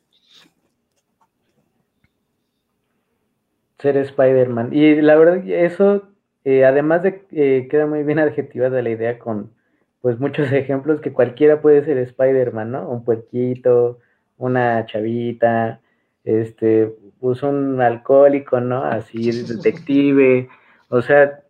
Ser 3.78 3.96
Spider-Man. 3.98 4.72
Y 4.72 5.00
la 5.02 5.16
verdad, 5.16 5.46
eso, 5.46 6.08
eh, 6.44 6.64
además 6.64 7.02
de 7.02 7.26
que 7.26 7.68
queda 7.70 7.87
muy 7.87 8.02
bien 8.04 8.18
adjetivada 8.18 8.80
la 8.80 8.90
idea 8.90 9.18
con, 9.18 9.52
pues, 10.00 10.18
muchos 10.18 10.50
ejemplos 10.52 11.00
que 11.00 11.12
cualquiera 11.12 11.60
puede 11.60 11.85
ser 11.85 11.98
Spider-Man, 11.98 12.73
¿no? 12.73 12.88
Un 12.88 13.04
puerquito, 13.04 13.98
una 14.38 14.87
chavita, 14.87 15.81
este, 16.25 16.94
pues 17.20 17.42
un 17.42 17.81
alcohólico, 17.81 18.60
¿no? 18.60 18.85
Así, 18.85 19.31
detective, 19.46 20.48
o 20.93 21.01
sea, 21.01 21.40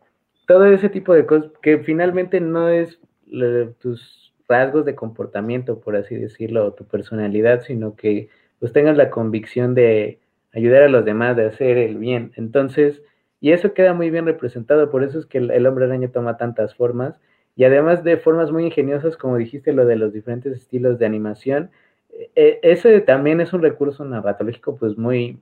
todo 0.47 0.67
ese 0.67 0.89
tipo 0.89 1.13
de 1.15 1.27
cosas 1.27 1.51
que 1.63 1.79
finalmente 1.79 2.41
no 2.41 2.69
es 2.69 3.01
tus 3.81 4.33
rasgos 4.49 4.85
de 4.85 4.95
comportamiento, 4.95 5.81
por 5.81 5.97
así 5.97 6.15
decirlo, 6.15 6.65
o 6.65 6.75
tu 6.75 6.85
personalidad, 6.87 7.63
sino 7.63 7.97
que 7.97 8.29
pues 8.61 8.73
tengas 8.73 8.97
la 8.97 9.11
convicción 9.11 9.75
de 9.75 10.21
ayudar 10.55 10.85
a 10.85 10.89
los 10.89 11.05
demás, 11.05 11.37
de 11.37 11.47
hacer 11.47 11.77
el 11.77 11.99
bien. 11.99 12.31
Entonces, 12.37 13.03
y 13.41 13.51
eso 13.51 13.75
queda 13.75 13.95
muy 13.95 14.11
bien 14.11 14.27
representado, 14.27 14.93
por 14.93 15.03
eso 15.03 15.19
es 15.19 15.27
que 15.27 15.39
el, 15.39 15.67
hombre 15.67 15.87
araña 15.87 16.13
toma 16.13 16.37
tantas 16.37 16.77
formas, 16.77 17.21
y 17.57 17.65
además 17.65 18.05
de 18.05 18.19
formas 18.19 18.53
muy 18.53 18.65
ingeniosas, 18.65 19.17
como 19.17 19.39
dijiste, 19.39 19.73
lo 19.73 19.87
de 19.87 19.97
los 19.97 20.13
diferentes 20.13 20.53
estilos 20.57 21.01
de 21.01 21.07
animación, 21.07 21.71
e, 22.37 22.61
ese 22.63 23.01
también 23.01 23.41
es 23.41 23.53
un 23.53 23.63
recurso 23.63 24.05
narratológico 24.05 24.77
pues 24.77 24.97
muy, 24.97 25.41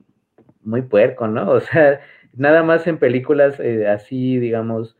muy 0.63 0.81
puerco, 0.81 1.27
¿no? 1.27 1.51
O 1.51 1.59
sea, 1.59 2.01
nada 2.33 2.63
más 2.63 2.87
en 2.87 2.97
películas 2.97 3.59
eh, 3.59 3.87
así, 3.87 4.37
digamos, 4.37 4.95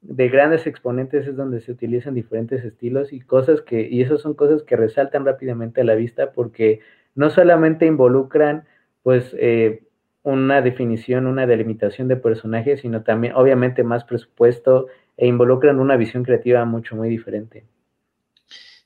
de 0.00 0.28
grandes 0.28 0.66
exponentes 0.66 1.26
es 1.26 1.36
donde 1.36 1.60
se 1.60 1.72
utilizan 1.72 2.14
diferentes 2.14 2.64
estilos 2.64 3.12
y 3.12 3.20
cosas 3.20 3.60
que, 3.62 3.88
y 3.88 4.02
esas 4.02 4.20
son 4.20 4.34
cosas 4.34 4.62
que 4.62 4.76
resaltan 4.76 5.24
rápidamente 5.24 5.80
a 5.80 5.84
la 5.84 5.94
vista 5.94 6.32
porque 6.32 6.80
no 7.14 7.30
solamente 7.30 7.86
involucran 7.86 8.64
pues 9.02 9.34
eh, 9.38 9.82
una 10.22 10.60
definición, 10.60 11.26
una 11.26 11.46
delimitación 11.46 12.08
de 12.08 12.16
personajes, 12.16 12.80
sino 12.80 13.02
también 13.02 13.34
obviamente 13.34 13.84
más 13.84 14.04
presupuesto 14.04 14.86
e 15.16 15.26
involucran 15.26 15.80
una 15.80 15.96
visión 15.96 16.24
creativa 16.24 16.64
mucho, 16.64 16.94
muy 16.96 17.08
diferente. 17.08 17.64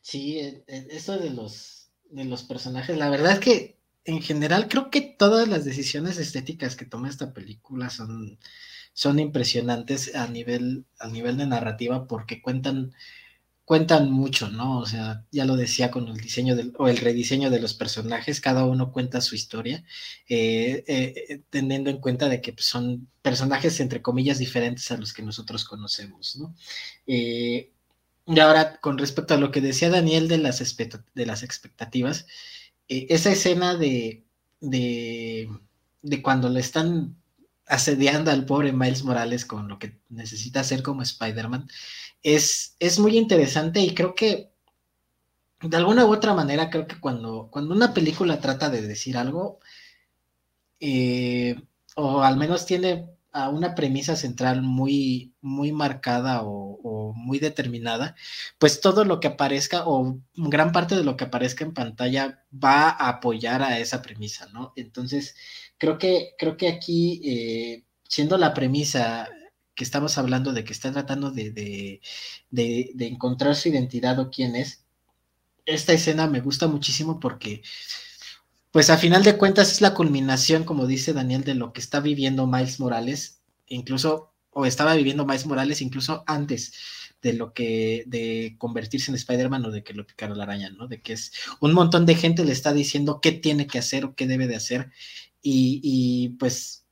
Sí, 0.01 0.39
e, 0.39 0.65
e, 0.67 0.87
eso 0.91 1.19
de 1.19 1.31
los, 1.31 1.91
de 2.11 2.25
los 2.25 2.45
personajes, 2.45 2.97
la 2.97 3.11
verdad 3.11 3.33
es 3.33 3.41
que 3.41 3.80
en 4.05 4.23
general 4.23 4.69
creo 4.69 4.91
que 4.91 5.01
todas 5.03 5.49
las 5.49 5.65
decisiones 5.65 6.19
estéticas 6.19 6.77
que 6.77 6.87
toma 6.87 7.09
esta 7.09 7.33
película 7.33 7.91
son 7.91 8.39
son 8.93 9.19
impresionantes 9.19 10.15
a 10.15 10.27
nivel, 10.27 10.85
a 10.99 11.09
nivel 11.09 11.37
de 11.37 11.47
narrativa 11.47 12.07
porque 12.07 12.43
cuentan, 12.43 12.93
cuentan 13.65 14.11
mucho, 14.11 14.51
¿no? 14.51 14.79
O 14.79 14.87
sea, 14.87 15.25
ya 15.31 15.45
lo 15.45 15.57
decía 15.57 15.91
con 15.91 16.09
el 16.09 16.17
diseño 16.19 16.57
del, 16.57 16.75
o 16.79 16.89
el 16.89 16.99
rediseño 16.99 17.51
de 17.51 17.61
los 17.61 17.75
personajes, 17.75 18.41
cada 18.41 18.65
uno 18.65 18.93
cuenta 18.93 19.21
su 19.21 19.35
historia, 19.35 19.85
eh, 20.29 20.85
eh, 20.87 21.43
teniendo 21.51 21.91
en 21.91 21.99
cuenta 21.99 22.29
de 22.29 22.41
que 22.41 22.55
son 22.59 23.09
personajes, 23.23 23.81
entre 23.81 24.03
comillas, 24.03 24.39
diferentes 24.39 24.91
a 24.91 24.97
los 24.97 25.13
que 25.13 25.23
nosotros 25.23 25.65
conocemos, 25.65 26.37
¿no? 26.37 26.55
Eh, 27.07 27.71
y 28.27 28.39
ahora, 28.39 28.81
con 28.81 28.99
respecto 28.99 29.35
a 29.35 29.39
lo 29.39 29.51
que 29.51 29.61
decía 29.61 29.91
Daniel 29.91 30.29
de 30.29 30.39
las, 30.39 30.77
de 31.15 31.27
las 31.27 31.43
expectativas, 31.43 32.27
esa 32.91 33.31
escena 33.31 33.77
de, 33.77 34.25
de, 34.61 35.49
de 36.03 36.23
cuando 36.23 36.49
le 36.49 36.61
están 36.61 37.17
asediando 37.67 38.33
al 38.33 38.45
pobre 38.45 38.73
Miles 38.73 39.05
Morales 39.05 39.47
con 39.47 39.69
lo 39.69 39.79
que 39.79 40.01
necesita 40.09 40.61
hacer 40.61 40.83
como 40.83 41.03
Spider-Man, 41.03 41.69
es, 42.23 42.77
es 42.81 42.99
muy 42.99 43.17
interesante 43.17 43.81
y 43.81 43.95
creo 43.95 44.15
que 44.15 44.51
de 45.63 45.77
alguna 45.77 46.05
u 46.05 46.13
otra 46.13 46.35
manera 46.35 46.69
creo 46.69 46.87
que 46.87 46.99
cuando, 46.99 47.49
cuando 47.51 47.75
una 47.75 47.95
película 47.95 48.41
trata 48.41 48.71
de 48.71 48.83
decir 48.83 49.17
algo, 49.17 49.61
eh, 50.81 51.63
o 51.95 52.23
al 52.23 52.37
menos 52.37 52.67
tiene 52.67 53.09
a 53.33 53.49
una 53.49 53.75
premisa 53.75 54.17
central 54.17 54.63
muy, 54.63 55.35
muy 55.41 55.73
marcada 55.73 56.43
o, 56.43 57.13
muy 57.17 57.39
determinada, 57.39 58.17
pues 58.59 58.81
todo 58.81 59.05
lo 59.05 59.21
que 59.21 59.29
aparezca 59.29 59.87
o 59.87 60.19
gran 60.35 60.73
parte 60.73 60.97
de 60.97 61.05
lo 61.05 61.17
que 61.17 61.25
aparezca 61.25 61.65
en 61.65 61.75
pantalla 61.75 62.45
va 62.53 62.89
a 62.89 63.09
apoyar 63.09 63.63
a 63.63 63.79
esa 63.79 64.01
premisa, 64.03 64.49
¿no? 64.53 64.73
Entonces, 64.77 65.35
creo 65.79 65.99
que, 65.99 66.31
creo 66.39 66.57
que 66.57 66.69
aquí, 66.69 67.21
eh, 67.25 67.85
siendo 68.09 68.39
la 68.39 68.55
premisa 68.55 69.29
que 69.75 69.85
estamos 69.85 70.19
hablando 70.19 70.53
de 70.53 70.65
que 70.65 70.73
está 70.73 70.93
tratando 70.93 71.31
de, 71.31 71.53
de, 71.53 72.01
de, 72.51 73.07
encontrar 73.07 73.57
su 73.57 73.71
identidad 73.71 74.19
o 74.19 74.31
quién 74.31 74.57
es, 74.57 74.85
esta 75.65 75.93
escena 75.93 76.27
me 76.27 76.41
gusta 76.41 76.67
muchísimo 76.69 77.21
porque, 77.21 77.63
pues 78.71 78.91
a 78.91 78.99
final 78.99 79.23
de 79.25 79.37
cuentas 79.37 79.73
es 79.73 79.81
la 79.81 79.95
culminación, 79.95 80.65
como 80.65 80.87
dice 80.87 81.13
Daniel, 81.13 81.45
de 81.45 81.55
lo 81.55 81.73
que 81.73 81.81
está 81.81 82.01
viviendo 82.01 82.47
Miles 82.47 82.79
Morales, 82.79 83.41
incluso, 83.67 84.33
o 84.51 84.67
estaba 84.67 84.95
viviendo 84.95 85.27
Miles 85.27 85.47
Morales 85.47 85.81
incluso 85.83 86.23
antes 86.27 86.73
de 87.23 87.35
lo 87.35 87.53
que, 87.53 88.05
de 88.07 88.55
convertirse 88.59 89.11
en 89.11 89.17
Spider-Man 89.17 89.67
o 89.67 89.71
de 89.71 89.83
que 89.83 89.95
lo 89.95 90.07
picara 90.07 90.35
la 90.35 90.45
araña, 90.45 90.71
¿no? 90.71 90.87
De 90.87 91.03
que 91.03 91.13
es 91.13 91.33
un 91.61 91.73
montón 91.75 92.07
de 92.07 92.15
gente 92.15 92.45
le 92.45 92.53
está 92.53 92.73
diciendo 92.73 93.21
qué 93.21 93.33
tiene 93.33 93.67
que 93.67 93.79
hacer 93.79 94.05
o 94.05 94.15
qué 94.15 94.27
debe 94.27 94.47
de 94.47 94.57
hacer 94.57 94.91
y, 95.43 96.31
pues 96.39 96.85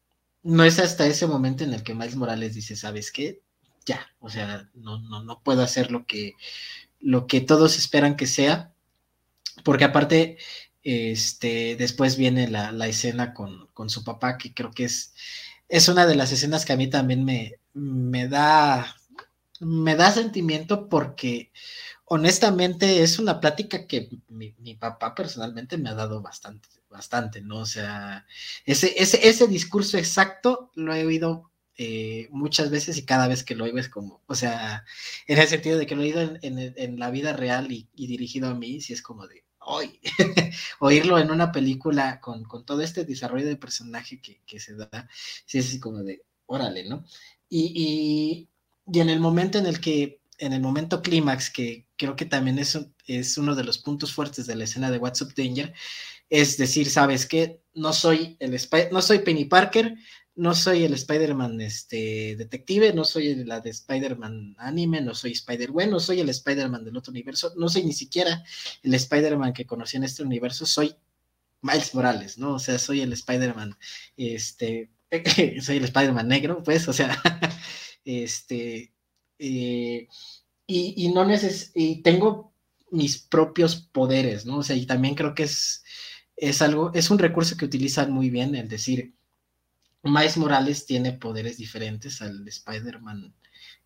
no 0.43 0.64
es 0.64 0.79
hasta 0.79 1.07
ese 1.07 1.26
momento 1.26 1.64
en 1.64 1.74
el 1.74 1.83
que 1.83 1.95
Miles 1.95 2.16
Morales 2.16 2.55
dice, 2.55 2.76
¿sabes 2.76 3.12
qué? 3.12 3.43
Ya, 3.85 4.07
o 4.20 4.31
sea, 4.31 4.68
no, 4.74 4.99
no, 5.01 5.22
no 5.22 5.43
puedo 5.43 5.62
hacer 5.62 5.91
lo 5.91 6.07
que, 6.07 6.35
lo 7.01 7.26
que 7.26 7.41
todos 7.41 7.76
esperan 7.76 8.16
que 8.16 8.26
sea, 8.26 8.72
porque 9.64 9.85
aparte, 9.85 10.39
este, 10.83 11.76
después 11.76 12.16
viene 12.16 12.49
la, 12.49 12.87
escena 12.87 13.35
con, 13.35 13.68
con, 13.74 13.91
su 13.91 14.05
papá, 14.05 14.39
que 14.39 14.55
creo 14.55 14.70
que 14.70 14.85
es, 14.85 15.14
es 15.68 15.89
una 15.89 16.07
de 16.07 16.14
las 16.16 16.33
escenas 16.33 16.64
que 16.64 16.72
a 16.72 16.76
mí 16.76 16.89
también 16.89 17.24
me, 17.24 17.57
me 17.74 18.29
da, 18.29 18.97
me 19.61 19.97
da 19.97 20.11
sentimiento 20.11 20.89
porque 20.89 21.53
honestamente 22.07 23.03
es 23.03 23.18
una 23.18 23.41
plática 23.41 23.87
que 23.87 24.09
mi, 24.29 24.74
papá 24.74 25.14
personalmente 25.14 25.79
me 25.79 25.91
ha 25.91 25.95
dado 25.95 26.22
bastante 26.22 26.68
bastante, 26.91 27.43
¿no? 27.43 27.59
O 27.59 27.66
sea, 27.66 28.26
ese, 28.64 28.95
ese, 28.97 29.29
ese 29.29 29.47
discurso 29.47 29.99
exacto 29.99 30.70
lo 30.74 30.95
he 30.95 31.05
oído 31.05 31.51
eh, 31.76 32.29
muchas 32.33 32.70
veces 32.70 32.97
y 32.97 33.05
cada 33.05 33.29
vez 33.29 33.45
que 33.45 33.55
lo 33.55 33.64
oigo 33.64 33.79
es 33.79 33.89
como, 33.89 34.20
o 34.26 34.35
sea, 34.35 34.85
en 35.29 35.39
el 35.39 35.47
sentido 35.47 35.79
de 35.79 35.87
que 35.87 35.95
lo 35.95 36.03
he 36.03 36.07
oído 36.07 36.37
en, 36.43 36.99
la 36.99 37.11
vida 37.11 37.33
real 37.33 37.70
y, 37.70 37.89
dirigido 37.95 38.49
a 38.49 38.55
mí, 38.55 38.81
sí 38.81 38.93
es 38.93 39.01
como 39.01 39.29
de, 39.29 39.45
hoy, 39.68 40.00
oírlo 40.80 41.18
en 41.18 41.30
una 41.30 41.52
película 41.52 42.20
con, 42.20 42.46
todo 42.64 42.82
este 42.82 43.04
desarrollo 43.04 43.46
de 43.46 43.56
personaje 43.56 44.20
que, 44.20 44.60
se 44.60 44.74
da, 44.74 45.08
sí 45.46 45.58
es 45.58 45.66
así 45.66 45.80
como 45.80 45.98
de, 45.98 46.24
órale, 46.46 46.84
¿no? 46.84 47.04
Y, 47.48 48.48
y, 48.86 48.98
en 49.00 49.10
el 49.10 49.20
momento 49.20 49.58
en 49.58 49.66
el 49.66 49.80
que, 49.80 50.20
en 50.38 50.52
el 50.52 50.60
momento 50.60 51.02
clímax, 51.02 51.50
que 51.50 51.86
creo 51.96 52.16
que 52.16 52.24
también 52.24 52.58
es, 52.58 52.78
es 53.06 53.36
uno 53.36 53.54
de 53.54 53.64
los 53.64 53.78
puntos 53.78 54.12
fuertes 54.12 54.46
de 54.46 54.56
la 54.56 54.64
escena 54.64 54.90
de 54.90 54.98
What's 54.98 55.20
Up 55.20 55.34
Danger, 55.36 55.74
es 56.30 56.56
decir, 56.56 56.90
¿sabes 56.90 57.26
qué? 57.26 57.62
No 57.74 57.92
soy, 57.92 58.36
el 58.40 58.58
no 58.92 59.02
soy 59.02 59.18
Penny 59.20 59.44
Parker, 59.44 59.96
no 60.39 60.55
soy 60.55 60.84
el 60.84 60.95
Spider-Man 60.95 61.61
este, 61.61 62.36
detective, 62.36 62.93
no 62.93 63.05
soy 63.05 63.45
la 63.45 63.61
de 63.61 63.70
Spider-Man 63.70 64.55
anime, 64.59 65.01
no 65.01 65.12
soy 65.12 65.32
Spider-Man, 65.32 65.91
no 65.91 65.99
soy 65.99 66.20
el 66.20 66.28
Spider-Man 66.28 66.84
del 66.84 66.97
otro 66.97 67.11
universo, 67.11 67.53
no 67.57 67.68
soy 67.68 67.82
ni 67.82 67.93
siquiera 67.93 68.45
el 68.84 68.95
Spider-Man 68.95 69.53
que 69.53 69.66
conocí 69.66 69.97
en 69.97 70.05
este 70.05 70.22
universo, 70.22 70.64
soy 70.64 70.95
Miles 71.61 71.93
Morales, 71.93 72.39
¿no? 72.39 72.55
O 72.55 72.59
sea, 72.61 72.78
soy 72.78 73.01
el 73.01 73.12
Spider-Man, 73.12 73.76
este, 74.16 74.91
soy 75.61 75.78
el 75.78 75.84
Spider-Man 75.84 76.28
negro, 76.28 76.62
pues, 76.62 76.86
o 76.86 76.93
sea, 76.93 77.20
este, 78.05 78.95
eh, 79.41 80.09
y, 80.68 81.05
y, 81.05 81.12
no 81.12 81.24
neces 81.24 81.72
y 81.74 82.01
tengo 82.03 82.55
mis 82.93 83.18
propios 83.18 83.74
poderes, 83.74 84.47
¿no? 84.47 84.59
O 84.59 84.62
sea, 84.62 84.76
y 84.76 84.86
también 84.86 85.16
creo 85.16 85.34
que 85.34 85.43
es 85.43 85.82
es 86.39 86.62
algo, 86.62 86.93
es 86.95 87.11
un 87.11 87.18
recurso 87.18 87.57
que 87.57 87.64
utilizan 87.64 88.12
muy 88.12 88.30
bien, 88.30 88.55
el 88.55 88.68
decir, 88.68 89.14
Miles 90.03 90.36
Morales 90.36 90.86
tiene 90.86 91.12
poderes 91.12 91.57
diferentes 91.59 92.22
al 92.22 92.46
Spider-Man 92.46 93.34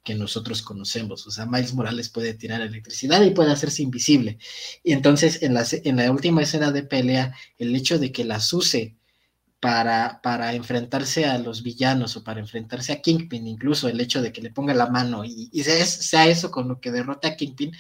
que 0.05 0.15
nosotros 0.15 0.63
conocemos. 0.63 1.27
O 1.27 1.31
sea, 1.31 1.47
Miles 1.47 1.75
Morales 1.75 2.09
puede 2.09 2.35
tirar 2.35 2.61
electricidad 2.61 3.23
y 3.23 3.31
puede 3.31 3.53
hacerse 3.53 3.83
invisible. 3.83 4.39
Y 4.83 4.93
entonces, 4.93 5.43
en 5.43 5.55
la, 5.55 5.65
en 5.71 5.97
la 5.97 6.11
última 6.11 6.43
escena 6.43 6.73
de 6.73 6.83
pelea, 6.83 7.35
el 7.59 7.75
hecho 7.75 7.99
de 7.99 8.13
que 8.13 8.25
las 8.25 8.53
use 8.53 8.97
para, 9.63 10.21
para 10.23 10.55
enfrentarse 10.55 11.25
a 11.25 11.39
los 11.39 11.63
villanos 11.63 12.17
o 12.17 12.25
para 12.25 12.41
enfrentarse 12.41 12.93
a 12.93 13.01
Kingpin, 13.01 13.47
incluso 13.47 13.89
el 13.89 14.01
hecho 14.01 14.21
de 14.21 14.33
que 14.33 14.43
le 14.43 14.51
ponga 14.51 14.75
la 14.75 14.89
mano 14.91 15.25
y, 15.25 15.51
sea, 15.63 15.87
sea, 15.87 16.27
eso 16.27 16.51
con 16.51 16.67
lo 16.67 16.81
que 16.81 16.91
derrota 16.91 17.29
a 17.29 17.37
Kingpin, 17.37 17.73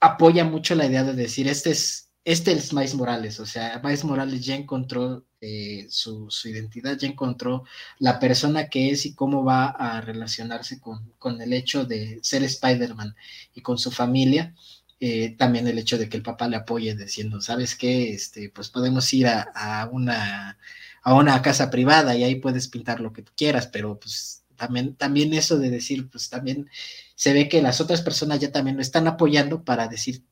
apoya 0.00 0.44
mucho 0.44 0.74
la 0.74 0.86
idea 0.86 1.04
de 1.04 1.12
decir, 1.12 1.46
este 1.46 1.70
es, 1.70 2.10
este 2.24 2.50
es 2.52 2.72
Miles 2.72 2.96
Morales, 2.96 3.38
o 3.38 3.46
sea, 3.46 3.80
Miles 3.84 4.02
Morales 4.04 4.44
ya 4.44 4.56
encontró 4.56 5.24
eh, 5.46 5.86
su, 5.90 6.30
identidad, 6.46 6.96
ya 6.96 7.06
encontró 7.06 7.64
la 7.98 8.18
persona 8.18 8.70
que 8.70 8.90
es 8.90 9.04
y 9.04 9.14
cómo 9.14 9.44
va 9.44 9.66
a 9.66 10.00
relacionarse 10.00 10.80
con, 10.80 11.40
el 11.42 11.52
hecho 11.52 11.84
de 11.84 12.18
ser 12.22 12.42
Spider-Man 12.44 13.14
y 13.54 13.60
con 13.60 13.76
su 13.76 13.90
familia. 13.90 14.54
Eh, 15.00 15.34
también 15.36 15.66
el 15.68 15.78
hecho 15.78 15.98
de 15.98 16.08
que 16.08 16.16
el 16.16 16.22
papá 16.22 16.48
le 16.48 16.56
apoye 16.56 16.94
diciendo, 16.94 17.42
¿sabes 17.42 17.74
qué? 17.76 18.14
Este, 18.14 18.48
pues 18.48 18.70
podemos 18.70 19.12
ir 19.12 19.26
a, 19.26 19.86
una, 19.92 20.56
a 21.02 21.14
una 21.14 21.42
casa 21.42 21.68
privada 21.68 22.16
y 22.16 22.24
ahí 22.24 22.36
puedes 22.36 22.68
pintar 22.68 23.00
lo 23.00 23.12
que 23.12 23.22
quieras, 23.36 23.66
pero 23.66 23.98
pues 24.00 24.44
también, 24.56 24.94
también 24.94 25.34
eso 25.34 25.58
de 25.58 25.68
decir, 25.68 26.08
pues 26.08 26.30
también 26.30 26.70
se 27.16 27.34
ve 27.34 27.50
que 27.50 27.60
las 27.60 27.82
otras 27.82 28.00
personas 28.00 28.40
ya 28.40 28.50
también 28.50 28.76
lo 28.76 28.82
están 28.82 29.06
apoyando 29.08 29.62
para 29.62 29.88
decir, 29.88 30.22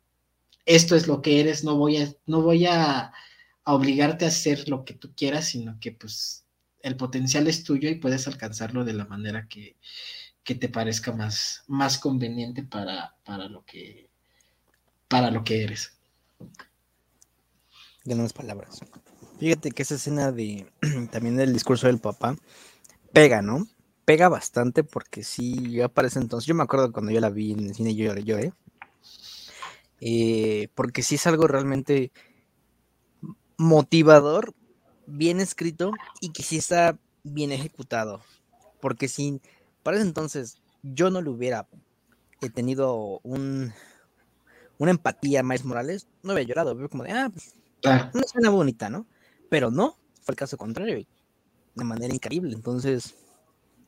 esto 0.64 0.96
es 0.96 1.06
lo 1.06 1.20
que 1.20 1.40
eres, 1.40 1.64
no 1.64 1.76
voy 1.76 1.98
a, 1.98 2.14
no 2.24 2.40
voy 2.40 2.64
a, 2.64 3.12
obligarte 3.64 4.24
a 4.24 4.28
hacer 4.28 4.68
lo 4.68 4.84
que 4.84 4.94
tú 4.94 5.12
quieras, 5.14 5.46
sino 5.46 5.78
que 5.80 5.92
pues 5.92 6.44
el 6.80 6.96
potencial 6.96 7.46
es 7.46 7.64
tuyo 7.64 7.88
y 7.88 7.96
puedes 7.96 8.26
alcanzarlo 8.26 8.84
de 8.84 8.92
la 8.92 9.06
manera 9.06 9.46
que, 9.48 9.76
te 10.44 10.68
parezca 10.68 11.12
más, 11.12 11.62
más 11.68 11.98
conveniente 11.98 12.62
para, 12.62 13.16
para 13.24 13.48
lo 13.48 13.64
que 13.64 14.10
para 15.08 15.30
lo 15.30 15.44
que 15.44 15.62
eres. 15.62 15.92
Grandes 18.04 18.32
palabras. 18.32 18.80
Fíjate 19.38 19.70
que 19.70 19.82
esa 19.82 19.94
escena 19.94 20.32
de 20.32 20.66
también 21.12 21.36
del 21.36 21.52
discurso 21.52 21.86
del 21.86 22.00
papá 22.00 22.36
pega, 23.12 23.42
¿no? 23.42 23.66
Pega 24.04 24.28
bastante 24.28 24.84
porque 24.84 25.22
sí, 25.22 25.80
aparece 25.80 26.18
entonces, 26.18 26.46
yo 26.46 26.54
me 26.54 26.64
acuerdo 26.64 26.92
cuando 26.92 27.12
yo 27.12 27.20
la 27.20 27.30
vi 27.30 27.52
en 27.52 27.60
el 27.60 27.74
cine, 27.74 27.94
yo 27.94 28.14
lloré, 28.14 28.52
eh, 30.00 30.68
porque 30.74 31.02
sí 31.02 31.14
es 31.14 31.26
algo 31.26 31.46
realmente 31.46 32.10
motivador, 33.62 34.54
bien 35.06 35.40
escrito 35.40 35.92
y 36.20 36.32
que 36.32 36.42
sí 36.42 36.58
está 36.58 36.98
bien 37.22 37.52
ejecutado. 37.52 38.20
Porque 38.80 39.08
si 39.08 39.40
para 39.82 39.96
ese 39.96 40.06
entonces 40.06 40.58
yo 40.82 41.10
no 41.10 41.22
le 41.22 41.30
hubiera 41.30 41.68
tenido 42.54 43.20
un, 43.22 43.72
una 44.78 44.90
empatía 44.90 45.40
a 45.40 45.42
Miles 45.42 45.64
Morales, 45.64 46.08
no 46.22 46.32
hubiera 46.32 46.48
llorado, 46.48 46.74
veo 46.74 46.88
como 46.88 47.04
de, 47.04 47.12
ah, 47.12 47.30
pues, 47.32 47.54
una 47.82 48.24
escena 48.24 48.50
bonita, 48.50 48.90
¿no? 48.90 49.06
Pero 49.48 49.70
no, 49.70 49.96
fue 50.22 50.32
el 50.32 50.36
caso 50.36 50.56
contrario, 50.56 51.06
de 51.74 51.84
manera 51.84 52.12
increíble. 52.12 52.54
Entonces, 52.54 53.14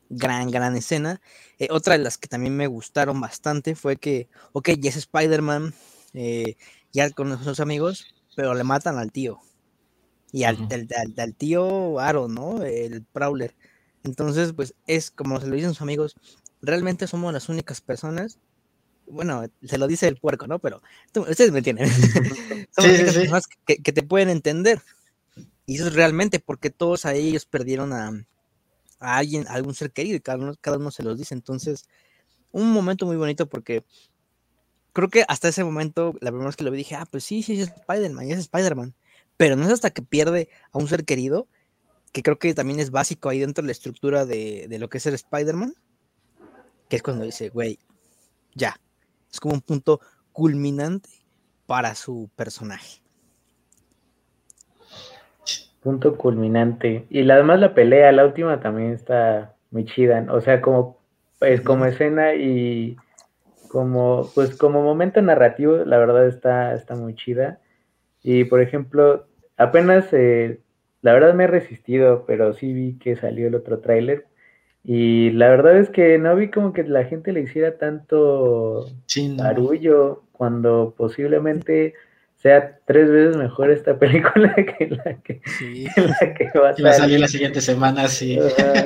gran, 0.09 0.51
gran 0.51 0.75
escena. 0.75 1.21
Eh, 1.59 1.67
otra 1.71 1.97
de 1.97 2.03
las 2.03 2.17
que 2.17 2.27
también 2.27 2.55
me 2.55 2.67
gustaron 2.67 3.19
bastante 3.19 3.75
fue 3.75 3.97
que, 3.97 4.29
ok, 4.53 4.69
ya 4.79 4.89
es 4.89 4.97
Spider-Man, 4.97 5.73
eh, 6.13 6.55
ya 6.93 7.09
con 7.09 7.43
sus 7.43 7.59
amigos, 7.59 8.13
pero 8.35 8.53
le 8.53 8.63
matan 8.63 8.97
al 8.97 9.11
tío. 9.11 9.39
Y 10.35 10.43
al, 10.43 10.67
tío 11.37 11.97
Aro, 11.97 12.27
¿no? 12.27 12.61
El 12.61 13.03
Prowler. 13.03 13.55
Entonces, 14.03 14.51
pues 14.51 14.75
es 14.85 15.09
como 15.09 15.39
se 15.39 15.47
lo 15.47 15.55
dicen 15.55 15.69
sus 15.69 15.81
amigos, 15.81 16.17
realmente 16.61 17.07
somos 17.07 17.31
las 17.31 17.47
únicas 17.47 17.79
personas 17.79 18.37
bueno, 19.07 19.45
se 19.63 19.77
lo 19.77 19.87
dice 19.87 20.09
el 20.09 20.17
puerco, 20.17 20.45
¿no? 20.45 20.59
Pero 20.59 20.81
ustedes 21.13 21.53
me 21.53 21.59
entienden. 21.59 21.87
Son 22.71 22.91
las 22.91 23.01
personas 23.13 23.47
que, 23.65 23.77
te 23.77 24.03
pueden 24.03 24.29
entender. 24.29 24.81
Y 25.65 25.75
eso 25.75 25.87
es 25.87 25.93
realmente 25.93 26.41
porque 26.41 26.69
todos 26.69 27.05
a 27.05 27.13
ellos 27.13 27.45
perdieron 27.45 27.93
a, 27.93 28.11
alguien, 28.99 29.47
a 29.47 29.53
algún 29.53 29.73
ser 29.73 29.91
querido 29.91 30.17
y 30.17 30.21
cada 30.21 30.39
uno, 30.39 30.55
cada 30.59 30.77
uno 30.77 30.91
se 30.91 31.03
los 31.03 31.17
dice. 31.17 31.33
Entonces, 31.33 31.87
un 32.51 32.73
momento 32.73 33.05
muy 33.05 33.15
bonito 33.15 33.47
porque 33.47 33.85
creo 34.91 35.07
que 35.09 35.23
hasta 35.29 35.47
ese 35.47 35.63
momento, 35.63 36.15
la 36.19 36.31
primera 36.31 36.47
vez 36.47 36.57
que 36.57 36.65
lo 36.65 36.71
vi, 36.71 36.79
dije, 36.79 36.95
ah, 36.95 37.05
pues 37.09 37.23
sí, 37.23 37.41
sí, 37.41 37.61
es 37.61 37.69
Spider-Man, 37.69 38.31
es 38.31 38.39
Spider-Man. 38.39 38.95
Pero 39.37 39.55
no 39.55 39.65
es 39.65 39.71
hasta 39.71 39.89
que 39.89 40.01
pierde 40.01 40.49
a 40.71 40.77
un 40.77 40.87
ser 40.87 41.05
querido, 41.05 41.47
que 42.11 42.23
creo 42.23 42.39
que 42.39 42.53
también 42.53 42.79
es 42.79 42.91
básico 42.91 43.29
ahí 43.29 43.39
dentro 43.39 43.61
de 43.61 43.67
la 43.67 43.73
estructura 43.73 44.25
de, 44.25 44.67
de 44.69 44.79
lo 44.79 44.89
que 44.89 44.99
es 44.99 45.05
el 45.05 45.15
Spider-Man, 45.15 45.73
que 46.89 46.95
es 46.95 47.03
cuando 47.03 47.25
dice, 47.25 47.49
güey, 47.49 47.79
ya, 48.53 48.79
es 49.31 49.39
como 49.39 49.55
un 49.55 49.61
punto 49.61 49.99
culminante 50.31 51.09
para 51.65 51.95
su 51.95 52.29
personaje. 52.35 53.01
Punto 55.81 56.17
culminante. 56.17 57.05
Y 57.09 57.29
además 57.29 57.59
la 57.59 57.73
pelea, 57.73 58.11
la 58.11 58.25
última 58.25 58.59
también 58.59 58.93
está 58.93 59.53
muy 59.71 59.85
chida. 59.85 60.25
O 60.31 60.41
sea, 60.41 60.61
como, 60.61 60.97
es 61.41 61.61
como 61.61 61.85
escena 61.85 62.33
y 62.33 62.97
como, 63.69 64.29
pues 64.33 64.55
como 64.55 64.81
momento 64.81 65.21
narrativo, 65.21 65.77
la 65.77 65.97
verdad 65.97 66.27
está, 66.27 66.73
está 66.73 66.95
muy 66.95 67.15
chida. 67.15 67.59
Y 68.27 68.45
por 68.45 68.59
ejemplo, 68.59 69.27
apenas, 69.55 70.11
eh, 70.11 70.59
la 71.03 71.13
verdad 71.13 71.35
me 71.35 71.43
he 71.43 71.47
resistido, 71.47 72.25
pero 72.25 72.53
sí 72.53 72.73
vi 72.73 72.97
que 72.97 73.15
salió 73.15 73.47
el 73.47 73.53
otro 73.53 73.81
tráiler 73.81 74.25
y 74.83 75.29
la 75.29 75.49
verdad 75.49 75.77
es 75.77 75.91
que 75.91 76.17
no 76.17 76.35
vi 76.35 76.49
como 76.49 76.73
que 76.73 76.83
la 76.83 77.05
gente 77.05 77.31
le 77.33 77.41
hiciera 77.41 77.77
tanto 77.77 78.87
barullo 79.37 80.23
cuando 80.31 80.95
posiblemente 80.97 81.93
sea 82.35 82.79
tres 82.85 83.09
veces 83.11 83.37
mejor 83.37 83.69
esta 83.69 83.99
película 83.99 84.55
que 84.55 84.87
la 84.87 85.17
que, 85.21 85.41
va 86.59 86.69
a, 86.69 86.93
salir 86.93 87.19
la 87.19 87.27
siguiente 87.27 87.61
semana, 87.61 88.07
sí. 88.07 88.39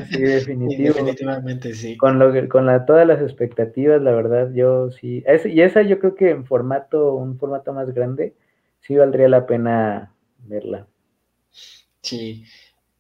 sí, 0.10 0.18
definitivo. 0.22 0.96
definitivamente, 0.96 1.74
sí. 1.74 1.96
Con, 1.96 2.20
lo 2.20 2.34
que, 2.34 2.50
con 2.50 2.66
la, 2.66 2.86
todas 2.86 3.08
las 3.08 3.22
expectativas, 3.22 4.02
la 4.02 4.12
verdad, 4.12 4.52
yo 4.54 4.92
sí. 4.92 5.24
y 5.46 5.62
esa 5.62 5.82
yo 5.82 6.00
creo 6.00 6.16
que 6.16 6.30
en 6.30 6.46
formato, 6.46 7.16
un 7.16 7.38
formato 7.38 7.72
más 7.72 7.94
grande, 7.94 8.34
sí 8.82 8.96
valdría 8.96 9.30
la 9.30 9.46
pena 9.46 10.14
verla. 10.46 10.88
Sí. 12.02 12.46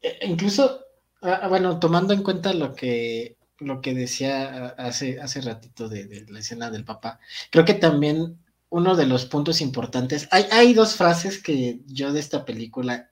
E, 0.02 0.26
incluso 0.26 0.86
Ah, 1.22 1.40
ah, 1.44 1.48
bueno, 1.50 1.80
tomando 1.80 2.14
en 2.14 2.24
cuenta 2.24 2.54
lo 2.54 2.76
que, 2.76 3.38
lo 3.60 3.82
que 3.82 3.94
decía 3.94 4.68
hace, 4.78 5.20
hace 5.20 5.42
ratito 5.42 5.90
de, 5.90 6.26
la 6.30 6.40
escena 6.40 6.72
del 6.72 6.86
papá, 6.86 7.20
creo 7.52 7.66
que 7.66 7.74
también 7.74 8.40
uno 8.70 8.96
de 8.96 9.06
los 9.06 9.26
puntos 9.26 9.60
importantes, 9.62 10.28
hay, 10.32 10.46
hay 10.52 10.74
dos 10.74 10.96
frases 10.96 11.42
que 11.44 11.82
yo 11.88 12.14
de 12.14 12.20
esta 12.22 12.46
película, 12.46 13.10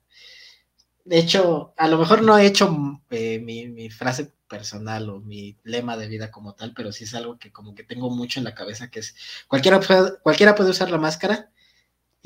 de 1.03 1.19
hecho, 1.19 1.73
a 1.77 1.87
lo 1.87 1.97
mejor 1.97 2.21
no 2.21 2.37
he 2.37 2.45
hecho 2.45 3.01
eh, 3.09 3.39
mi, 3.39 3.89
frase 3.89 4.31
personal 4.47 5.09
o 5.09 5.19
mi 5.19 5.57
lema 5.63 5.97
de 5.97 6.07
vida 6.07 6.31
como 6.31 6.53
tal, 6.53 6.73
pero 6.73 6.91
sí 6.93 7.03
es 7.05 7.13
algo 7.15 7.37
que 7.37 7.51
como 7.51 7.75
que 7.75 7.83
tengo 7.83 8.09
mucho 8.09 8.39
en 8.39 8.45
la 8.45 8.55
cabeza, 8.55 8.89
que 8.89 8.99
es, 8.99 9.15
cualquiera 9.47 9.79
cualquiera 10.23 10.55
puede 10.55 10.69
usar 10.69 10.91
la 10.91 10.97
máscara, 10.97 11.49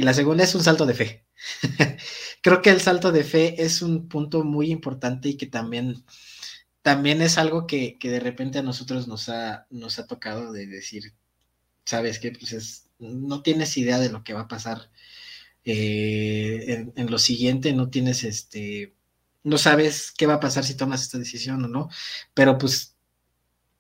y 0.02 0.04
la 0.04 0.16
segunda 0.16 0.44
es 0.44 0.56
un 0.56 0.64
salto 0.64 0.88
de 0.88 0.96
fe. 0.96 1.26
Creo 2.42 2.64
que 2.64 2.72
el 2.72 2.82
salto 2.82 3.12
de 3.12 3.24
fe 3.24 3.62
es 3.62 3.84
un 3.84 4.10
punto 4.10 4.44
muy 4.44 4.72
importante 4.72 5.30
y 5.30 5.38
que 5.38 5.46
también, 5.46 6.04
también 6.82 7.22
es 7.22 7.38
algo 7.38 7.68
que, 7.68 8.00
de 8.02 8.20
repente 8.20 8.58
a 8.58 8.64
nosotros 8.64 9.08
nos 9.08 9.30
ha, 9.30 9.68
nos 9.70 10.00
ha 10.00 10.08
tocado 10.08 10.52
de 10.54 10.66
decir, 10.66 11.14
sabes 11.86 12.18
que 12.18 12.32
pues 12.32 12.90
no 12.98 13.44
tienes 13.44 13.78
idea 13.78 14.00
de 14.00 14.10
lo 14.10 14.24
que 14.24 14.34
va 14.34 14.42
a 14.42 14.48
pasar 14.48 14.90
eh, 15.66 16.88
en, 16.96 17.12
lo 17.12 17.20
siguiente, 17.20 17.72
no 17.72 17.92
tienes 17.92 18.24
este, 18.24 18.96
no 19.44 19.60
sabes 19.60 20.12
qué 20.18 20.26
va 20.26 20.36
a 20.36 20.40
pasar 20.40 20.64
si 20.64 20.76
tomas 20.76 21.04
esta 21.04 21.20
decisión 21.20 21.64
o 21.64 21.68
no, 21.68 21.90
pero 22.34 22.58
pues, 22.58 22.96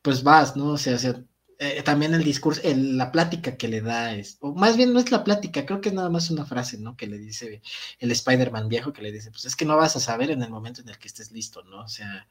pues 0.03 0.21
vas, 0.21 0.55
¿no? 0.55 0.73
O 0.73 0.77
sea, 0.77 0.97
o 0.97 0.99
sea 0.99 1.23
eh, 1.63 1.83
también 1.83 2.15
el 2.15 2.23
discurso, 2.23 2.59
la 2.65 3.11
plática 3.11 3.55
que 3.55 3.67
le 3.67 3.81
da, 3.81 4.15
es, 4.15 4.37
o 4.41 4.51
más 4.55 4.77
bien 4.77 4.93
no 4.93 4.99
es 4.99 5.11
la 5.11 5.23
plática, 5.23 5.63
creo 5.63 5.79
que 5.79 5.89
es 5.89 5.95
nada 5.95 6.09
más 6.09 6.31
una 6.31 6.43
frase, 6.43 6.79
¿no? 6.79 6.97
Que 6.97 7.05
le 7.05 7.19
dice 7.19 7.61
el 7.99 8.11
Spider-Man 8.11 8.67
viejo, 8.67 8.93
que 8.93 9.03
le 9.03 9.11
dice, 9.11 9.29
pues 9.29 9.45
es 9.45 9.55
que 9.55 9.65
no 9.65 9.77
vas 9.77 9.95
a 9.95 9.99
saber 9.99 10.31
en 10.31 10.41
el 10.41 10.49
momento 10.49 10.81
en 10.81 10.89
el 10.89 10.97
que 10.97 11.07
estés 11.07 11.31
listo, 11.31 11.61
¿no? 11.65 11.81
O 11.81 11.87
sea, 11.87 12.27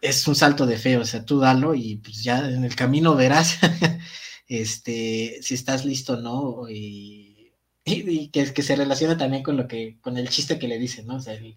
es 0.00 0.28
un 0.28 0.36
salto 0.36 0.64
de 0.64 0.78
fe, 0.78 0.96
o 0.96 1.04
sea, 1.04 1.24
tú 1.24 1.40
dalo 1.40 1.74
y 1.74 1.96
pues 1.96 2.22
ya 2.22 2.38
en 2.48 2.64
el 2.64 2.76
camino 2.76 3.16
verás, 3.16 3.58
este, 4.48 5.40
si 5.42 5.54
estás 5.54 5.84
listo, 5.84 6.18
¿no? 6.18 6.68
Y 6.70 7.27
y, 7.88 8.28
que, 8.28 8.46
se 8.46 8.76
relaciona 8.76 9.16
también 9.16 9.42
con 9.42 9.56
lo 9.56 9.66
que, 9.66 9.96
con 10.00 10.16
el 10.16 10.28
chiste 10.28 10.58
que 10.58 10.68
le 10.68 10.78
dicen, 10.78 11.06
¿no? 11.06 11.16
O 11.16 11.20
sea, 11.20 11.34
el, 11.34 11.56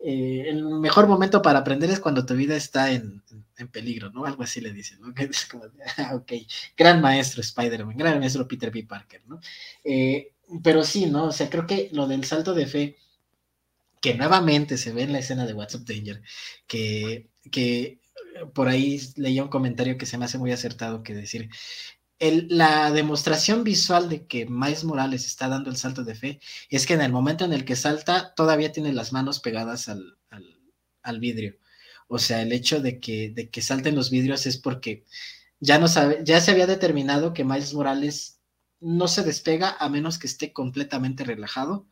eh, 0.00 0.54
mejor 0.54 1.06
momento 1.06 1.42
para 1.42 1.60
aprender 1.60 1.90
es 1.90 2.00
cuando 2.00 2.26
tu 2.26 2.34
vida 2.34 2.56
está 2.56 2.92
en, 2.92 3.22
peligro, 3.70 4.10
¿no? 4.10 4.24
Algo 4.24 4.42
así 4.42 4.60
le 4.60 4.72
dicen, 4.72 5.00
¿no? 5.00 5.14
Que 5.14 5.24
es 5.24 5.46
como, 5.46 5.64
ah, 5.98 6.14
ok, 6.16 6.32
gran 6.76 7.00
maestro 7.00 7.40
Spider-Man, 7.40 7.96
gran 7.96 8.18
maestro 8.18 8.48
Peter 8.48 8.70
B. 8.70 8.84
Parker, 8.84 9.22
¿no? 9.26 9.40
Eh, 9.84 10.32
pero 10.62 10.82
sí, 10.84 11.06
¿no? 11.06 11.26
O 11.26 11.32
sea, 11.32 11.48
creo 11.48 11.66
que 11.66 11.88
lo 11.92 12.06
del 12.08 12.24
salto 12.24 12.54
de 12.54 12.66
fe, 12.66 12.96
que 14.00 14.14
nuevamente 14.14 14.76
se 14.78 14.92
ve 14.92 15.02
en 15.02 15.12
la 15.12 15.20
escena 15.20 15.46
de 15.46 15.54
WhatsApp 15.54 15.82
Danger, 15.82 16.22
que, 16.66 17.28
que 17.50 18.00
por 18.54 18.68
ahí 18.68 19.00
leía 19.16 19.42
un 19.42 19.48
comentario 19.48 19.98
que 19.98 20.06
se 20.06 20.18
me 20.18 20.24
hace 20.24 20.38
muy 20.38 20.52
acertado, 20.52 21.02
que 21.02 21.14
decir, 21.14 21.48
la 22.30 22.92
demostración 22.92 23.64
visual 23.64 24.08
de 24.08 24.26
que 24.26 24.46
Miles 24.46 24.84
Morales 24.84 25.26
está 25.26 25.48
dando 25.48 25.70
el 25.70 25.76
salto 25.76 26.04
de 26.04 26.14
fe 26.14 26.40
es 26.68 26.86
que 26.86 26.94
en 26.94 27.00
el 27.00 27.10
momento 27.10 27.44
en 27.44 27.52
el 27.52 27.64
que 27.64 27.74
salta 27.74 28.32
todavía 28.34 28.70
tiene 28.70 28.92
las 28.92 29.12
manos 29.12 29.40
pegadas 29.40 29.88
al, 29.88 31.20
vidrio. 31.20 31.56
O 32.06 32.18
sea, 32.18 32.42
el 32.42 32.52
hecho 32.52 32.80
de 32.80 33.00
que, 33.00 33.30
de 33.30 33.50
que 33.50 33.60
salten 33.60 33.96
los 33.96 34.10
vidrios 34.10 34.46
es 34.46 34.56
porque 34.56 35.04
ya, 35.58 35.78
no 35.78 35.88
sabe, 35.88 36.20
ya 36.24 36.40
se 36.40 36.52
había 36.52 36.66
determinado 36.66 37.32
que 37.32 37.44
Miles 37.44 37.74
Morales 37.74 38.40
no 38.80 39.08
se 39.08 39.22
despega 39.22 39.76
a 39.78 39.88
menos 39.88 40.18
que 40.18 40.26
esté 40.28 40.52
completamente 40.52 41.24
relajado. 41.24 41.86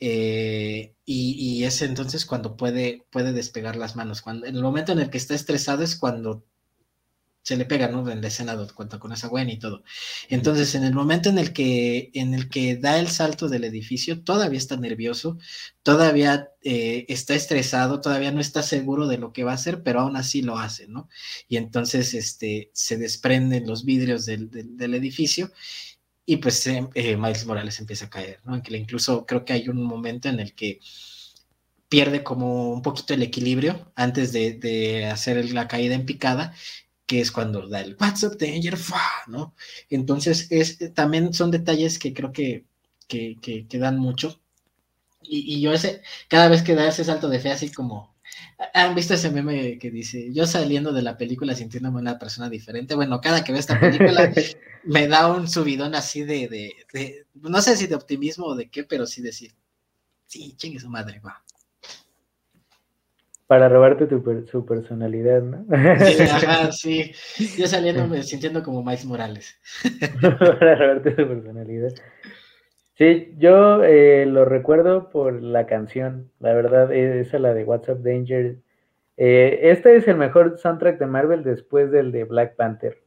Eh, 0.00 0.94
y, 1.04 1.64
es 1.64 1.82
entonces 1.82 2.24
cuando 2.24 2.56
puede, 2.56 3.04
puede 3.10 3.32
despegar 3.32 3.76
las 3.76 3.96
manos. 3.96 4.22
Cuando, 4.22 4.46
en 4.46 4.56
el 4.56 4.62
momento 4.62 4.92
en 4.92 5.00
el 5.00 5.10
que 5.10 5.18
está 5.18 5.34
estresado 5.34 5.82
es 5.82 5.96
cuando 5.96 6.46
se 7.42 7.56
le 7.56 7.64
pega, 7.64 7.88
¿no? 7.88 8.08
En 8.10 8.20
la 8.20 8.28
escena 8.28 8.56
cuenta 8.74 8.98
con 8.98 9.12
esa 9.12 9.28
buena 9.28 9.52
y 9.52 9.58
todo. 9.58 9.82
Entonces, 10.28 10.74
en 10.74 10.84
el 10.84 10.94
momento 10.94 11.30
en 11.30 11.38
el 11.38 11.52
que, 11.52 12.10
en 12.14 12.34
el 12.34 12.48
que 12.48 12.76
da 12.76 12.98
el 12.98 13.08
salto 13.08 13.48
del 13.48 13.64
edificio, 13.64 14.22
todavía 14.22 14.58
está 14.58 14.76
nervioso, 14.76 15.38
todavía 15.82 16.50
eh, 16.62 17.06
está 17.08 17.34
estresado, 17.34 18.00
todavía 18.00 18.32
no 18.32 18.40
está 18.40 18.62
seguro 18.62 19.06
de 19.08 19.18
lo 19.18 19.32
que 19.32 19.44
va 19.44 19.52
a 19.52 19.54
hacer, 19.54 19.82
pero 19.82 20.00
aún 20.00 20.16
así 20.16 20.42
lo 20.42 20.58
hace, 20.58 20.86
¿no? 20.88 21.08
Y 21.48 21.56
entonces, 21.56 22.14
este, 22.14 22.70
se 22.74 22.96
desprenden 22.98 23.66
los 23.66 23.84
vidrios 23.84 24.26
del, 24.26 24.50
edificio 24.94 25.50
y 26.26 26.38
pues 26.38 26.66
eh, 26.66 26.88
eh, 26.94 27.16
Miles 27.16 27.46
Morales 27.46 27.78
empieza 27.80 28.06
a 28.06 28.10
caer, 28.10 28.40
¿no? 28.44 28.60
incluso 28.70 29.24
creo 29.26 29.44
que 29.44 29.52
hay 29.52 29.68
un 29.68 29.82
momento 29.82 30.28
en 30.28 30.40
el 30.40 30.54
que 30.54 30.80
pierde 31.88 32.22
como 32.22 32.72
un 32.72 32.82
poquito 32.82 33.14
el 33.14 33.22
equilibrio 33.22 33.92
antes 33.94 34.32
de, 34.32 34.54
de 34.54 35.06
hacer 35.06 35.52
la 35.52 35.68
caída 35.68 35.94
en 35.94 36.06
picada 36.06 36.54
que 37.10 37.20
es 37.20 37.32
cuando 37.32 37.66
da 37.66 37.80
el 37.80 37.96
What's 38.00 38.22
up, 38.22 38.38
Danger, 38.38 38.78
¿no? 39.26 39.52
Entonces, 39.88 40.46
es, 40.50 40.78
también 40.94 41.34
son 41.34 41.50
detalles 41.50 41.98
que 41.98 42.14
creo 42.14 42.30
que, 42.30 42.66
que, 43.08 43.36
que, 43.42 43.78
dan 43.78 43.98
mucho. 43.98 44.40
Y, 45.20 45.56
y, 45.56 45.60
yo 45.60 45.72
ese, 45.72 46.02
cada 46.28 46.46
vez 46.46 46.62
que 46.62 46.76
da 46.76 46.86
ese 46.86 47.02
salto 47.02 47.28
de 47.28 47.40
fe, 47.40 47.50
así 47.50 47.72
como, 47.72 48.14
¿han 48.74 48.94
visto 48.94 49.14
ese 49.14 49.32
meme 49.32 49.76
que 49.80 49.90
dice, 49.90 50.32
yo 50.32 50.46
saliendo 50.46 50.92
de 50.92 51.02
la 51.02 51.16
película 51.18 51.56
sintiéndome 51.56 51.98
una 51.98 52.16
persona 52.16 52.48
diferente? 52.48 52.94
Bueno, 52.94 53.20
cada 53.20 53.42
que 53.42 53.50
veo 53.50 53.58
esta 53.58 53.80
película 53.80 54.32
me 54.84 55.08
da 55.08 55.32
un 55.32 55.48
subidón 55.48 55.96
así 55.96 56.22
de, 56.22 56.46
de, 56.46 56.76
de, 56.92 57.26
no 57.34 57.60
sé 57.60 57.76
si 57.76 57.88
de 57.88 57.96
optimismo 57.96 58.46
o 58.46 58.54
de 58.54 58.70
qué, 58.70 58.84
pero 58.84 59.04
sí 59.04 59.20
decir, 59.20 59.52
sí, 60.26 60.54
chingue 60.56 60.78
su 60.78 60.88
madre, 60.88 61.18
va 61.18 61.42
para 63.50 63.68
robarte 63.68 64.06
tu 64.06 64.22
su 64.46 64.64
personalidad, 64.64 65.42
¿no? 65.42 65.64
Sí, 65.98 66.22
ajá, 66.30 66.70
sí. 66.70 67.12
Yo 67.58 67.66
saliendo 67.66 68.14
sintiendo 68.22 68.62
como 68.62 68.84
Miles 68.84 69.04
Morales. 69.04 69.58
para 70.30 70.76
robarte 70.76 71.16
su 71.16 71.26
personalidad. 71.26 71.92
Sí, 72.94 73.34
yo 73.38 73.82
eh, 73.82 74.24
lo 74.26 74.44
recuerdo 74.44 75.10
por 75.10 75.42
la 75.42 75.66
canción, 75.66 76.30
la 76.38 76.54
verdad, 76.54 76.92
e, 76.92 77.22
esa 77.22 77.40
la 77.40 77.52
de 77.52 77.64
WhatsApp 77.64 77.98
Danger. 77.98 78.58
Eh, 79.16 79.58
este 79.62 79.96
es 79.96 80.06
el 80.06 80.16
mejor 80.16 80.56
soundtrack 80.56 81.00
de 81.00 81.06
Marvel 81.06 81.42
después 81.42 81.90
del 81.90 82.12
de 82.12 82.22
Black 82.22 82.54
Panther. 82.54 83.02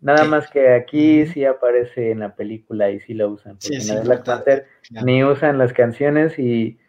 Nada 0.00 0.24
más 0.24 0.50
que 0.50 0.70
aquí 0.70 1.24
sí 1.26 1.44
aparece 1.44 2.10
en 2.10 2.18
la 2.18 2.34
película 2.34 2.90
y 2.90 2.98
sí 2.98 3.14
lo 3.14 3.28
usan. 3.28 3.58
Porque 3.58 3.78
en 3.92 4.02
Black 4.02 4.24
Panther 4.24 4.66
ni 5.04 5.22
usan 5.22 5.56
las 5.56 5.72
canciones 5.72 6.36
y 6.36 6.80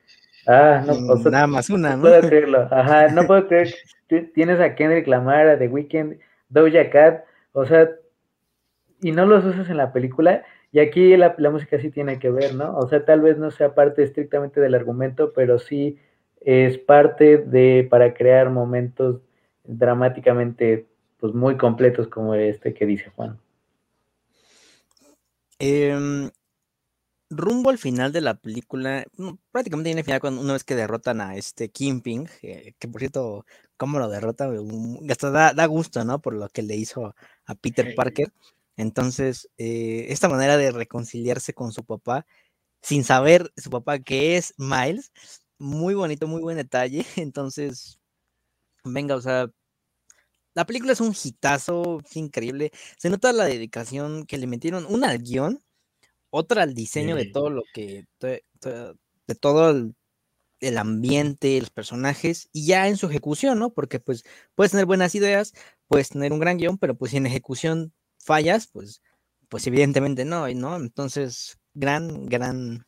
Ah, 0.47 0.83
no, 0.85 0.93
o 0.93 1.29
nada 1.29 1.47
más 1.47 1.69
una, 1.69 1.95
¿no? 1.95 2.03
puedo 2.03 2.21
creerlo. 2.27 2.67
Ajá, 2.71 3.09
no 3.09 3.25
puedo 3.25 3.47
creer 3.47 3.73
que 4.07 4.21
tienes 4.21 4.59
a 4.59 4.75
Kendrick 4.75 5.07
Lamar, 5.07 5.47
a 5.47 5.57
The 5.57 5.67
Weeknd, 5.67 6.19
Doja 6.49 6.89
Cat, 6.89 7.23
o 7.53 7.65
sea, 7.65 7.89
y 9.01 9.11
no 9.11 9.25
los 9.25 9.43
usas 9.45 9.69
en 9.69 9.77
la 9.77 9.91
película. 9.91 10.43
Y 10.71 10.79
aquí 10.79 11.15
la, 11.15 11.35
la, 11.37 11.49
música 11.49 11.79
sí 11.79 11.89
tiene 11.89 12.19
que 12.19 12.29
ver, 12.29 12.53
¿no? 12.53 12.75
O 12.77 12.87
sea, 12.87 13.05
tal 13.05 13.21
vez 13.21 13.37
no 13.37 13.49
sea 13.49 13.73
parte 13.73 14.03
estrictamente 14.03 14.59
del 14.59 14.75
argumento, 14.75 15.31
pero 15.33 15.57
sí 15.57 15.97
es 16.41 16.77
parte 16.77 17.37
de 17.37 17.87
para 17.89 18.13
crear 18.13 18.49
momentos 18.49 19.21
dramáticamente 19.63 20.85
pues 21.19 21.33
muy 21.33 21.57
completos 21.57 22.07
como 22.07 22.35
este 22.35 22.73
que 22.73 22.85
dice 22.85 23.09
Juan. 23.15 23.39
Eh, 25.59 26.29
rumbo 27.29 27.69
al 27.69 27.77
final 27.77 28.11
de 28.11 28.21
la 28.21 28.35
película, 28.35 29.05
mm, 29.17 29.31
prácticamente 29.51 29.91
en 29.91 29.97
el 29.99 30.03
final, 30.03 30.19
cuando 30.21 30.41
una 30.41 30.53
vez 30.53 30.63
que 30.63 30.75
derrotan 30.75 31.21
a 31.21 31.35
este 31.35 31.69
Kingpin, 31.69 32.29
eh, 32.41 32.73
que 32.79 32.87
por 32.87 33.01
cierto, 33.01 33.45
cómo 33.77 33.99
lo 33.99 34.09
derrota, 34.09 34.49
hasta 35.09 35.31
da, 35.31 35.53
da, 35.53 35.65
gusto, 35.65 36.03
¿no? 36.05 36.21
Por 36.21 36.35
lo 36.35 36.49
que 36.49 36.61
le 36.63 36.75
hizo 36.75 37.15
a 37.45 37.55
Peter 37.55 37.95
Parker. 37.95 38.33
Entonces, 38.77 39.49
eh, 39.57 40.07
esta 40.09 40.29
manera 40.29 40.57
de 40.57 40.71
reconciliarse 40.71 41.53
con 41.53 41.71
su 41.71 41.83
papá, 41.85 42.25
sin 42.81 43.03
saber 43.03 43.51
su 43.57 43.69
papá 43.69 43.99
que 43.99 44.37
es 44.37 44.53
Miles, 44.57 45.11
muy 45.59 45.93
bonito, 45.95 46.27
muy 46.27 46.41
buen 46.41 46.57
detalle. 46.57 47.05
Entonces, 47.17 47.99
venga, 48.85 49.15
o 49.15 49.21
sea, 49.21 49.49
la 50.55 50.65
película 50.65 50.93
es 50.93 51.01
un 51.01 51.13
hitazo, 51.21 51.99
es 52.05 52.15
increíble. 52.17 52.71
Se 52.97 53.09
nota 53.09 53.33
la 53.33 53.45
dedicación 53.45 54.25
que 54.25 54.37
le 54.37 54.47
metieron, 54.47 54.85
una 54.87 55.09
al 55.09 55.19
guion, 55.19 55.61
otra 56.35 56.63
al 56.63 56.73
diseño 56.73 57.15
de 57.15 57.25
todo 57.25 57.49
lo 57.49 57.63
que, 57.73 58.05
de, 58.19 59.35
todo 59.39 59.93
el, 60.59 60.77
ambiente, 60.77 61.59
los 61.59 61.69
personajes, 61.69 62.49
y 62.51 62.65
ya 62.65 62.89
en 62.89 62.97
su 62.97 63.07
ejecución, 63.07 63.57
¿no? 63.57 63.73
Porque 63.73 63.99
pues 63.99 64.25
puedes 64.53 64.71
tener 64.71 64.85
buenas 64.85 65.15
ideas, 65.15 65.53
puedes 65.87 66.09
tener 66.09 66.33
un 66.33 66.39
gran 66.39 66.57
guion, 66.57 66.77
pero 66.77 66.95
pues 66.95 67.11
si 67.11 67.17
en 67.17 67.25
ejecución 67.25 67.93
fallas, 68.17 68.67
pues, 68.67 69.01
pues 69.47 69.65
evidentemente 69.67 70.25
no, 70.25 70.47
¿no? 70.49 70.75
Entonces, 70.75 71.57
gran, 71.73 72.25
gran, 72.25 72.85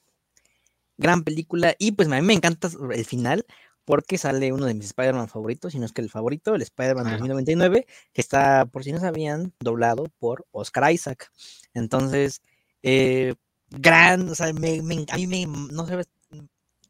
gran 0.98 1.24
película, 1.24 1.74
y 1.80 1.94
pues 1.94 2.10
a 2.10 2.16
mí 2.16 2.22
me 2.22 2.34
encanta 2.34 2.70
el 2.92 3.06
final, 3.06 3.46
porque 3.86 4.18
sale 4.18 4.52
uno 4.52 4.66
de 4.66 4.74
mis 4.74 4.88
Spider-Man 4.88 5.30
favoritos, 5.30 5.72
si 5.72 5.80
no 5.80 5.86
es 5.86 5.94
que 5.94 6.02
el 6.02 6.10
favorito, 6.10 6.54
el 6.54 6.62
Spider-Man 6.64 7.06
2099, 7.06 7.86
que 8.12 8.22
está, 8.22 8.66
por 8.66 8.84
si 8.84 8.92
no 8.92 9.00
sabían, 9.00 9.54
doblado 9.62 10.08
por 10.20 10.46
Oscar 10.52 10.92
Isaac. 10.92 11.32
Entonces, 11.74 12.42
eh, 12.84 13.36
gran, 13.70 14.30
o 14.30 14.36
sea, 14.36 14.52
me, 14.54 14.80
a 15.10 15.16
mí 15.18 15.28
me, 15.28 15.46
no 15.46 15.88
sabes 15.88 16.08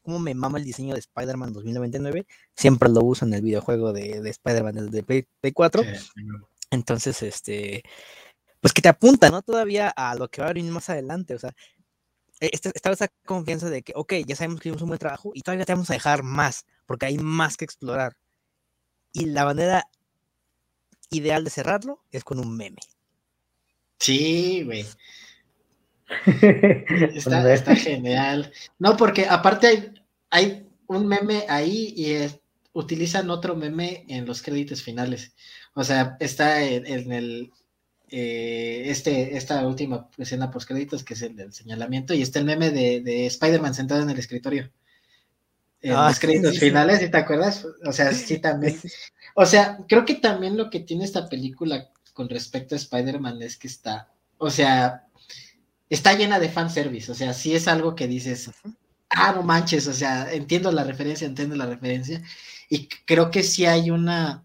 cómo 0.02 0.18
me 0.18 0.34
mama 0.34 0.58
el 0.58 0.64
diseño 0.64 0.94
de 0.94 1.00
Spider-Man 1.00 1.52
2099, 1.52 2.26
siempre 2.54 2.88
lo 2.88 3.00
uso 3.02 3.24
en 3.24 3.34
el 3.34 3.42
videojuego 3.42 3.92
de, 3.92 4.20
de 4.20 4.30
Spider-Man 4.30 4.90
de 4.90 5.04
P4, 5.04 5.84
entonces, 6.70 7.22
este, 7.22 7.82
pues 8.60 8.72
que 8.72 8.82
te 8.82 8.88
apunta, 8.88 9.30
¿no? 9.30 9.42
Todavía 9.42 9.88
a 9.88 10.14
lo 10.14 10.28
que 10.28 10.42
va 10.42 10.48
a 10.48 10.52
venir 10.52 10.72
más 10.72 10.88
adelante, 10.90 11.34
o 11.34 11.38
sea, 11.38 11.54
e, 12.40 12.50
esta, 12.52 12.70
esa 12.90 13.08
confianza 13.24 13.70
de 13.70 13.82
que, 13.82 13.92
ok, 13.96 14.14
ya 14.26 14.36
sabemos 14.36 14.60
que 14.60 14.68
hicimos 14.68 14.82
un 14.82 14.88
buen 14.88 14.98
trabajo 14.98 15.32
y 15.34 15.42
todavía 15.42 15.64
te 15.64 15.72
vamos 15.72 15.90
a 15.90 15.94
dejar 15.94 16.22
más, 16.22 16.66
porque 16.86 17.06
hay 17.06 17.18
más 17.18 17.56
que 17.56 17.64
explorar. 17.64 18.16
Y 19.12 19.26
la 19.26 19.44
manera 19.44 19.84
ideal 21.10 21.44
de 21.44 21.50
cerrarlo 21.50 22.04
es 22.10 22.24
con 22.24 22.38
un 22.38 22.56
meme. 22.56 22.80
Sí, 23.98 24.62
güey. 24.64 24.86
está, 27.14 27.52
está, 27.52 27.76
genial. 27.76 28.52
No, 28.78 28.96
porque 28.96 29.26
aparte 29.26 29.66
hay, 29.66 29.94
hay 30.30 30.66
un 30.86 31.06
meme 31.06 31.44
ahí 31.48 31.94
y 31.96 32.26
utilizan 32.72 33.30
otro 33.30 33.54
meme 33.56 34.04
en 34.08 34.26
los 34.26 34.42
créditos 34.42 34.82
finales. 34.82 35.34
O 35.74 35.84
sea, 35.84 36.16
está 36.20 36.62
en, 36.62 37.12
el 37.12 37.52
eh, 38.10 38.84
este, 38.86 39.36
esta 39.36 39.66
última 39.66 40.08
escena 40.16 40.50
post 40.50 40.68
créditos, 40.68 41.04
que 41.04 41.14
es 41.14 41.22
el 41.22 41.36
del 41.36 41.52
señalamiento, 41.52 42.14
y 42.14 42.22
está 42.22 42.38
el 42.38 42.46
meme 42.46 42.70
de, 42.70 43.26
Spider-Man 43.26 43.74
sentado 43.74 44.02
en 44.02 44.10
el 44.10 44.18
escritorio. 44.18 44.70
En 45.80 45.92
ah, 45.92 46.08
los 46.08 46.18
créditos 46.18 46.58
finales, 46.58 46.98
¿sí 47.00 47.10
te 47.10 47.18
acuerdas? 47.18 47.66
O 47.84 47.92
sea, 47.92 48.12
sí 48.12 48.38
también. 48.38 48.78
O 49.40 49.46
sea, 49.46 49.78
creo 49.86 50.04
que 50.04 50.14
también 50.14 50.56
lo 50.56 50.68
que 50.68 50.80
tiene 50.80 51.04
esta 51.04 51.28
película 51.28 51.92
con 52.12 52.28
respecto 52.28 52.74
a 52.74 52.78
Spider-Man 52.78 53.40
es 53.40 53.56
que 53.56 53.68
está, 53.68 54.10
o 54.36 54.50
sea, 54.50 55.06
está 55.90 56.14
llena 56.14 56.38
de 56.38 56.48
fanservice, 56.50 57.10
o 57.12 57.14
sea, 57.14 57.32
sí 57.32 57.54
es 57.54 57.68
algo 57.68 57.94
que 57.94 58.06
dices, 58.06 58.50
ah, 59.10 59.32
no 59.32 59.42
manches, 59.42 59.86
o 59.86 59.92
sea, 59.92 60.32
entiendo 60.32 60.70
la 60.72 60.84
referencia, 60.84 61.26
entiendo 61.26 61.56
la 61.56 61.66
referencia, 61.66 62.22
y 62.68 62.88
creo 63.06 63.30
que 63.30 63.42
sí 63.42 63.66
hay 63.66 63.90
una, 63.90 64.44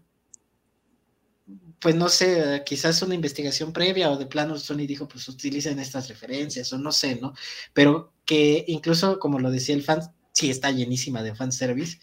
pues 1.80 1.94
no 1.94 2.08
sé, 2.08 2.62
quizás 2.64 3.02
una 3.02 3.14
investigación 3.14 3.72
previa 3.72 4.10
o 4.10 4.16
de 4.16 4.26
plano 4.26 4.58
Sony 4.58 4.86
dijo, 4.86 5.06
pues 5.06 5.28
utilicen 5.28 5.78
estas 5.78 6.08
referencias, 6.08 6.72
o 6.72 6.78
no 6.78 6.92
sé, 6.92 7.16
¿no? 7.20 7.34
Pero 7.74 8.14
que 8.24 8.64
incluso, 8.68 9.18
como 9.18 9.38
lo 9.38 9.50
decía 9.50 9.74
el 9.74 9.82
fan, 9.82 10.00
sí 10.32 10.50
está 10.50 10.70
llenísima 10.70 11.22
de 11.22 11.34
fanservice, 11.34 11.98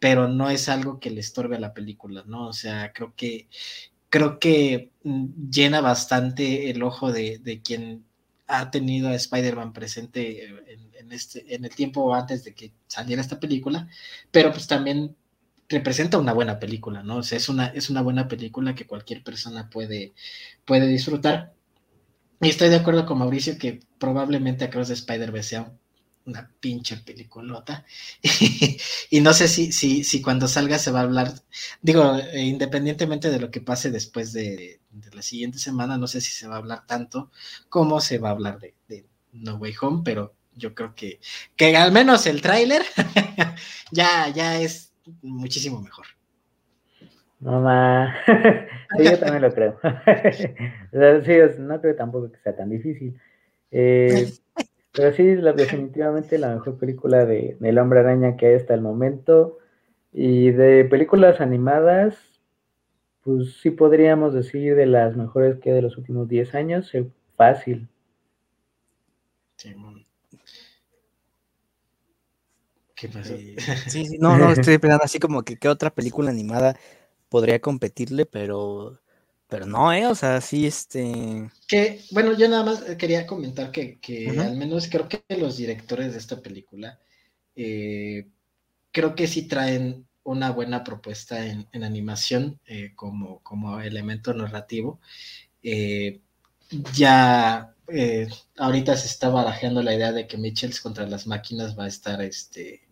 pero 0.00 0.26
no 0.26 0.50
es 0.50 0.68
algo 0.68 0.98
que 0.98 1.10
le 1.10 1.20
estorbe 1.20 1.56
a 1.56 1.60
la 1.60 1.72
película, 1.72 2.24
¿no? 2.26 2.48
O 2.48 2.52
sea, 2.52 2.92
creo 2.92 3.14
que 3.16 3.48
creo 4.10 4.38
que 4.38 4.92
mm, 5.04 5.50
llena 5.50 5.80
bastante 5.80 6.70
el 6.70 6.82
ojo 6.82 7.12
de, 7.12 7.38
de 7.38 7.62
quien 7.62 8.04
ha 8.46 8.70
tenido 8.70 9.08
a 9.08 9.14
Spider-Man 9.14 9.72
presente 9.72 10.46
en, 10.98 11.12
este, 11.12 11.54
en 11.54 11.64
el 11.64 11.74
tiempo 11.74 12.14
antes 12.14 12.44
de 12.44 12.54
que 12.54 12.72
saliera 12.86 13.22
esta 13.22 13.40
película, 13.40 13.88
pero 14.30 14.52
pues 14.52 14.66
también 14.66 15.16
representa 15.68 16.18
una 16.18 16.32
buena 16.32 16.58
película, 16.58 17.02
¿no? 17.02 17.18
O 17.18 17.22
sea, 17.22 17.38
es 17.38 17.48
una, 17.48 17.66
es 17.68 17.90
una 17.90 18.02
buena 18.02 18.28
película 18.28 18.74
que 18.74 18.86
cualquier 18.86 19.22
persona 19.22 19.70
puede, 19.70 20.12
puede 20.64 20.86
disfrutar. 20.86 21.54
Y 22.40 22.48
estoy 22.48 22.68
de 22.68 22.76
acuerdo 22.76 23.06
con 23.06 23.18
Mauricio 23.18 23.58
que 23.58 23.80
probablemente 23.98 24.64
Across 24.64 24.88
the 24.88 24.94
Spider-Verse 24.94 25.48
sea 25.48 25.72
una 26.26 26.50
pinche 26.60 26.96
peliculota. 26.98 27.84
y 29.10 29.20
no 29.20 29.32
sé 29.32 29.48
si, 29.48 29.72
si, 29.72 30.04
si 30.04 30.22
cuando 30.22 30.48
salga 30.48 30.78
se 30.78 30.90
va 30.90 31.00
a 31.00 31.04
hablar, 31.04 31.32
digo, 31.80 32.16
eh, 32.16 32.42
independientemente 32.42 33.30
de 33.30 33.40
lo 33.40 33.50
que 33.50 33.60
pase 33.60 33.90
después 33.90 34.32
de, 34.32 34.80
la 35.12 35.22
siguiente 35.22 35.58
semana, 35.58 35.96
no 35.96 36.06
sé 36.06 36.20
si 36.20 36.32
se 36.32 36.46
va 36.46 36.56
a 36.56 36.58
hablar 36.58 36.86
tanto 36.86 37.30
como 37.68 38.00
se 38.00 38.18
va 38.18 38.28
a 38.28 38.32
hablar 38.32 38.60
de, 38.60 39.06
No 39.32 39.56
Way 39.56 39.74
Home, 39.80 40.02
pero 40.04 40.34
yo 40.54 40.74
creo 40.74 40.94
que, 40.94 41.20
que 41.56 41.76
al 41.76 41.92
menos 41.92 42.26
el 42.26 42.42
tráiler 42.42 42.82
ya, 43.90 44.28
ya 44.28 44.60
es 44.60 44.92
muchísimo 45.22 45.80
mejor. 45.80 46.06
Mamá, 47.40 48.14
sí, 48.96 49.04
yo 49.04 49.18
también 49.18 49.42
lo 49.42 49.52
creo. 49.52 49.76
sí, 51.24 51.32
no 51.58 51.80
creo 51.80 51.96
tampoco 51.96 52.30
que 52.30 52.38
sea 52.38 52.54
tan 52.54 52.70
difícil. 52.70 53.18
Eh, 53.72 54.30
pero 54.92 55.12
sí, 55.14 55.36
la, 55.36 55.52
definitivamente 55.52 56.38
la 56.38 56.54
mejor 56.54 56.76
película 56.78 57.24
de, 57.24 57.56
El 57.60 57.78
Hombre 57.78 58.00
Araña 58.00 58.36
que 58.36 58.46
hay 58.46 58.54
hasta 58.54 58.74
el 58.74 58.82
momento. 58.82 59.58
Y 60.12 60.50
de 60.50 60.84
películas 60.84 61.40
animadas, 61.40 62.16
pues 63.22 63.54
sí 63.62 63.70
podríamos 63.70 64.34
decir 64.34 64.76
de 64.76 64.86
las 64.86 65.16
mejores 65.16 65.58
que 65.58 65.72
de 65.72 65.80
los 65.80 65.96
últimos 65.96 66.28
10 66.28 66.54
años, 66.54 66.94
es 66.94 67.06
fácil. 67.36 67.88
¿Qué 72.94 73.08
pasó? 73.08 73.34
Sí, 73.36 73.56
sí, 73.88 74.18
no, 74.18 74.36
no, 74.36 74.52
estoy 74.52 74.76
pensando 74.78 75.04
así 75.04 75.18
como 75.18 75.42
que 75.42 75.56
qué 75.56 75.68
otra 75.68 75.90
película 75.90 76.30
animada 76.30 76.76
podría 77.30 77.60
competirle, 77.60 78.26
pero 78.26 79.00
Pero 79.52 79.66
no, 79.66 79.92
¿eh? 79.92 80.06
O 80.06 80.14
sea, 80.14 80.40
sí, 80.40 80.66
este... 80.66 81.50
Que, 81.68 82.00
bueno, 82.10 82.32
yo 82.32 82.48
nada 82.48 82.64
más 82.64 82.80
quería 82.96 83.26
comentar 83.26 83.70
que, 83.70 83.98
al 84.38 84.56
menos 84.56 84.88
creo 84.88 85.10
que 85.10 85.22
los 85.36 85.58
directores 85.58 86.12
de 86.12 86.18
esta 86.18 86.40
película, 86.40 86.98
eh, 87.54 88.28
creo 88.92 89.14
que 89.14 89.26
sí 89.26 89.42
traen 89.46 90.06
una 90.22 90.52
buena 90.52 90.82
propuesta 90.82 91.44
en, 91.44 91.84
animación 91.84 92.60
eh, 92.64 92.92
como, 92.96 93.40
como 93.40 93.78
elemento 93.82 94.32
narrativo. 94.32 95.00
Eh, 95.62 96.22
ya 96.94 97.74
ahorita 98.56 98.96
se 98.96 99.06
está 99.06 99.28
barajeando 99.28 99.82
la 99.82 99.94
idea 99.94 100.12
de 100.12 100.26
que 100.26 100.38
Mitchells 100.38 100.80
contra 100.80 101.06
las 101.06 101.26
máquinas 101.26 101.78
va 101.78 101.84
a 101.84 101.88
estar 101.88 102.22
este, 102.22 102.88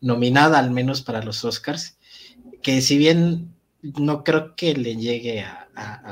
nominada 0.00 0.58
al 0.58 0.72
menos 0.72 1.02
para 1.02 1.22
los 1.22 1.44
Oscars, 1.44 1.98
que 2.62 2.80
si 2.80 2.98
bien 2.98 3.54
no 3.82 4.24
creo 4.24 4.54
que 4.54 4.74
le 4.74 4.96
llegue 4.96 5.42
a, 5.42 5.66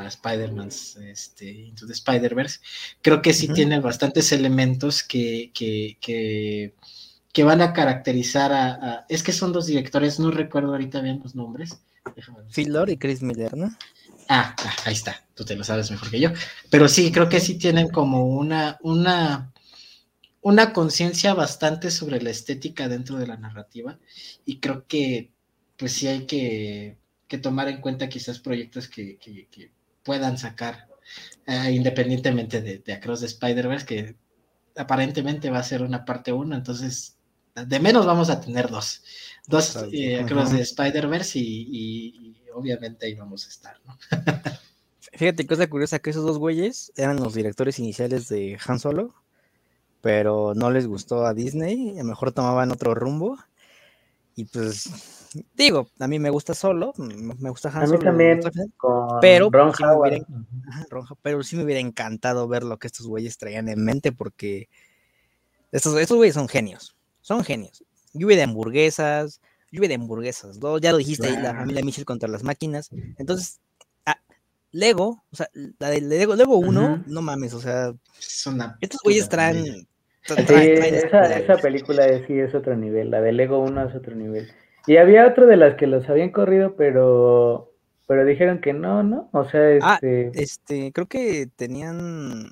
Spider-Man 0.06 0.68
este, 0.68 1.50
Into 1.50 1.86
the 1.86 1.92
Spider-Verse, 1.92 2.60
creo 3.02 3.20
que 3.20 3.34
sí 3.34 3.48
tiene 3.48 3.80
bastantes 3.80 4.32
elementos 4.32 5.02
que, 5.02 5.50
que, 5.52 5.98
que, 6.00 7.44
van 7.44 7.60
a 7.60 7.72
caracterizar 7.74 8.52
a, 8.52 9.04
Es 9.08 9.22
que 9.22 9.32
son 9.32 9.52
dos 9.52 9.66
directores, 9.66 10.18
no 10.18 10.30
recuerdo 10.30 10.70
ahorita 10.70 11.00
bien 11.02 11.20
los 11.22 11.34
nombres. 11.34 11.82
Phil 12.50 12.72
Lord 12.72 12.90
y 12.90 12.96
Chris 12.96 13.22
Miller, 13.22 13.54
¿no? 13.56 13.70
Ah, 14.28 14.54
ah, 14.58 14.76
ahí 14.86 14.94
está, 14.94 15.22
tú 15.34 15.44
te 15.44 15.54
lo 15.54 15.64
sabes 15.64 15.90
mejor 15.90 16.10
que 16.10 16.20
yo. 16.20 16.30
Pero 16.70 16.88
sí, 16.88 17.12
creo 17.12 17.28
que 17.28 17.40
sí 17.40 17.58
tienen 17.58 17.88
como 17.88 18.26
una, 18.26 18.78
una, 18.82 19.52
una 20.40 20.72
conciencia 20.72 21.34
bastante 21.34 21.90
sobre 21.90 22.22
la 22.22 22.30
estética 22.30 22.88
dentro 22.88 23.16
de 23.18 23.26
la 23.26 23.36
narrativa 23.36 23.98
y 24.44 24.60
creo 24.60 24.86
que 24.86 25.30
pues 25.76 25.92
sí 25.92 26.08
hay 26.08 26.26
que, 26.26 26.98
tomar 27.36 27.68
en 27.68 27.82
cuenta 27.82 28.08
quizás 28.08 28.38
proyectos 28.38 28.88
que, 28.88 29.18
puedan 30.02 30.38
sacar 30.38 30.88
eh, 31.46 31.72
independientemente 31.72 32.62
de, 32.62 32.78
de 32.78 32.92
Across 32.94 33.20
the 33.20 33.26
Spider-Verse, 33.26 33.84
que 33.84 34.16
aparentemente 34.74 35.50
va 35.50 35.58
a 35.58 35.62
ser 35.62 35.82
una 35.82 36.06
parte 36.06 36.32
uno, 36.32 36.56
entonces 36.56 37.18
de 37.66 37.80
menos 37.80 38.06
vamos 38.06 38.30
a 38.30 38.40
tener 38.40 38.68
dos, 38.68 39.02
dos 39.46 39.76
eh, 39.92 40.20
Across 40.20 40.52
the 40.52 40.60
Spider-Verse 40.60 41.38
y, 41.38 42.36
obviamente 42.54 43.06
ahí 43.06 43.14
vamos 43.14 43.46
a 43.46 43.48
estar, 43.48 43.76
¿no? 43.84 43.98
Fíjate, 45.12 45.46
cosa 45.46 45.68
curiosa, 45.68 45.98
que 45.98 46.10
esos 46.10 46.24
dos 46.24 46.38
güeyes 46.38 46.92
eran 46.96 47.16
los 47.16 47.34
directores 47.34 47.78
iniciales 47.78 48.28
de 48.28 48.58
Han 48.66 48.78
Solo, 48.78 49.14
pero 50.00 50.54
no 50.54 50.70
les 50.70 50.86
gustó 50.86 51.24
a 51.24 51.34
Disney, 51.34 51.98
a 51.98 52.02
lo 52.02 52.08
mejor 52.08 52.32
tomaban 52.32 52.70
otro 52.70 52.94
rumbo. 52.94 53.38
Y 54.36 54.44
pues, 54.44 55.17
digo, 55.54 55.88
a 55.98 56.08
mí 56.08 56.18
me 56.18 56.30
gusta 56.30 56.54
solo, 56.54 56.92
me 56.96 57.50
gusta 57.50 57.68
Han 57.68 57.86
Solo. 57.86 57.96
A 57.96 57.98
mí 57.98 58.04
también, 58.04 58.40
pero, 59.20 59.50
Ron 59.50 59.74
sí 59.74 59.84
hubiera, 59.84 60.24
pero 61.22 61.42
sí 61.42 61.56
me 61.56 61.64
hubiera 61.64 61.80
encantado 61.80 62.48
ver 62.48 62.62
lo 62.62 62.78
que 62.78 62.86
estos 62.86 63.06
güeyes 63.06 63.38
traían 63.38 63.68
en 63.68 63.84
mente, 63.84 64.12
porque 64.12 64.68
estos, 65.72 65.98
estos 65.98 66.16
güeyes 66.16 66.34
son 66.34 66.48
genios, 66.48 66.96
son 67.20 67.44
genios. 67.44 67.84
Lluvia 68.12 68.36
de 68.36 68.42
hamburguesas, 68.44 69.40
lluvia 69.70 69.88
de 69.88 69.94
hamburguesas, 69.96 70.58
ya 70.80 70.92
lo 70.92 70.98
dijiste, 70.98 71.30
la 71.40 71.54
familia 71.54 71.84
Mitchell 71.84 72.04
contra 72.04 72.28
las 72.28 72.42
máquinas. 72.42 72.90
Entonces, 73.18 73.60
Lego, 74.70 75.24
o 75.30 75.36
sea, 75.36 75.48
la 75.78 75.90
de 75.90 76.00
Lego, 76.00 76.36
Lego 76.36 76.56
1, 76.58 77.04
no 77.06 77.22
mames, 77.22 77.54
o 77.54 77.60
sea, 77.60 77.94
estos 78.80 79.00
güeyes 79.02 79.28
traen, 79.28 79.88
esa, 80.36 81.56
película 81.56 82.06
sí 82.26 82.38
es 82.38 82.54
otro 82.54 82.76
nivel, 82.76 83.10
la 83.10 83.20
de 83.22 83.32
Lego 83.32 83.60
1 83.60 83.88
es 83.88 83.94
otro 83.94 84.14
nivel. 84.14 84.50
Y 84.88 84.96
había 84.96 85.26
otro 85.26 85.46
de 85.46 85.56
las 85.56 85.76
que 85.76 85.86
los 85.86 86.08
habían 86.08 86.30
corrido, 86.30 86.74
pero 86.76 87.68
pero 88.08 88.24
dijeron 88.24 88.60
que 88.62 88.72
no, 88.72 89.02
¿no? 89.02 89.28
O 89.32 89.44
sea, 89.48 89.60
ah, 89.82 89.98
este... 90.00 90.30
este, 90.42 90.92
creo 90.92 91.06
que 91.06 91.46
tenían... 91.54 92.48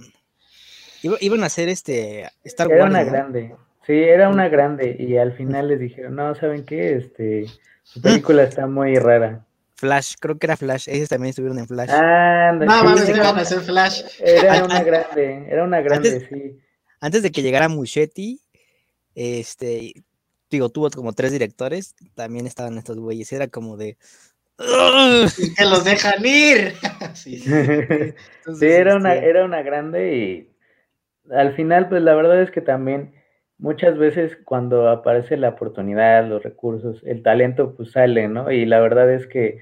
iban 1.02 1.42
a 1.42 1.46
hacer 1.46 1.70
este... 1.70 2.28
Star 2.44 2.68
Wars. 2.68 2.78
Era 2.78 2.90
una 2.90 3.04
grande, 3.04 3.54
sí, 3.86 3.94
era 3.94 4.28
una 4.28 4.50
grande, 4.50 4.96
y 4.98 5.16
al 5.16 5.32
final 5.32 5.68
les 5.68 5.80
dijeron, 5.80 6.14
no, 6.14 6.34
¿saben 6.34 6.66
qué? 6.66 6.96
Este, 6.96 7.46
su 7.82 8.02
película 8.02 8.42
está 8.42 8.66
muy 8.66 8.96
rara. 8.96 9.46
Flash, 9.76 10.16
creo 10.20 10.38
que 10.38 10.46
era 10.46 10.58
Flash, 10.58 10.90
ellos 10.90 11.08
también 11.08 11.30
estuvieron 11.30 11.58
en 11.58 11.66
Flash. 11.66 11.88
Ah, 11.90 12.52
no, 12.54 12.66
mames, 12.66 13.08
iban 13.08 13.38
a 13.38 13.40
hacer 13.40 13.60
Flash. 13.60 14.02
Era 14.20 14.62
una 14.62 14.82
grande, 14.82 15.46
era 15.48 15.64
una 15.64 15.80
grande, 15.80 16.28
sí. 16.28 16.58
Antes 17.00 17.22
de 17.22 17.30
que 17.30 17.40
llegara 17.40 17.70
Muschetti, 17.70 18.42
este, 19.14 19.94
digo, 20.50 20.68
tuvo 20.68 20.90
como 20.90 21.12
tres 21.12 21.32
directores, 21.32 21.94
también 22.14 22.46
estaban 22.46 22.78
estos 22.78 22.98
güeyes, 22.98 23.32
era 23.32 23.48
como 23.48 23.76
de... 23.76 23.96
que 24.58 25.64
los 25.64 25.84
dejan 25.84 26.24
ir. 26.24 26.74
sí, 27.14 27.42
era, 28.60 28.96
una, 28.96 29.14
este 29.14 29.28
era 29.28 29.44
una 29.44 29.62
grande 29.62 30.16
y 30.16 30.50
al 31.32 31.54
final, 31.54 31.88
pues 31.88 32.02
la 32.02 32.14
verdad 32.14 32.40
es 32.40 32.50
que 32.50 32.60
también 32.60 33.14
muchas 33.58 33.98
veces 33.98 34.36
cuando 34.44 34.88
aparece 34.88 35.36
la 35.36 35.50
oportunidad, 35.50 36.26
los 36.26 36.42
recursos, 36.42 37.02
el 37.04 37.22
talento, 37.22 37.74
pues 37.74 37.92
sale, 37.92 38.28
¿no? 38.28 38.50
Y 38.50 38.66
la 38.66 38.80
verdad 38.80 39.12
es 39.12 39.26
que 39.26 39.60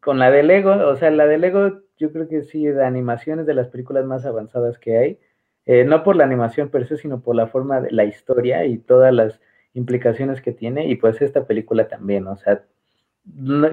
con 0.00 0.18
la 0.18 0.30
de 0.30 0.42
Lego, 0.42 0.72
o 0.72 0.96
sea, 0.96 1.10
la 1.10 1.26
de 1.26 1.38
Lego, 1.38 1.80
yo 1.98 2.12
creo 2.12 2.28
que 2.28 2.42
sí, 2.42 2.64
de 2.66 2.84
animaciones 2.84 3.46
de 3.46 3.54
las 3.54 3.68
películas 3.68 4.04
más 4.04 4.24
avanzadas 4.26 4.78
que 4.78 4.98
hay, 4.98 5.18
eh, 5.66 5.84
no 5.84 6.02
por 6.02 6.16
la 6.16 6.24
animación 6.24 6.68
per 6.68 6.86
se, 6.86 6.96
sino 6.96 7.22
por 7.22 7.36
la 7.36 7.46
forma 7.46 7.80
de 7.80 7.90
la 7.90 8.04
historia 8.04 8.64
y 8.66 8.78
todas 8.78 9.12
las 9.14 9.40
implicaciones 9.74 10.40
que 10.40 10.52
tiene, 10.52 10.88
y 10.88 10.96
pues 10.96 11.20
esta 11.20 11.46
película 11.46 11.88
también, 11.88 12.26
o 12.26 12.36
sea, 12.36 12.64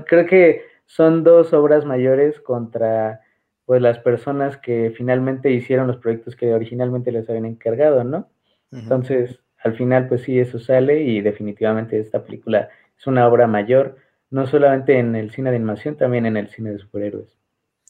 creo 0.06 0.26
que 0.26 0.64
son 0.86 1.24
dos 1.24 1.54
obras 1.54 1.86
mayores 1.86 2.40
contra 2.40 3.22
pues 3.66 3.82
las 3.82 4.00
personas 4.00 4.58
que 4.58 4.92
finalmente 4.98 5.52
hicieron 5.52 5.88
los 5.88 5.98
proyectos 5.98 6.36
que 6.36 6.54
originalmente 6.54 7.12
les 7.12 7.30
habían 7.30 7.46
encargado, 7.46 8.04
¿no? 8.04 8.28
Entonces, 8.72 9.40
al 9.64 9.76
final, 9.76 10.08
pues 10.08 10.24
sí, 10.24 10.40
eso 10.40 10.60
sale 10.60 11.04
y 11.04 11.22
definitivamente 11.22 12.00
esta 12.00 12.24
película 12.24 12.70
es 12.98 13.08
una 13.08 13.28
obra 13.28 13.48
mayor, 13.48 13.98
no 14.30 14.48
solamente 14.48 14.98
en 14.98 15.16
el 15.16 15.32
cine 15.32 15.52
de 15.52 15.58
animación, 15.58 15.98
también 15.98 16.26
en 16.26 16.38
el 16.38 16.50
cine 16.50 16.72
de 16.72 16.80
superhéroes. 16.80 17.38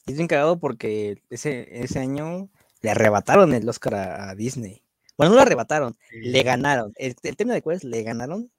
Es 0.06 0.16
bien 0.16 0.28
cagado 0.28 0.58
porque 0.58 1.18
ese, 1.30 1.82
ese 1.82 2.00
año 2.00 2.48
le 2.82 2.90
arrebataron 2.90 3.54
el 3.54 3.68
Oscar 3.68 3.94
a, 3.94 4.34
Disney. 4.34 4.82
Bueno, 5.16 5.30
no 5.30 5.36
lo 5.36 5.42
arrebataron, 5.46 5.94
le 6.10 6.42
ganaron. 6.42 6.92
El, 6.96 7.14
tema 7.36 7.54
de 7.54 7.62
cuál 7.62 7.76
es, 7.76 7.84
le 7.84 8.02
ganaron. 8.02 8.50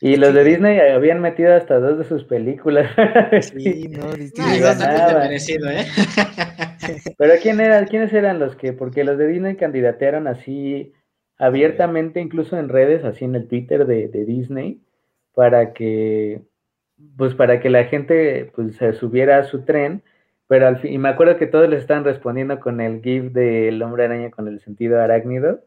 Y 0.00 0.16
los 0.16 0.34
de 0.34 0.44
Disney 0.44 0.78
habían 0.78 1.20
metido 1.20 1.54
hasta 1.54 1.78
dos 1.80 1.98
de 1.98 2.04
sus 2.04 2.24
películas. 2.24 2.90
Sí, 3.40 3.88
no, 3.88 4.12
Disney 4.12 4.60
¿eh? 4.60 5.86
Pero 7.18 7.34
¿quién 7.42 7.60
era, 7.60 7.84
¿quiénes 7.86 8.12
eran 8.12 8.38
los 8.38 8.56
que? 8.56 8.72
Porque 8.74 9.04
los 9.04 9.16
de 9.16 9.26
Disney 9.26 9.56
candidatearon 9.56 10.26
así 10.26 10.92
abiertamente, 11.38 12.20
incluso 12.20 12.58
en 12.58 12.68
redes, 12.68 13.04
así 13.04 13.24
en 13.24 13.34
el 13.34 13.48
Twitter 13.48 13.86
de, 13.86 14.08
Disney, 14.08 14.82
para 15.34 15.72
que, 15.72 16.42
pues 17.16 17.34
para 17.34 17.60
que 17.60 17.70
la 17.70 17.84
gente 17.84 18.50
pues 18.54 18.76
se 18.76 18.92
subiera 18.94 19.38
a 19.38 19.44
su 19.44 19.64
tren, 19.64 20.02
pero 20.48 20.68
al 20.68 20.78
fin, 20.78 20.92
y 20.92 20.98
me 20.98 21.08
acuerdo 21.08 21.36
que 21.36 21.46
todos 21.46 21.68
les 21.68 21.80
estaban 21.80 22.04
respondiendo 22.04 22.60
con 22.60 22.80
el 22.80 23.02
GIF 23.02 23.32
del 23.32 23.82
hombre 23.82 24.04
araña 24.04 24.30
con 24.30 24.48
el 24.48 24.60
sentido 24.60 25.00
arácnido, 25.00 25.60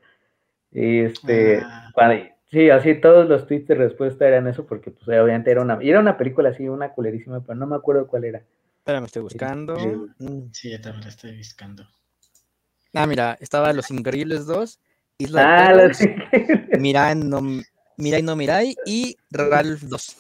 y 0.71 0.99
este, 0.99 1.61
ah. 1.63 1.91
sí, 2.51 2.69
así 2.69 2.95
todos 2.95 3.27
los 3.27 3.47
tweets 3.47 3.67
de 3.67 3.75
respuesta 3.75 4.27
eran 4.27 4.47
eso, 4.47 4.65
porque 4.65 4.91
pues 4.91 5.07
obviamente 5.07 5.51
era 5.51 5.61
una, 5.61 5.79
era 5.81 5.99
una 5.99 6.17
película 6.17 6.49
así, 6.49 6.67
una 6.67 6.89
culerísima, 6.89 7.41
pero 7.41 7.55
no 7.55 7.67
me 7.67 7.75
acuerdo 7.75 8.07
cuál 8.07 8.25
era. 8.25 8.41
Espera, 8.77 9.01
me 9.01 9.07
estoy 9.07 9.23
buscando. 9.23 9.75
Mm. 10.19 10.51
Sí, 10.51 10.71
yo 10.71 10.81
también 10.81 11.03
la 11.03 11.09
estoy 11.09 11.37
buscando. 11.37 11.85
Ah, 12.93 13.05
mira, 13.05 13.37
estaba 13.39 13.71
Los 13.73 13.91
Increíbles 13.91 14.47
2 14.47 14.79
Isla 15.19 15.67
ah, 15.67 15.73
de 15.75 16.77
Mirai 16.79 17.13
no, 17.13 17.41
Mirai 17.97 18.21
no 18.23 18.37
Mirai 18.37 18.73
y 18.85 19.17
Ralph 19.29 19.81
2. 19.81 20.15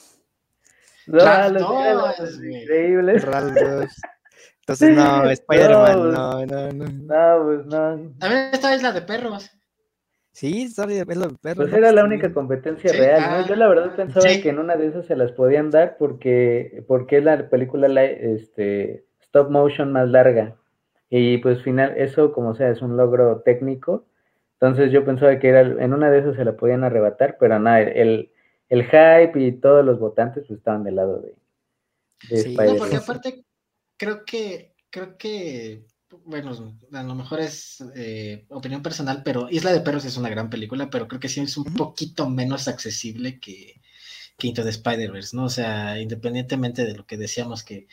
Ralph 1.07 1.57
2, 1.57 2.43
increíble. 2.43 3.17
Ralph 3.19 3.55
2. 3.55 3.89
Entonces, 4.73 4.95
no, 4.95 5.29
Spider-Man, 5.29 6.11
no, 6.11 6.45
no, 6.45 6.73
no. 6.73 6.85
No, 6.85 7.45
pues 7.45 7.65
no. 7.65 8.13
También 8.19 8.49
esta 8.53 8.75
Isla 8.75 8.91
de 8.91 9.01
Perros. 9.01 9.49
Sí, 10.31 10.63
Isla 10.63 10.85
de 10.85 11.05
Perros. 11.05 11.37
Pues 11.41 11.73
era 11.73 11.91
la 11.91 12.03
única 12.03 12.31
competencia 12.33 12.91
real, 12.93 13.21
¿no? 13.21 13.27
Ah, 13.27 13.45
Yo 13.47 13.55
la 13.55 13.67
verdad 13.67 13.95
pensaba 13.95 14.25
que 14.25 14.49
en 14.49 14.59
una 14.59 14.75
de 14.75 14.87
esas 14.87 15.05
se 15.05 15.15
las 15.15 15.31
podían 15.31 15.69
dar 15.69 15.97
porque, 15.97 16.83
porque 16.87 17.17
es 17.17 17.23
la 17.23 17.49
película 17.49 18.03
este, 18.03 19.05
stop 19.21 19.49
motion 19.49 19.91
más 19.91 20.07
larga. 20.09 20.55
Y 21.09 21.39
pues 21.39 21.61
final, 21.63 21.95
eso 21.97 22.31
como 22.31 22.53
sea, 22.55 22.69
es 22.69 22.81
un 22.81 22.95
logro 22.95 23.41
técnico 23.41 24.05
entonces 24.61 24.91
yo 24.91 25.05
pensaba 25.05 25.39
que 25.39 25.47
era 25.47 25.61
en 25.61 25.93
una 25.93 26.11
de 26.11 26.19
esas 26.19 26.35
se 26.35 26.43
la 26.43 26.57
podían 26.57 26.83
arrebatar, 26.83 27.37
pero 27.39 27.57
nada, 27.59 27.79
el, 27.79 28.33
el 28.67 28.83
hype 28.83 29.31
y 29.35 29.53
todos 29.53 29.85
los 29.85 29.99
votantes 29.99 30.43
pues, 30.47 30.59
estaban 30.59 30.83
del 30.83 30.97
lado 30.97 31.21
de, 31.21 31.35
de 32.29 32.37
sí, 32.41 32.57
no, 32.57 32.75
porque 32.75 32.97
aparte 32.97 33.45
creo 33.99 34.25
que, 34.25 34.73
creo 34.89 35.17
que, 35.17 35.85
bueno, 36.25 36.79
a 36.93 37.03
lo 37.03 37.15
mejor 37.15 37.41
es 37.41 37.83
eh, 37.95 38.45
opinión 38.49 38.81
personal, 38.81 39.21
pero 39.23 39.49
Isla 39.51 39.73
de 39.73 39.81
Perros 39.81 40.05
es 40.05 40.17
una 40.17 40.29
gran 40.29 40.49
película, 40.49 40.89
pero 40.89 41.07
creo 41.07 41.19
que 41.19 41.29
sí 41.29 41.41
es 41.41 41.57
un 41.57 41.65
poquito 41.75 42.27
menos 42.29 42.67
accesible 42.67 43.39
que, 43.39 43.81
que 44.37 44.47
Into 44.47 44.63
the 44.63 44.69
Spider-Verse, 44.69 45.35
¿no? 45.35 45.43
O 45.45 45.49
sea, 45.49 45.99
independientemente 45.99 46.85
de 46.85 46.95
lo 46.95 47.05
que 47.05 47.17
decíamos 47.17 47.63
que 47.63 47.87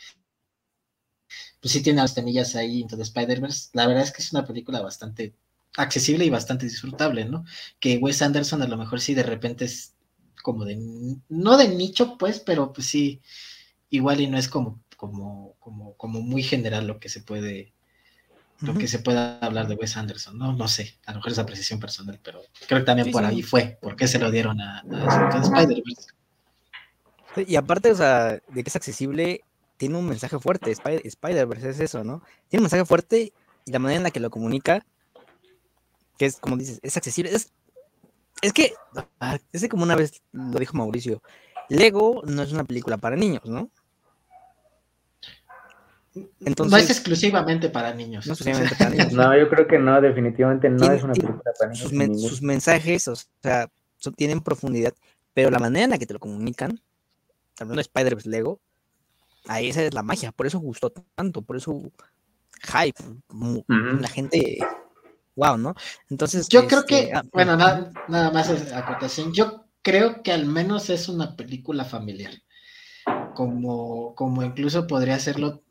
pues 1.59 1.73
sí 1.73 1.83
tiene 1.83 2.01
las 2.01 2.15
temillas 2.15 2.55
ahí 2.55 2.79
Into 2.79 2.95
the 2.95 3.03
Spider-Verse. 3.03 3.71
La 3.73 3.85
verdad 3.85 4.03
es 4.03 4.11
que 4.13 4.21
es 4.21 4.31
una 4.31 4.45
película 4.45 4.81
bastante 4.81 5.35
accesible 5.75 6.23
y 6.25 6.29
bastante 6.29 6.65
disfrutable, 6.65 7.25
¿no? 7.25 7.43
Que 7.79 7.97
Wes 7.97 8.21
Anderson 8.21 8.61
a 8.61 8.67
lo 8.67 8.77
mejor 8.77 9.01
sí 9.01 9.13
de 9.13 9.23
repente 9.23 9.65
es 9.65 9.95
como 10.41 10.63
de, 10.63 10.77
no 11.27 11.57
de 11.57 11.67
nicho, 11.67 12.17
pues, 12.17 12.39
pero 12.39 12.71
pues 12.71 12.87
sí, 12.87 13.21
igual 13.89 14.21
y 14.21 14.27
no 14.27 14.37
es 14.37 14.47
como, 14.47 14.81
como, 14.97 15.55
como, 15.59 15.93
como 15.93 16.19
muy 16.19 16.43
general 16.43 16.87
lo 16.87 16.99
que 16.99 17.07
se 17.07 17.21
puede, 17.21 17.71
lo 18.61 18.73
que 18.73 18.87
se 18.87 18.99
pueda 18.99 19.37
hablar 19.39 19.67
de 19.67 19.75
Wes 19.75 19.95
Anderson, 19.95 20.37
¿no? 20.37 20.51
No 20.53 20.67
sé, 20.67 20.97
a 21.05 21.11
lo 21.11 21.19
mejor 21.19 21.31
es 21.31 21.39
apreciación 21.39 21.79
personal, 21.79 22.19
pero 22.21 22.41
creo 22.67 22.79
que 22.79 22.85
también 22.85 23.11
por 23.11 23.23
ahí 23.23 23.43
fue, 23.43 23.77
porque 23.81 24.07
se 24.07 24.19
lo 24.19 24.31
dieron 24.31 24.59
a, 24.59 24.79
a 24.79 25.41
Spider-Verse. 25.41 26.09
Y 27.45 27.55
aparte, 27.55 27.91
o 27.91 27.95
sea, 27.95 28.31
de 28.31 28.63
que 28.63 28.69
es 28.69 28.75
accesible, 28.75 29.41
tiene 29.77 29.95
un 29.95 30.07
mensaje 30.07 30.39
fuerte. 30.39 30.71
Spider-Verse 30.71 31.69
es 31.69 31.79
eso, 31.79 32.03
¿no? 32.03 32.23
Tiene 32.49 32.61
un 32.61 32.63
mensaje 32.63 32.83
fuerte 32.83 33.31
y 33.65 33.71
la 33.71 33.77
manera 33.79 33.97
en 33.97 34.03
la 34.03 34.11
que 34.11 34.19
lo 34.19 34.31
comunica, 34.31 34.83
que 36.17 36.25
es, 36.25 36.37
como 36.37 36.57
dices, 36.57 36.79
es 36.81 36.97
accesible. 36.97 37.31
Es, 37.31 37.51
es 38.41 38.53
que, 38.53 38.73
ah, 39.19 39.37
es 39.51 39.61
que 39.61 39.69
como 39.69 39.83
una 39.83 39.95
vez 39.95 40.23
lo 40.31 40.57
dijo 40.59 40.75
Mauricio, 40.75 41.21
Lego 41.69 42.23
no 42.25 42.41
es 42.41 42.51
una 42.51 42.63
película 42.63 42.97
para 42.97 43.15
niños, 43.15 43.45
¿no? 43.45 43.69
Entonces, 46.45 46.71
no 46.71 46.77
es 46.77 46.89
exclusivamente 46.89 47.69
para 47.69 47.93
niños. 47.93 48.25
No, 48.27 48.33
exclusivamente 48.33 48.75
para 48.75 48.89
niños. 48.91 49.13
no 49.13 49.37
yo 49.37 49.49
creo 49.49 49.67
que 49.67 49.79
no, 49.79 50.01
definitivamente 50.01 50.69
no 50.69 50.91
es 50.91 51.03
una 51.03 51.13
película 51.13 51.51
para 51.57 51.71
niños. 51.71 52.21
Sus, 52.21 52.41
mensajes, 52.41 53.07
o 53.07 53.15
sea, 53.41 53.69
tienen 54.15 54.41
profundidad, 54.41 54.93
pero 55.33 55.49
la 55.49 55.59
manera 55.59 55.85
en 55.85 55.91
la 55.91 55.97
que 55.97 56.05
te 56.05 56.13
lo 56.13 56.19
comunican, 56.19 56.81
hablando 57.59 57.75
de 57.75 57.81
Spider-Verse 57.81 58.29
Lego, 58.29 58.59
ahí 59.47 59.69
esa 59.69 59.83
es 59.83 59.93
la 59.93 60.03
magia, 60.03 60.31
por 60.31 60.47
eso 60.47 60.59
gustó 60.59 60.91
tanto, 61.15 61.41
por 61.41 61.57
eso 61.57 61.79
hype, 62.63 63.03
la 63.99 64.07
gente, 64.07 64.57
wow, 65.35 65.57
¿no? 65.57 65.75
Entonces, 66.09 66.47
yo 66.49 66.67
creo 66.67 66.85
que, 66.85 66.99
este, 66.99 67.15
ah, 67.15 67.23
bueno, 67.31 67.55
nada, 67.55 67.91
nada 68.07 68.31
más 68.31 68.49
acotación, 68.71 69.33
yo 69.33 69.65
creo 69.81 70.21
que 70.23 70.31
al 70.31 70.45
menos 70.45 70.89
es 70.89 71.09
una 71.09 71.35
película 71.35 71.85
familiar, 71.85 72.33
como, 73.35 74.15
como 74.15 74.43
incluso 74.43 74.87
podría 74.87 75.15
hacerlo 75.15 75.63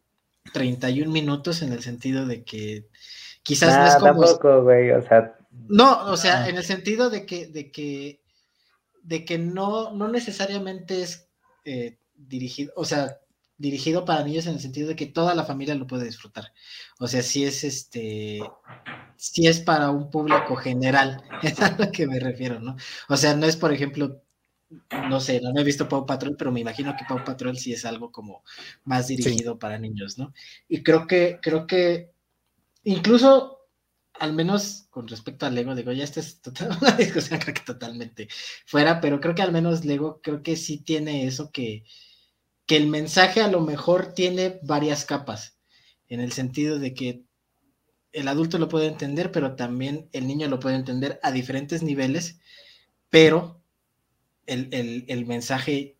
31 0.52 1.10
minutos 1.10 1.62
en 1.62 1.72
el 1.72 1.82
sentido 1.82 2.26
de 2.26 2.44
que 2.44 2.88
quizás 3.42 4.00
no 4.00 4.24
es 4.24 4.34
como... 4.34 4.50
o 4.58 5.02
sea... 5.02 5.38
No, 5.68 6.06
o 6.10 6.16
sea, 6.16 6.48
en 6.48 6.56
el 6.56 6.64
sentido 6.64 7.08
de 7.08 7.24
que, 7.24 7.46
de 7.46 7.70
que, 7.72 8.20
de 9.02 9.24
que 9.24 9.38
no, 9.38 9.92
no 9.92 10.08
necesariamente 10.08 11.02
es 11.02 11.28
eh, 11.64 11.98
dirigido, 12.14 12.72
o 12.76 12.84
sea, 12.84 13.18
dirigido 13.58 14.04
para 14.04 14.22
niños 14.22 14.46
en 14.46 14.54
el 14.54 14.60
sentido 14.60 14.88
de 14.88 14.96
que 14.96 15.06
toda 15.06 15.34
la 15.34 15.44
familia 15.44 15.74
lo 15.74 15.86
puede 15.86 16.04
disfrutar. 16.04 16.52
O 16.98 17.08
sea, 17.08 17.22
si 17.22 17.44
es 17.44 17.64
este, 17.64 18.40
si 19.16 19.46
es 19.46 19.60
para 19.60 19.90
un 19.90 20.10
público 20.10 20.56
general, 20.56 21.22
es 21.42 21.60
a 21.60 21.76
lo 21.76 21.90
que 21.90 22.06
me 22.06 22.20
refiero, 22.20 22.60
¿no? 22.60 22.76
O 23.08 23.16
sea, 23.16 23.34
no 23.34 23.46
es, 23.46 23.56
por 23.56 23.72
ejemplo, 23.72 24.22
no 25.08 25.20
sé, 25.20 25.40
no 25.40 25.58
he 25.60 25.64
visto 25.64 25.88
Pau 25.88 26.06
Patrol, 26.06 26.36
pero 26.36 26.50
me 26.50 26.60
imagino 26.60 26.94
que 26.96 27.04
Pau 27.08 27.22
Patrol 27.24 27.56
sí 27.56 27.72
es 27.72 27.84
algo 27.84 28.10
como 28.10 28.42
más 28.84 29.08
dirigido 29.08 29.58
para 29.58 29.78
niños, 29.78 30.18
¿no? 30.18 30.32
Y 30.68 30.82
creo 30.82 31.06
que, 31.06 31.38
creo 31.40 31.66
que 31.66 32.10
incluso, 32.84 33.60
al 34.14 34.32
menos 34.32 34.86
con 34.90 35.06
respecto 35.06 35.46
a 35.46 35.50
Lego, 35.50 35.74
digo, 35.74 35.92
ya 35.92 36.04
esta 36.04 36.20
es 36.20 36.40
total, 36.40 36.70
una 36.80 36.92
discusión 36.92 37.38
creo 37.38 37.54
que 37.54 37.60
totalmente 37.60 38.28
fuera, 38.64 39.00
pero 39.00 39.20
creo 39.20 39.34
que 39.34 39.42
al 39.42 39.52
menos 39.52 39.84
Lego 39.84 40.20
creo 40.22 40.42
que 40.42 40.56
sí 40.56 40.78
tiene 40.78 41.26
eso 41.26 41.52
que, 41.52 41.84
que 42.66 42.76
el 42.76 42.88
mensaje 42.88 43.40
a 43.42 43.48
lo 43.48 43.60
mejor 43.60 44.14
tiene 44.14 44.58
varias 44.62 45.04
capas, 45.04 45.58
en 46.08 46.20
el 46.20 46.32
sentido 46.32 46.78
de 46.78 46.94
que 46.94 47.24
el 48.12 48.28
adulto 48.28 48.58
lo 48.58 48.68
puede 48.68 48.86
entender, 48.86 49.30
pero 49.30 49.56
también 49.56 50.08
el 50.12 50.26
niño 50.26 50.48
lo 50.48 50.58
puede 50.58 50.76
entender 50.76 51.20
a 51.22 51.30
diferentes 51.32 51.82
niveles, 51.82 52.40
pero 53.10 53.62
el, 54.46 55.26
mensaje 55.26 55.96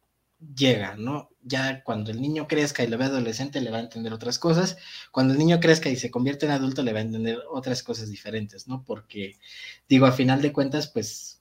llega, 0.55 0.97
¿no? 0.97 1.31
Ya 1.43 1.83
cuando 1.85 2.11
el 2.11 2.21
niño 2.21 2.47
crezca 2.49 2.85
y 2.85 2.89
lo 2.89 2.99
ve 2.99 3.07
adolescente 3.07 3.61
le 3.61 3.71
va 3.71 3.79
a 3.79 3.83
entender 3.83 4.13
otras 4.13 4.39
cosas, 4.39 4.77
cuando 5.13 5.33
el 5.33 5.39
niño 5.39 5.61
crezca 5.61 5.89
y 5.89 5.97
se 5.97 6.11
convierte 6.11 6.47
en 6.47 6.53
adulto 6.53 6.83
le 6.83 6.93
va 6.93 6.99
a 6.99 7.03
entender 7.03 7.39
otras 7.51 7.83
cosas 7.83 8.11
diferentes, 8.11 8.69
¿no? 8.69 8.85
Porque, 8.85 9.37
digo, 9.89 10.07
a 10.07 10.13
final 10.13 10.43
de 10.43 10.53
cuentas, 10.53 10.89
pues, 10.89 11.41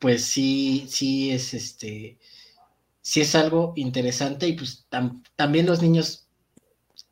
pues 0.00 0.24
sí, 0.24 0.86
sí 0.88 1.30
es 1.30 1.54
este, 1.54 2.18
sí 3.08 3.20
es 3.22 3.34
algo 3.34 3.72
interesante 3.76 4.48
y 4.48 4.52
pues 4.52 4.86
también 5.36 5.66
los 5.66 5.80
niños 5.80 6.28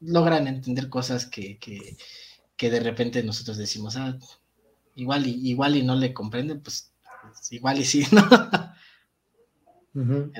logran 0.01 0.47
entender 0.47 0.91
cosas 0.91 1.27
que, 1.27 1.59
de 2.59 2.81
repente 2.81 3.23
nosotros 3.23 3.57
decimos, 3.57 3.97
ah, 3.97 4.19
igual 4.95 5.27
igual 5.27 5.77
y 5.77 5.83
no 5.83 5.95
le 5.95 6.13
comprenden, 6.13 6.61
pues, 6.61 6.93
igual 7.51 7.79
y 7.79 7.85
sí, 7.85 8.07
¿no? 8.13 8.29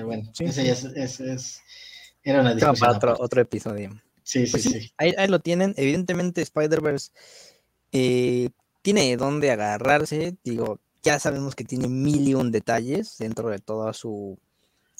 bueno, 0.05 0.31
ese 0.39 0.71
es, 0.71 1.61
era 2.23 2.41
una 2.41 2.53
discusión. 2.53 2.99
Para 2.99 3.15
otro, 3.19 3.41
episodio. 3.41 4.01
Sí, 4.23 4.45
sí, 4.45 4.51
pues 4.51 4.63
sí. 4.63 4.91
Ahí, 4.97 5.13
lo 5.27 5.39
tienen. 5.39 5.73
Evidentemente, 5.77 6.41
Spider-Verse 6.41 7.11
eh, 7.91 8.49
tiene 8.81 9.09
de 9.09 9.17
dónde 9.17 9.51
agarrarse. 9.51 10.35
Digo, 10.43 10.79
ya 11.01 11.19
sabemos 11.19 11.55
que 11.55 11.63
tiene 11.63 11.87
mil 11.87 12.27
y 12.27 12.33
un 12.33 12.51
detalles 12.51 13.17
dentro 13.17 13.49
de 13.49 13.59
toda 13.59 13.93
su 13.93 14.37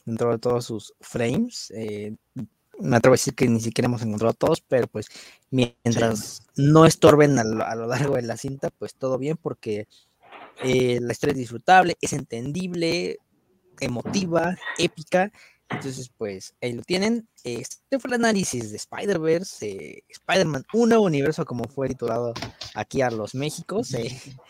dentro 0.06 0.32
de 0.32 0.40
todos 0.40 0.66
sus 0.66 0.94
frames. 1.02 1.72
Eh, 1.76 2.16
me 2.80 2.98
atrevo 2.98 3.14
a 3.14 3.18
decir 3.18 3.36
que 3.36 3.48
ni 3.48 3.60
siquiera 3.60 3.88
hemos 3.88 4.02
encontrado 4.02 4.34
todos, 4.34 4.62
pero 4.62 4.88
pues 4.88 5.08
mientras 5.52 6.44
no 6.56 6.86
estorben 6.86 7.38
a 7.38 7.44
lo, 7.44 7.88
largo 7.88 8.16
de 8.16 8.22
la 8.22 8.38
cinta, 8.38 8.70
pues 8.70 8.96
todo 8.96 9.18
bien, 9.18 9.38
porque 9.38 9.88
eh, 10.64 11.00
la 11.02 11.12
historia 11.12 11.34
es 11.34 11.40
disfrutable, 11.40 11.98
es 12.02 12.14
entendible, 12.14 13.18
emotiva, 13.80 14.56
épica. 14.78 15.32
Entonces, 15.70 16.10
pues 16.18 16.56
ahí 16.62 16.74
lo 16.74 16.82
tienen. 16.82 17.28
Este 17.44 18.00
fue 18.00 18.10
el 18.10 18.16
análisis 18.16 18.72
de 18.72 18.78
Spider-Verse, 18.78 19.68
eh, 19.68 20.04
Spider-Man 20.08 20.64
1, 20.74 21.02
universo 21.02 21.46
como 21.46 21.66
fue 21.66 21.90
titulado 21.90 22.34
aquí 22.74 23.02
a 23.02 23.12
los 23.12 23.36
Méxicos. 23.36 23.90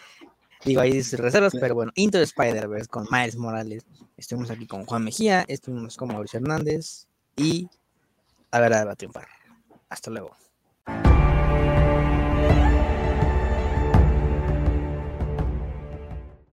Digo, 0.66 0.82
ahí 0.82 0.92
dice 0.92 1.18
reservas, 1.18 1.54
pero 1.60 1.76
bueno, 1.76 1.92
Into 1.96 2.20
Spider-Verse 2.20 2.88
con 2.88 3.08
Miles 3.12 3.36
Morales. 3.36 3.86
Estuvimos 4.18 4.50
aquí 4.50 4.68
con 4.68 4.86
Juan 4.86 5.04
Mejía, 5.04 5.46
estuvimos 5.48 5.96
con 5.96 6.10
Mauricio 6.10 6.40
Hernández 6.40 7.08
y 7.36 7.70
a 8.52 8.60
ver, 8.60 8.74
a 8.74 8.96
triunfar. 8.96 9.28
Hasta 9.90 10.12
luego. 10.12 10.36